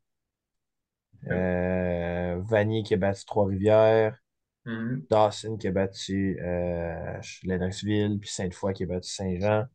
euh, 1.28 2.40
Vanier 2.44 2.82
qui 2.82 2.94
a 2.94 2.96
battu 2.96 3.24
Trois-Rivières, 3.24 4.16
Mhm. 4.64 5.06
Dawson 5.10 5.56
qui 5.58 5.68
a 5.68 5.72
battu 5.72 6.38
euh, 6.42 7.20
Lennoxville, 7.44 8.18
puis 8.20 8.30
Sainte-Foy 8.30 8.74
qui 8.74 8.84
a 8.84 8.86
battu 8.86 9.10
Saint-Jean. 9.10 9.66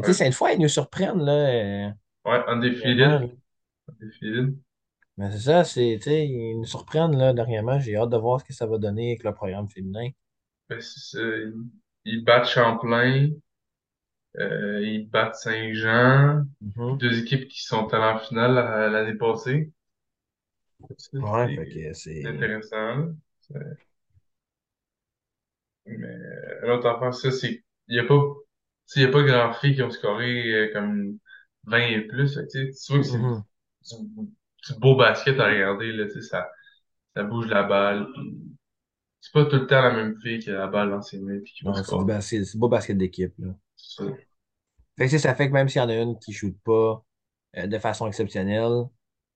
Mais 0.00 0.04
tu 0.04 0.12
sais, 0.14 0.24
Ouais, 0.24 0.24
Sainte-Foy, 0.24 0.54
ils 0.54 0.60
nous 0.60 0.68
surprennent, 0.68 1.22
là, 1.24 1.32
euh, 1.32 1.90
ouais, 2.24 2.42
là. 2.96 3.28
Undefeated. 3.88 4.56
Mais 5.16 5.30
c'est 5.30 5.38
ça, 5.38 5.62
c'est, 5.62 5.98
tu 5.98 6.10
sais, 6.10 6.26
ils 6.26 6.58
nous 6.58 6.64
surprennent, 6.64 7.16
là, 7.16 7.32
dernièrement. 7.32 7.78
J'ai 7.78 7.96
hâte 7.96 8.10
de 8.10 8.16
voir 8.16 8.40
ce 8.40 8.44
que 8.44 8.52
ça 8.52 8.66
va 8.66 8.76
donner 8.78 9.10
avec 9.12 9.22
le 9.22 9.32
programme 9.32 9.68
féminin. 9.70 10.08
Ben, 10.70 10.80
c'est. 10.80 11.44
Ils, 12.06 12.24
battent 12.24 12.48
Champlain, 12.48 13.30
euh, 14.38 14.80
ils 14.82 15.08
battent 15.08 15.36
Saint-Jean. 15.36 16.44
Mhm. 16.60 16.98
Deux 16.98 17.20
équipes 17.20 17.48
qui 17.48 17.62
sont 17.62 17.92
allées 17.94 18.04
en 18.04 18.18
finale 18.18 18.54
l'année 18.92 19.14
passée. 19.16 19.72
Ça, 20.98 21.18
Ouais, 21.18 21.48
C'est 21.48 21.54
fait 21.54 21.66
que 21.68 21.92
c'est 21.92 21.94
c'est. 21.94 22.26
intéressant. 22.28 23.08
C'est- 23.40 23.54
Mais 25.86 26.06
euh, 26.06 26.60
l'autre 26.66 26.86
affaire, 26.88 27.12
ça, 27.14 27.30
c'est 27.30 27.62
il 27.88 27.96
y 27.96 27.98
a 27.98 28.04
pas 28.04 28.14
tu 28.14 28.39
il 28.96 29.02
y 29.02 29.04
a 29.04 29.08
pas 29.10 29.22
grand 29.22 29.52
filles 29.54 29.74
qui 29.74 29.82
ont 29.82 29.90
scoré 29.90 30.52
euh, 30.52 30.72
comme 30.72 31.18
20 31.64 31.78
et 31.88 32.00
plus. 32.02 32.38
Tu 32.50 32.70
tu 32.72 32.92
vois 32.92 33.00
que 33.00 33.06
c'est 33.06 33.18
du- 33.18 34.30
du 34.68 34.80
beau 34.80 34.96
basket 34.96 35.38
à 35.40 35.46
regarder. 35.48 35.92
Là, 35.92 36.06
tu 36.06 36.14
sais, 36.14 36.22
ça, 36.22 36.50
ça 37.16 37.24
bouge 37.24 37.48
la 37.48 37.64
balle. 37.64 38.08
C'est 39.22 39.32
pas 39.32 39.46
tout 39.46 39.56
le 39.56 39.66
temps 39.66 39.80
la 39.80 39.92
même 39.94 40.20
fille 40.20 40.40
qui 40.40 40.50
a 40.50 40.58
la 40.58 40.66
balle 40.66 40.90
dans 40.90 41.00
ses 41.00 41.20
mains 41.20 41.40
c'est 42.22 42.40
du 42.42 42.58
beau 42.58 42.68
basket 42.68 42.96
d'équipe, 42.98 43.34
ça. 43.38 43.54
Fait 44.96 45.06
que 45.06 45.10
tu 45.10 45.18
ça 45.18 45.34
fait 45.34 45.48
que 45.48 45.52
même 45.52 45.68
s'il 45.68 45.80
y 45.80 45.84
en 45.84 45.88
a 45.88 45.94
une 45.96 46.18
qui 46.18 46.30
ne 46.32 46.36
shoot 46.36 46.56
pas 46.64 47.04
euh, 47.56 47.66
de 47.66 47.78
façon 47.78 48.06
exceptionnelle, 48.06 48.84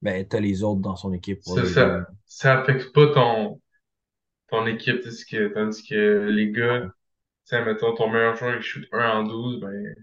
ben, 0.03 0.27
t'as 0.29 0.41
les 0.41 0.63
autres 0.63 0.81
dans 0.81 0.97
son 0.97 1.13
équipe 1.13 1.43
pour 1.45 1.55
Ça, 1.55 1.65
ça, 1.65 2.07
ça 2.27 2.61
affecte 2.61 2.93
pas 2.93 3.09
ton, 3.13 3.61
ton 4.51 4.67
équipe, 4.67 5.03
tu 5.03 5.11
que- 5.27 5.55
tandis 5.55 5.87
que 5.89 6.29
les 6.31 6.53
gars, 6.53 6.83
tu. 6.83 6.93
Sais, 7.45 7.65
mettons, 7.65 7.95
ton 7.95 8.09
meilleur 8.11 8.37
joueur, 8.37 8.57
il 8.57 8.63
shoot 8.63 8.87
un 8.93 9.11
en 9.21 9.23
12 9.25 9.61
ben, 9.61 9.95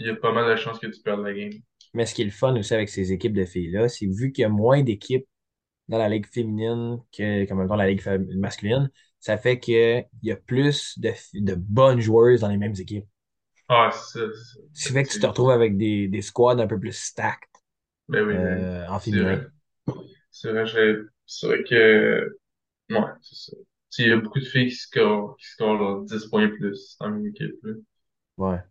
il 0.00 0.06
y 0.06 0.10
a 0.10 0.16
pas 0.16 0.32
mal 0.32 0.50
de 0.50 0.56
chances 0.56 0.78
que 0.80 0.88
tu 0.88 1.00
perdes 1.02 1.22
la 1.22 1.32
game. 1.32 1.52
Mais 1.94 2.06
ce 2.06 2.14
qui 2.14 2.22
est 2.22 2.26
le 2.26 2.30
fun 2.30 2.54
aussi 2.56 2.74
avec 2.74 2.88
ces 2.88 3.12
équipes 3.12 3.32
de 3.34 3.44
filles-là, 3.44 3.88
c'est 3.88 4.06
vu 4.06 4.32
qu'il 4.32 4.42
y 4.42 4.44
a 4.44 4.48
moins 4.48 4.82
d'équipes 4.82 5.26
dans 5.88 5.98
la 5.98 6.08
ligue 6.08 6.26
féminine 6.26 6.98
que, 7.12 7.44
comme 7.46 7.66
dans 7.66 7.76
la 7.76 7.88
ligue 7.88 8.02
masculine, 8.36 8.90
ça 9.20 9.38
fait 9.38 9.58
qu'il 9.60 10.06
y 10.22 10.32
a 10.32 10.36
plus 10.36 10.98
de, 10.98 11.12
de 11.34 11.54
bonnes 11.54 12.00
joueuses 12.00 12.40
dans 12.40 12.48
les 12.48 12.58
mêmes 12.58 12.74
équipes. 12.78 13.06
Ah, 13.68 13.90
c'est 13.92 14.18
ça. 14.18 14.60
Ce 14.72 14.88
qui 14.88 14.92
Fait 14.94 15.04
que 15.04 15.10
tu 15.10 15.18
te 15.18 15.26
retrouves 15.26 15.50
avec 15.50 15.76
des, 15.76 16.08
des 16.08 16.22
squads 16.22 16.58
un 16.58 16.66
peu 16.66 16.78
plus 16.78 16.92
stacked 16.92 17.48
Ben 18.08 18.24
oui, 18.26 18.38
ben 18.38 18.64
euh, 18.64 18.86
en 18.88 18.98
féminin. 19.00 19.44
C'est 20.30 20.52
vrai, 20.52 20.64
c'est 21.26 21.46
vrai 21.46 21.64
que, 21.64 22.38
ouais, 22.90 22.98
c'est 23.22 23.36
ça. 23.52 23.56
Il 23.98 24.08
y 24.08 24.12
a 24.12 24.16
beaucoup 24.16 24.40
de 24.40 24.44
filles 24.46 24.68
qui 24.70 24.76
scorent, 24.76 25.36
qui 25.36 25.46
scorent 25.46 25.78
genre 25.78 26.04
10 26.04 26.26
points 26.26 26.48
plus 26.48 26.96
dans 27.00 27.14
une 27.14 27.26
équipe, 27.26 27.56
là. 27.62 27.74
Ouais. 28.38 28.62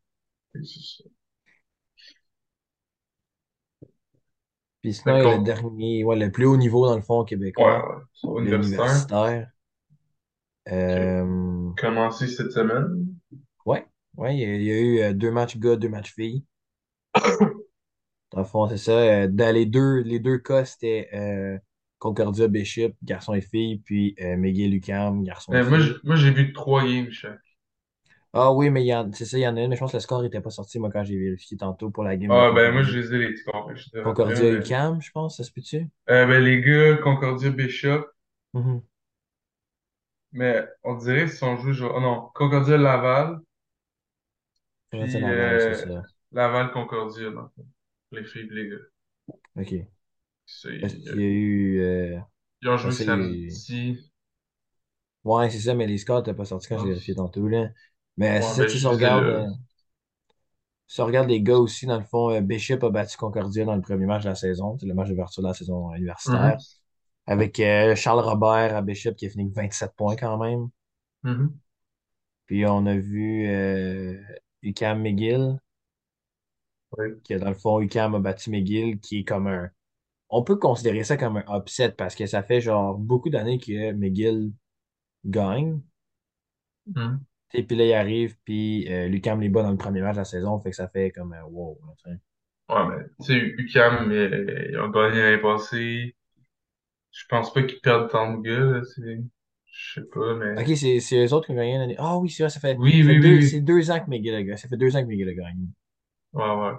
Puis 4.81 4.93
sinon, 4.95 5.17
Fait 5.17 5.21
il 5.21 5.27
y 5.27 5.31
a 5.31 5.37
le 5.37 5.43
dernier, 5.43 6.03
ouais, 6.03 6.15
le 6.15 6.31
plus 6.31 6.45
haut 6.45 6.57
niveau 6.57 6.87
dans 6.87 6.95
le 6.95 7.03
fond 7.03 7.23
ouais, 7.57 7.63
québécois, 7.63 7.85
ouais. 7.87 8.03
Le 8.37 8.51
universitaire, 8.57 9.51
Euh, 10.69 11.71
commencé 11.77 12.27
cette 12.27 12.51
semaine. 12.51 13.07
ouais, 13.65 13.85
ouais, 14.17 14.35
il 14.35 14.39
y 14.39 14.45
a, 14.45 14.55
il 14.55 14.63
y 14.63 14.71
a 14.71 14.79
eu 14.79 14.99
euh, 15.01 15.13
deux 15.13 15.29
matchs 15.31 15.57
gars, 15.57 15.75
deux 15.75 15.89
matchs 15.89 16.13
filles. 16.15 16.43
Dans 18.31 18.39
le 18.39 18.45
fond, 18.45 18.67
c'est 18.69 18.77
ça. 18.77 18.91
euh, 18.91 19.27
dans 19.27 19.53
les 19.53 19.65
deux, 19.65 19.99
les 20.01 20.19
deux 20.19 20.37
cas, 20.37 20.65
c'était 20.65 21.09
euh, 21.13 21.57
Concordia 21.99 22.47
Bishop, 22.47 22.93
garçon 23.03 23.33
et 23.33 23.41
fille, 23.41 23.79
puis 23.79 24.15
euh, 24.21 24.37
McGill 24.37 24.71
Lucam, 24.71 25.23
garçon 25.23 25.53
et 25.55 25.61
Euh, 25.61 25.65
moi, 25.65 25.79
j- 25.79 25.91
fille. 25.91 26.01
moi, 26.05 26.15
j'ai 26.15 26.31
vu 26.31 26.53
trois 26.53 26.83
games 26.85 27.11
chaque. 27.11 27.41
Ah 28.33 28.53
oui, 28.53 28.69
mais 28.69 28.85
c'est 29.13 29.25
ça, 29.25 29.37
il 29.37 29.41
y 29.41 29.47
en 29.47 29.57
a 29.57 29.61
une, 29.61 29.69
mais 29.69 29.75
je 29.75 29.79
pense 29.81 29.91
que 29.91 29.97
le 29.97 30.01
score 30.01 30.21
n'était 30.21 30.41
pas 30.41 30.49
sorti, 30.51 30.79
moi, 30.79 30.89
quand 30.91 31.03
j'ai 31.03 31.17
vérifié 31.17 31.57
tantôt 31.57 31.89
pour 31.89 32.03
la 32.03 32.15
game 32.17 32.35
Ah, 32.35 32.51
ben, 32.55 32.71
moi, 32.73 32.83
je 32.83 32.97
les 32.99 33.13
ai, 33.13 33.17
les 33.29 33.35
scores. 33.37 33.73
Je 33.75 33.89
Concordia 34.01 34.49
mais, 34.49 34.57
UCAM, 34.57 34.99
je 35.03 35.11
pense, 35.11 35.37
ça 35.37 35.43
se 35.43 35.51
peut-tu? 35.51 35.87
euh, 36.09 36.25
ben, 36.25 36.43
les 36.43 36.61
gars, 36.61 36.97
Concordia 36.97 37.49
Bishop, 37.49 38.05
Mhm. 38.53 38.87
mais 40.31 40.65
on 40.83 40.95
dirait 40.95 41.25
qu'ils 41.25 41.33
sont 41.33 41.57
joués, 41.57 41.73
genre, 41.73 41.91
oh 41.97 41.99
non, 41.99 42.29
Concordia 42.33 42.77
Laval, 42.77 43.41
puis, 44.89 45.21
Laval, 45.21 45.59
euh. 45.83 46.01
Laval 46.31 46.71
Concordia, 46.71 47.29
dans 47.31 47.43
le 47.43 47.49
fond. 47.49 47.67
Les 48.11 48.23
filles 48.23 48.47
les 48.51 48.69
gars. 48.69 48.77
OK. 49.55 49.87
Ça, 50.47 50.69
Est-ce 50.81 50.95
ils, 50.95 51.03
qu'il 51.03 51.19
y 51.19 51.23
a 51.23 51.27
eu. 51.27 51.81
euh, 51.81 52.19
ils 52.61 52.69
ont 52.69 52.77
joué 52.77 52.91
ça, 52.91 53.03
il 53.03 53.09
y 53.09 53.13
a 53.13 53.15
eu- 53.15 53.37
samedi. 53.45 54.11
Ouais, 55.23 55.49
c'est 55.51 55.59
ça, 55.59 55.73
mais 55.75 55.85
les 55.87 55.97
scores 55.99 56.17
n'étaient 56.19 56.33
pas 56.33 56.45
sortis 56.45 56.67
quand 56.69 56.77
j'ai 56.79 56.87
vérifié 56.87 57.13
pense. 57.13 57.15
tantôt, 57.15 57.47
là. 57.47 57.69
Mais 58.17 58.41
Ouais, 58.41 58.55
ben, 58.57 58.67
sais, 58.69 58.79
si 58.79 58.85
on 58.85 58.91
regarde, 58.93 59.27
là. 59.27 59.29
euh, 59.29 59.47
si 60.87 61.01
on 61.01 61.05
regarde 61.05 61.29
les 61.29 61.41
gars 61.41 61.57
aussi, 61.57 61.85
dans 61.85 61.97
le 61.97 62.03
fond, 62.05 62.29
euh, 62.31 62.41
Bishop 62.41 62.83
a 62.85 62.89
battu 62.89 63.17
Concordia 63.17 63.65
dans 63.65 63.75
le 63.75 63.81
premier 63.81 64.05
match 64.05 64.23
de 64.23 64.29
la 64.29 64.35
saison, 64.35 64.77
c'est 64.79 64.85
le 64.85 64.93
match 64.93 65.09
d'ouverture 65.09 65.43
de 65.43 65.47
la 65.47 65.53
saison 65.53 65.93
Mhm. 66.25 66.51
universitaire. 66.51 66.57
Avec 67.27 67.59
euh, 67.61 67.95
Charles 67.95 68.21
Robert 68.21 68.75
à 68.75 68.81
Bishop 68.83 69.13
qui 69.15 69.27
a 69.27 69.29
fini 69.29 69.43
avec 69.45 69.55
27 69.55 69.93
points 69.95 70.15
quand 70.17 70.37
même. 70.37 70.69
Mhm. 71.23 71.59
Puis 72.45 72.65
on 72.65 72.85
a 72.87 72.95
vu 72.97 73.47
euh, 73.47 74.21
UCAM 74.61 75.01
McGill, 75.01 75.59
Ouais. 76.91 77.17
qui 77.23 77.35
dans 77.35 77.49
le 77.49 77.53
fond, 77.55 77.79
UCAM 77.79 78.15
a 78.15 78.19
battu 78.19 78.49
McGill, 78.49 78.99
qui 78.99 79.19
est 79.19 79.23
comme 79.23 79.45
un. 79.47 79.69
On 80.29 80.43
peut 80.43 80.57
considérer 80.57 81.03
ça 81.03 81.17
comme 81.17 81.37
un 81.37 81.57
upset 81.57 81.91
parce 81.91 82.15
que 82.15 82.25
ça 82.25 82.43
fait 82.43 82.61
genre 82.61 82.97
beaucoup 82.97 83.29
d'années 83.29 83.59
que 83.59 83.93
McGill 83.93 84.51
gagne. 85.25 85.81
Mhm. 86.87 87.19
Et 87.53 87.63
puis 87.63 87.77
là, 87.77 87.85
il 87.85 87.93
arrive, 87.93 88.35
puis 88.43 88.91
euh, 88.91 89.07
l'UQAM 89.07 89.39
les 89.39 89.49
bat 89.49 89.63
dans 89.63 89.71
le 89.71 89.77
premier 89.77 90.01
match 90.01 90.15
de 90.15 90.19
la 90.19 90.25
saison, 90.25 90.59
fait 90.59 90.71
que 90.71 90.75
ça 90.75 90.89
fait 90.89 91.11
comme 91.11 91.33
un 91.33 91.43
wow. 91.43 91.79
Ouais, 92.05 92.75
mais, 92.89 93.05
tu 93.21 93.25
sais, 93.25 93.37
UQAM, 93.37 94.11
euh, 94.11 94.67
ils 94.69 94.77
ont 94.79 94.89
gagné 94.89 95.21
l'année 95.21 95.41
passée. 95.41 96.15
Je 97.11 97.23
pense 97.29 97.53
pas 97.53 97.63
qu'ils 97.63 97.79
perdent 97.79 98.09
tant 98.09 98.37
de 98.37 98.41
gars, 98.41 98.81
je 99.65 99.93
sais 99.93 100.07
pas, 100.13 100.35
mais, 100.35 100.61
Ok, 100.61 100.75
c'est 100.75 101.25
eux 101.25 101.33
autres 101.33 101.45
qui 101.45 101.51
ont 101.53 101.55
gagné 101.55 101.77
l'année. 101.77 101.95
Ah 101.97 102.17
oui, 102.17 102.29
c'est 102.29 102.43
vrai, 102.43 102.49
ça 102.49 102.59
fait, 102.59 102.75
oui, 102.77 102.91
ça 102.91 102.97
fait 102.97 103.03
oui, 103.03 103.19
oui, 103.19 103.21
deux, 103.21 103.41
c'est 103.41 103.61
deux 103.61 103.91
ans 103.91 103.99
que 103.99 104.09
McGill 104.09 104.35
a 104.35 104.43
gagné. 104.43 104.57
Ça 104.57 104.67
fait 104.67 104.77
deux 104.77 104.95
ans 104.95 105.01
que 105.01 105.07
McGill 105.07 105.29
a 105.29 105.33
gagné. 105.33 105.67
Ouais, 106.33 106.43
ouais. 106.43 106.73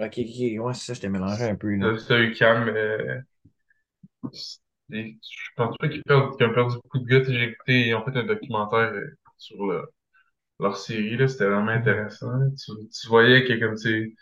Ok, 0.00 0.14
ok, 0.18 0.64
ouais, 0.66 0.74
c'est 0.74 0.86
ça, 0.86 0.94
je 0.94 1.00
t'ai 1.00 1.08
mélangé 1.08 1.44
un 1.44 1.54
peu, 1.56 1.74
là. 1.76 1.92
Ça, 1.98 2.18
UQAM, 2.18 2.68
euh, 2.68 3.20
je 4.90 5.50
pense 5.56 5.76
pas 5.78 5.88
qu'ils 5.88 6.02
perdent, 6.02 6.32
ont 6.42 6.52
perdu 6.54 6.76
beaucoup 6.82 6.98
de 6.98 7.04
gars. 7.06 7.22
J'ai 7.24 7.44
écouté, 7.44 7.88
ils 7.88 7.94
ont 7.94 8.04
fait 8.04 8.16
un 8.18 8.24
documentaire 8.24 8.92
euh, 8.92 9.06
sur 9.38 9.64
le- 9.66 9.84
leur 10.60 10.76
série, 10.78 11.16
là. 11.18 11.28
C'était 11.28 11.46
vraiment 11.46 11.70
intéressant. 11.72 12.32
Tu, 12.56 13.08
voyais 13.08 13.44
que, 13.46 13.54
comme, 13.60 13.76
tu 13.76 14.16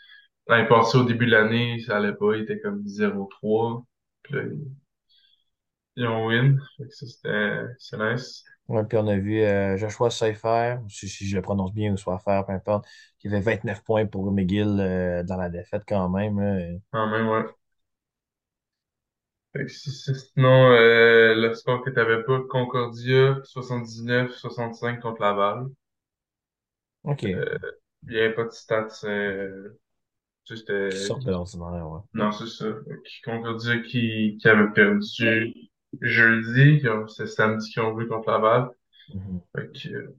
l'année 0.47 0.67
passée, 0.69 0.97
au 0.99 1.05
début 1.05 1.27
de 1.27 1.31
l'année, 1.31 1.79
ça 1.81 1.97
allait 1.97 2.13
pas, 2.15 2.35
il 2.35 2.43
était 2.43 2.59
comme 2.61 2.85
zéro 2.87 3.27
trois 3.31 3.83
Puis 4.23 4.35
là, 4.35 4.43
ils, 4.45 4.71
ils 5.95 6.07
ont 6.07 6.27
win. 6.27 6.59
Fait 6.77 6.83
que 6.87 6.95
ça, 6.95 7.05
c'était 7.07 7.63
c'est 7.79 7.97
nice. 7.97 8.43
Ouais, 8.69 8.85
puis 8.85 8.97
on 8.99 9.07
a 9.07 9.17
vu 9.17 9.41
euh, 9.41 9.77
Joshua 9.77 10.11
Seifer, 10.11 10.77
si, 10.89 11.09
si 11.09 11.27
je 11.27 11.35
le 11.35 11.41
prononce 11.41 11.73
bien 11.73 11.91
ou 11.93 11.97
soit 11.97 12.19
faire, 12.19 12.45
peu 12.45 12.53
importe, 12.53 12.87
qui 13.19 13.27
avait 13.27 13.41
29 13.41 13.83
points 13.83 14.05
pour 14.05 14.31
McGill 14.31 14.77
euh, 14.79 15.23
dans 15.23 15.37
la 15.37 15.49
défaite 15.49 15.83
quand 15.87 16.07
même. 16.09 16.81
Quand 16.91 17.07
même, 17.09 17.27
ouais. 17.29 17.45
Fait 19.53 19.65
que 19.65 19.71
si- 19.71 19.91
si- 19.91 20.15
sinon, 20.15 20.71
euh, 20.71 21.35
le 21.35 21.53
score 21.53 21.83
que 21.83 21.91
t'avais 21.91 22.23
pas, 22.23 22.39
Concordia, 22.49 23.39
79-65 23.43 24.99
contre 25.01 25.21
Laval. 25.21 25.67
OK. 27.03 27.23
Euh, 27.33 27.57
il 28.03 28.09
n'y 28.13 28.19
avait 28.19 28.33
pas 28.33 28.45
de 28.45 28.51
stats. 28.51 28.87
Euh, 29.05 29.79
tu 30.45 30.57
sais, 30.57 30.65
Qui 30.87 30.99
sortent 30.99 31.25
de 31.25 31.31
l'ordinaire, 31.31 31.89
ouais. 31.89 32.01
Non, 32.13 32.31
c'est 32.31 32.47
ça. 32.47 32.65
Concordia 33.25 33.79
qui, 33.79 34.37
qui 34.41 34.47
avait 34.49 34.71
perdu 34.73 35.68
jeudi, 36.01 36.81
c'est 37.07 37.27
samedi 37.27 37.69
qu'ils 37.69 37.81
ont 37.81 37.95
vu 37.95 38.07
contre 38.07 38.29
Laval. 38.29 38.69
Euh, 39.53 40.15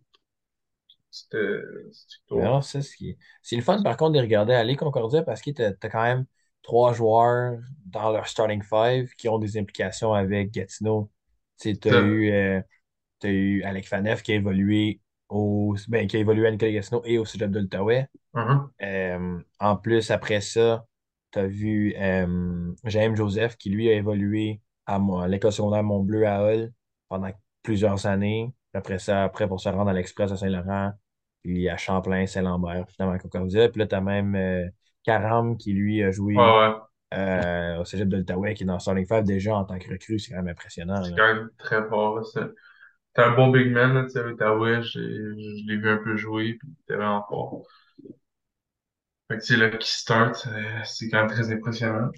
c'était 1.11 1.61
non, 2.31 2.63
c'est 2.63 2.83
ce 2.83 2.97
qui... 2.97 3.17
C'est 3.43 3.57
le 3.57 3.63
fun, 3.63 3.83
par 3.83 3.97
contre, 3.97 4.13
de 4.13 4.21
regarder 4.21 4.55
aller 4.55 4.77
Concordia 4.77 5.23
parce 5.23 5.43
que 5.43 5.51
t'as, 5.51 5.89
quand 5.89 6.03
même 6.03 6.25
trois 6.63 6.93
joueurs 6.93 7.59
dans 7.87 8.13
leur 8.13 8.27
starting 8.29 8.63
five 8.63 9.13
qui 9.17 9.29
ont 9.29 9.39
des 9.39 9.59
implications 9.59 10.13
avec 10.13 10.53
Gatineau. 10.53 11.11
Tu 11.61 11.75
Ça. 11.75 12.01
eu, 12.01 12.31
euh, 12.31 12.61
eu 13.25 13.63
Alec 13.63 13.89
Faneuf 13.89 14.23
qui 14.23 14.33
a 14.33 14.37
évolué 14.37 15.01
au, 15.29 15.77
ben, 15.89 16.07
qui 16.07 16.17
a 16.17 16.21
évolué 16.21 16.47
à 16.47 16.51
Nicolas 16.51 16.73
Gatineau 16.73 17.03
et 17.05 17.19
au 17.19 17.25
Cégep 17.25 17.51
de 17.51 17.61
l'Outaouais. 17.61 18.09
Mhm. 18.35 18.71
Euh, 18.83 19.39
en 19.59 19.77
plus, 19.77 20.11
après 20.11 20.41
ça, 20.41 20.87
tu 21.33 21.39
as 21.39 21.47
vu 21.47 21.95
euh, 21.97 22.73
James 22.85 23.17
Joseph 23.17 23.57
qui, 23.57 23.71
lui, 23.71 23.89
a 23.89 23.95
évolué 23.95 24.61
à, 24.95 25.23
à 25.25 25.29
l'école 25.29 25.53
secondaire 25.53 25.83
Montbleu 25.83 26.27
à 26.27 26.43
Hull 26.45 26.73
pendant 27.09 27.31
plusieurs 27.63 28.07
années. 28.07 28.53
Après 28.75 28.99
ça, 28.99 29.25
après, 29.25 29.49
pour 29.49 29.61
se 29.61 29.69
rendre 29.69 29.91
à 29.91 29.93
l'Express 29.93 30.33
à 30.33 30.37
Saint-Laurent, 30.37 30.93
puis 31.43 31.69
à 31.69 31.77
Champlain, 31.77 32.27
Saint-Lambert, 32.27 32.87
finalement 32.91 33.15
à 33.17 33.19
Concordia. 33.19 33.69
Puis 33.69 33.81
là, 33.81 33.87
tu 33.87 33.95
as 33.95 34.01
même 34.01 34.35
euh, 34.35 34.67
Karam 35.05 35.57
qui, 35.57 35.73
lui, 35.73 36.03
a 36.03 36.11
joué 36.11 36.35
ouais. 36.37 36.75
euh, 37.15 37.81
au 37.81 37.85
Cégep 37.85 38.09
de 38.09 38.19
l'Outaouais, 38.19 38.55
qui 38.55 38.63
est 38.63 38.67
dans 38.67 38.79
Starting 38.79 39.07
Five 39.07 39.25
déjà 39.25 39.57
en 39.57 39.65
tant 39.65 39.79
que 39.79 39.89
recrue. 39.91 40.19
C'est 40.19 40.31
quand 40.33 40.43
même 40.43 40.49
impressionnant. 40.49 41.03
C'est 41.03 41.15
quand 41.17 41.35
même 41.35 41.51
très 41.59 41.89
fort. 41.89 42.25
C'est 42.27 42.41
c'est 43.17 43.23
un 43.23 43.33
bon 43.33 43.49
big 43.51 43.73
man, 43.73 44.07
tu 44.07 44.13
sais, 44.13 44.21
j'ai- 44.23 45.01
Je 45.01 45.67
l'ai 45.69 45.77
vu 45.79 45.89
un 45.91 45.99
peu 45.99 46.17
jouer, 46.17 46.55
puis 46.55 46.69
était 46.85 46.95
vraiment 46.95 47.27
fort. 47.29 47.63
Fait 49.29 49.37
que, 49.37 49.41
tu 49.43 49.47
sais, 49.55 49.57
là, 49.57 49.71
qui 49.71 49.91
start, 49.91 50.47
euh, 50.49 50.81
c'est 50.85 51.09
quand 51.09 51.19
même 51.19 51.31
très 51.31 51.51
impressionnant. 51.53 52.11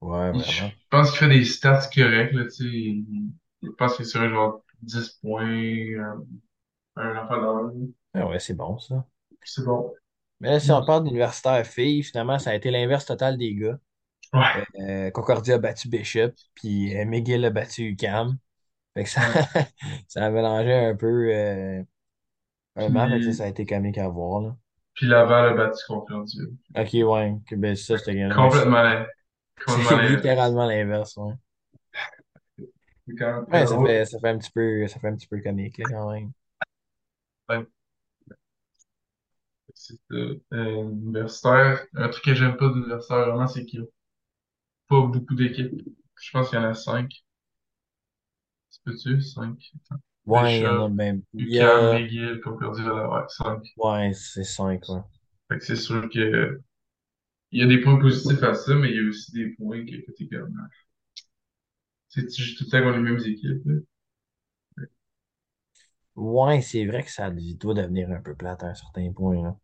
Ouais, 0.00 0.32
Je 0.34 0.64
pense 0.90 1.10
qu'il 1.10 1.18
fait 1.20 1.28
des 1.28 1.44
stats 1.44 1.88
corrects, 1.94 2.32
là, 2.32 2.44
tu 2.44 2.50
sais. 2.50 3.02
Je 3.62 3.70
pense 3.76 3.96
qu'il 3.96 4.06
est 4.06 4.08
sur 4.08 4.28
genre 4.28 4.62
10 4.82 5.08
points, 5.20 5.44
euh, 5.44 6.14
un 6.96 7.16
enfant 7.16 7.72
Ah 8.14 8.26
ouais, 8.28 8.38
c'est 8.38 8.54
bon, 8.54 8.78
ça. 8.78 9.04
C'est 9.44 9.64
bon. 9.64 9.92
Mais 10.40 10.50
là, 10.50 10.60
si 10.60 10.70
on 10.70 10.84
parle 10.84 11.04
d'universitaire 11.04 11.66
filles, 11.66 12.02
finalement, 12.02 12.38
ça 12.38 12.50
a 12.50 12.54
été 12.54 12.70
l'inverse 12.70 13.06
total 13.06 13.36
des 13.36 13.54
gars. 13.54 13.78
Ouais, 14.32 14.64
Euh, 14.80 15.10
Concordia 15.10 15.56
a 15.56 15.58
battu 15.58 15.88
Bishop, 15.88 16.32
puis 16.54 16.96
euh, 16.96 17.04
McGill 17.04 17.44
a 17.44 17.50
battu 17.50 17.82
UQAM. 17.88 18.38
Fait 18.94 19.04
que 19.04 19.10
ça, 19.10 19.20
ça 20.08 20.24
a 20.26 20.30
mélangé 20.30 20.72
un 20.72 20.94
peu 20.94 21.32
euh, 21.34 21.82
un 22.76 22.88
match, 22.88 23.24
que 23.24 23.32
ça, 23.32 23.44
a 23.44 23.48
été 23.48 23.66
comique 23.66 23.98
à 23.98 24.08
voir, 24.08 24.42
là. 24.42 24.56
puis 24.94 25.06
Laval 25.06 25.50
a 25.50 25.54
battu 25.54 25.84
Concordia. 25.86 26.42
Ok, 26.76 26.90
ouais, 26.94 27.34
que 27.48 27.54
ben, 27.56 27.74
ça, 27.76 27.98
c'était 27.98 28.14
mais 28.14 28.34
Complètement, 28.34 28.82
c'est 29.66 29.82
l'inverse. 29.82 30.10
littéralement 30.16 30.66
l'inverse, 30.66 31.16
ouais. 31.16 31.34
Quand 33.18 33.46
Ouais, 33.50 33.66
ça 33.66 33.78
fait, 33.78 34.04
ça 34.06 34.18
fait 34.20 34.28
un 34.28 34.38
petit 34.38 34.50
peu, 34.50 34.86
ça 34.86 35.00
fait 35.00 35.08
un 35.08 35.16
petit 35.16 35.26
peu 35.26 35.40
comique, 35.40 35.78
là, 35.78 35.84
quand 35.90 36.12
même. 36.12 36.32
Ouais. 37.48 37.66
C'est 39.74 39.98
euh, 40.12 40.38
euh, 40.52 40.90
universitaire. 40.90 41.86
Un 41.94 42.08
truc 42.10 42.22
que 42.24 42.34
j'aime 42.34 42.58
pas 42.58 42.68
d'universitaire, 42.68 43.28
vraiment, 43.30 43.46
c'est 43.46 43.64
qu'il 43.64 43.80
n'y 43.80 43.86
a 43.86 43.88
pas 44.88 45.00
beaucoup 45.06 45.34
d'équipes. 45.34 45.80
Je 46.20 46.30
pense 46.32 46.50
qu'il 46.50 46.58
y 46.58 46.62
en 46.62 46.64
a 46.66 46.74
cinq. 46.74 47.10
Tu 48.70 48.80
peux-tu? 48.84 49.20
Cinq? 49.20 49.58
Ouais, 50.26 50.58
il 50.58 50.62
y 50.62 50.66
en 50.66 50.84
a 50.84 50.88
Bishop, 50.88 50.88
même. 50.88 51.22
Il 51.34 51.48
y 51.48 51.60
a. 51.60 51.92
McGill, 51.94 52.40
Concordia, 52.42 53.08
ouais, 53.08 53.22
cinq. 53.28 53.62
Ouais, 53.78 54.12
c'est 54.12 54.44
cinq, 54.44 54.86
ouais. 54.90 55.00
Fait 55.48 55.58
que 55.58 55.64
c'est 55.64 55.76
sûr 55.76 56.08
que 56.08 56.60
il 57.52 57.60
y 57.60 57.62
a 57.62 57.66
des 57.66 57.80
points 57.82 57.98
positifs 57.98 58.42
à 58.42 58.54
ça, 58.54 58.74
mais 58.74 58.90
il 58.90 58.96
y 58.96 59.06
a 59.06 59.08
aussi 59.08 59.32
des 59.32 59.50
points 59.50 59.84
que, 59.84 59.96
que 60.06 60.12
t'es 60.12 60.28
comme, 60.28 60.54
c'est 62.10 62.26
tu 62.26 62.42
joues 62.42 62.56
tout 62.58 62.64
le 62.64 62.70
temps 62.70 62.82
contre 62.82 62.98
les 62.98 63.02
mêmes 63.02 63.24
équipes, 63.24 63.62
là. 63.64 63.76
Ouais, 66.16 66.60
c'est 66.60 66.84
vrai 66.84 67.02
que 67.02 67.10
ça 67.10 67.30
doit 67.30 67.72
devenir 67.72 68.10
un 68.10 68.20
peu 68.20 68.34
plate 68.34 68.62
à 68.62 68.66
un 68.66 68.74
certain 68.74 69.10
point. 69.14 69.58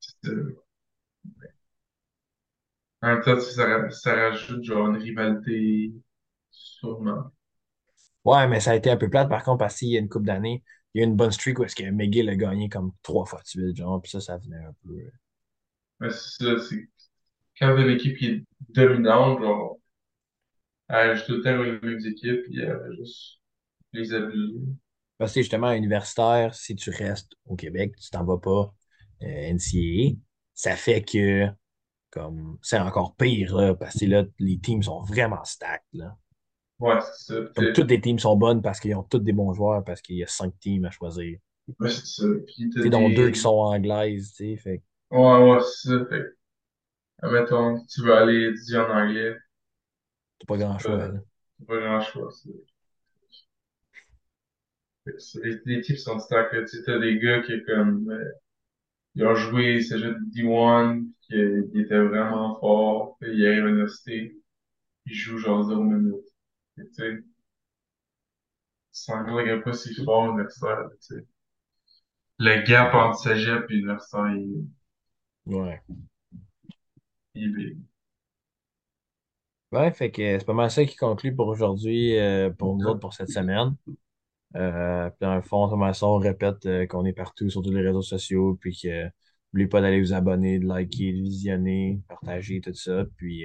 C'est, 0.00 0.28
euh, 0.30 0.64
En 3.02 3.08
même 3.08 3.22
temps, 3.24 3.40
ça, 3.40 3.90
ça 3.90 4.14
rajoute 4.14 4.62
genre 4.62 4.88
une 4.90 4.98
rivalité, 5.02 5.92
sûrement. 6.50 7.32
Ouais, 8.24 8.46
mais 8.48 8.60
ça 8.60 8.72
a 8.72 8.74
été 8.76 8.90
un 8.90 8.96
peu 8.96 9.08
plate, 9.10 9.28
par 9.28 9.42
contre, 9.44 9.58
parce 9.58 9.76
qu'il 9.78 9.88
y 9.88 9.96
a 9.96 10.00
une 10.00 10.08
couple 10.08 10.26
d'années, 10.26 10.62
il 10.94 11.00
y 11.00 11.02
a 11.02 11.06
eu 11.06 11.08
une 11.10 11.16
bonne 11.16 11.30
streak 11.32 11.58
où 11.58 11.64
est-ce 11.64 11.74
que 11.76 11.90
McGill 11.90 12.28
a 12.28 12.36
gagné 12.36 12.68
comme 12.68 12.92
trois 13.02 13.24
fois 13.26 13.40
de 13.42 13.46
suite, 13.48 13.76
genre, 13.76 14.00
puis 14.02 14.10
ça, 14.10 14.20
ça 14.20 14.36
venait 14.38 14.56
un 14.56 14.72
peu. 14.84 14.90
euh, 14.92 15.10
Mais 16.00 16.10
c'est 16.10 16.42
ça, 16.44 16.58
c'est 16.68 16.88
quand 17.58 17.74
t'as 17.74 17.84
l'équipe 17.84 18.16
qui 18.16 18.26
est 18.26 18.44
dominante, 18.70 19.40
genre, 19.40 19.78
elle 20.88 21.16
joue 21.16 21.24
tout 21.26 21.32
le 21.36 21.42
temps 21.42 21.62
les 21.62 21.78
mêmes 21.80 22.06
équipes, 22.06 22.42
puis 22.44 22.60
elle 22.60 22.76
va 22.76 22.90
juste 22.96 23.40
les 23.92 24.14
abuser. 24.14 24.60
Parce 25.18 25.34
que 25.34 25.40
justement, 25.40 25.72
universitaire, 25.72 26.54
si 26.54 26.76
tu 26.76 26.90
restes 26.90 27.32
au 27.46 27.56
Québec, 27.56 27.94
tu 28.00 28.10
t'en 28.10 28.24
vas 28.24 28.38
pas 28.38 28.72
euh, 29.22 29.52
NCAA, 29.52 30.16
ça 30.54 30.76
fait 30.76 31.02
que 31.02 31.46
comme 32.10 32.58
c'est 32.62 32.78
encore 32.78 33.16
pire, 33.16 33.54
là, 33.56 33.74
parce 33.74 33.98
que 33.98 34.06
là, 34.06 34.24
les 34.38 34.58
teams 34.58 34.82
sont 34.82 35.02
vraiment 35.02 35.44
stacked, 35.44 35.84
là. 35.92 36.16
Ouais, 36.78 36.98
c'est 37.00 37.34
ça. 37.34 37.40
Puis 37.56 37.72
toutes 37.74 37.90
les 37.90 38.00
teams 38.00 38.18
sont 38.18 38.36
bonnes 38.36 38.62
parce 38.62 38.78
qu'ils 38.78 38.94
ont 38.94 39.02
tous 39.02 39.18
des 39.18 39.32
bons 39.32 39.52
joueurs, 39.52 39.82
parce 39.84 40.00
qu'il 40.00 40.16
y 40.16 40.22
a 40.22 40.26
cinq 40.26 40.54
teams 40.60 40.84
à 40.84 40.90
choisir. 40.90 41.38
Ouais, 41.80 41.90
c'est 41.90 42.06
ça. 42.06 42.26
Puis 42.46 42.70
t'as 42.70 42.82
sais, 42.82 42.90
dont 42.90 43.08
deux 43.08 43.26
des... 43.26 43.32
qui 43.32 43.40
sont 43.40 43.56
anglaises, 43.56 44.32
tu 44.32 44.54
sais, 44.54 44.56
fait 44.56 44.82
Ouais, 45.10 45.50
ouais, 45.50 45.58
c'est 45.60 45.88
ça. 45.88 46.06
Fait 46.06 46.37
que, 47.20 47.26
admettons, 47.26 47.84
tu 47.86 48.02
veux 48.02 48.14
aller 48.14 48.48
étudier 48.50 48.78
en 48.78 48.90
anglais, 48.90 49.36
t'as 50.38 50.46
pas 50.46 50.56
grand 50.58 50.78
choix, 50.78 50.98
euh, 50.98 51.12
là. 51.12 51.20
t'as 51.58 51.64
pas 51.66 51.78
grand 51.80 52.00
choix. 52.02 52.30
c'est- 52.32 52.50
c'est- 55.18 55.42
Les, 55.44 55.58
les 55.66 55.80
types 55.82 55.98
sont 55.98 56.18
stack, 56.20 56.52
là. 56.52 56.60
Tu 56.62 56.68
sais, 56.68 56.82
t'as 56.84 56.98
des 56.98 57.18
gars 57.18 57.42
qui, 57.42 57.62
comme, 57.64 58.08
euh, 58.10 58.24
ils 59.16 59.26
ont 59.26 59.34
joué 59.36 59.82
Cégep 59.82 60.16
D1, 60.32 61.04
qui, 61.22 61.34
qui 61.72 61.80
étaient 61.80 62.00
vraiment 62.00 62.58
forts, 62.60 63.16
puis 63.20 63.30
ils 63.36 63.46
arrivent 63.46 63.64
à 63.64 63.68
l'université, 63.68 64.36
ils 65.06 65.14
jouent 65.14 65.38
genre 65.38 65.64
0 65.64 65.84
minutes. 65.84 66.16
Fait 66.76 66.84
que, 66.84 66.88
Tu 66.90 66.94
sais, 66.94 67.22
pas 69.64 69.72
si 69.72 69.94
fort 70.04 70.26
universitaire, 70.26 70.90
tu 70.90 71.14
sais. 71.16 71.26
Le 72.40 72.62
gap 72.66 72.94
entre 72.96 73.16
Cégep 73.20 73.70
et 73.70 73.74
universitaire, 73.76 74.34
il, 74.34 74.66
Ouais. 75.46 75.82
Ouais, 79.70 79.92
fait 79.92 80.10
que 80.10 80.38
c'est 80.38 80.46
pas 80.46 80.54
mal 80.54 80.70
ça 80.70 80.84
qui 80.86 80.96
conclut 80.96 81.34
pour 81.34 81.48
aujourd'hui, 81.48 82.18
euh, 82.18 82.50
pour 82.50 82.74
nous 82.76 82.86
autres, 82.86 83.00
pour 83.00 83.12
cette 83.12 83.28
semaine. 83.28 83.76
Euh, 84.56 85.10
puis 85.10 85.18
dans 85.20 85.34
le 85.34 85.42
fond, 85.42 85.68
Thomas, 85.68 85.98
on 86.02 86.16
répète 86.16 86.64
euh, 86.66 86.86
qu'on 86.86 87.04
est 87.04 87.12
partout 87.12 87.50
sur 87.50 87.62
tous 87.62 87.72
les 87.72 87.82
réseaux 87.82 88.02
sociaux, 88.02 88.56
puis 88.60 88.80
n'oubliez 89.52 89.68
pas 89.68 89.82
d'aller 89.82 90.00
vous 90.00 90.14
abonner, 90.14 90.58
de 90.58 90.66
liker, 90.66 91.12
de 91.12 91.20
visionner, 91.20 92.00
partager, 92.08 92.60
tout 92.62 92.72
ça. 92.74 93.04
Puis 93.16 93.44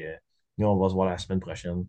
nous, 0.57 0.67
on 0.67 0.77
va 0.77 0.89
se 0.89 0.93
voir 0.93 1.09
la 1.09 1.17
semaine 1.17 1.41
prochaine. 1.41 1.85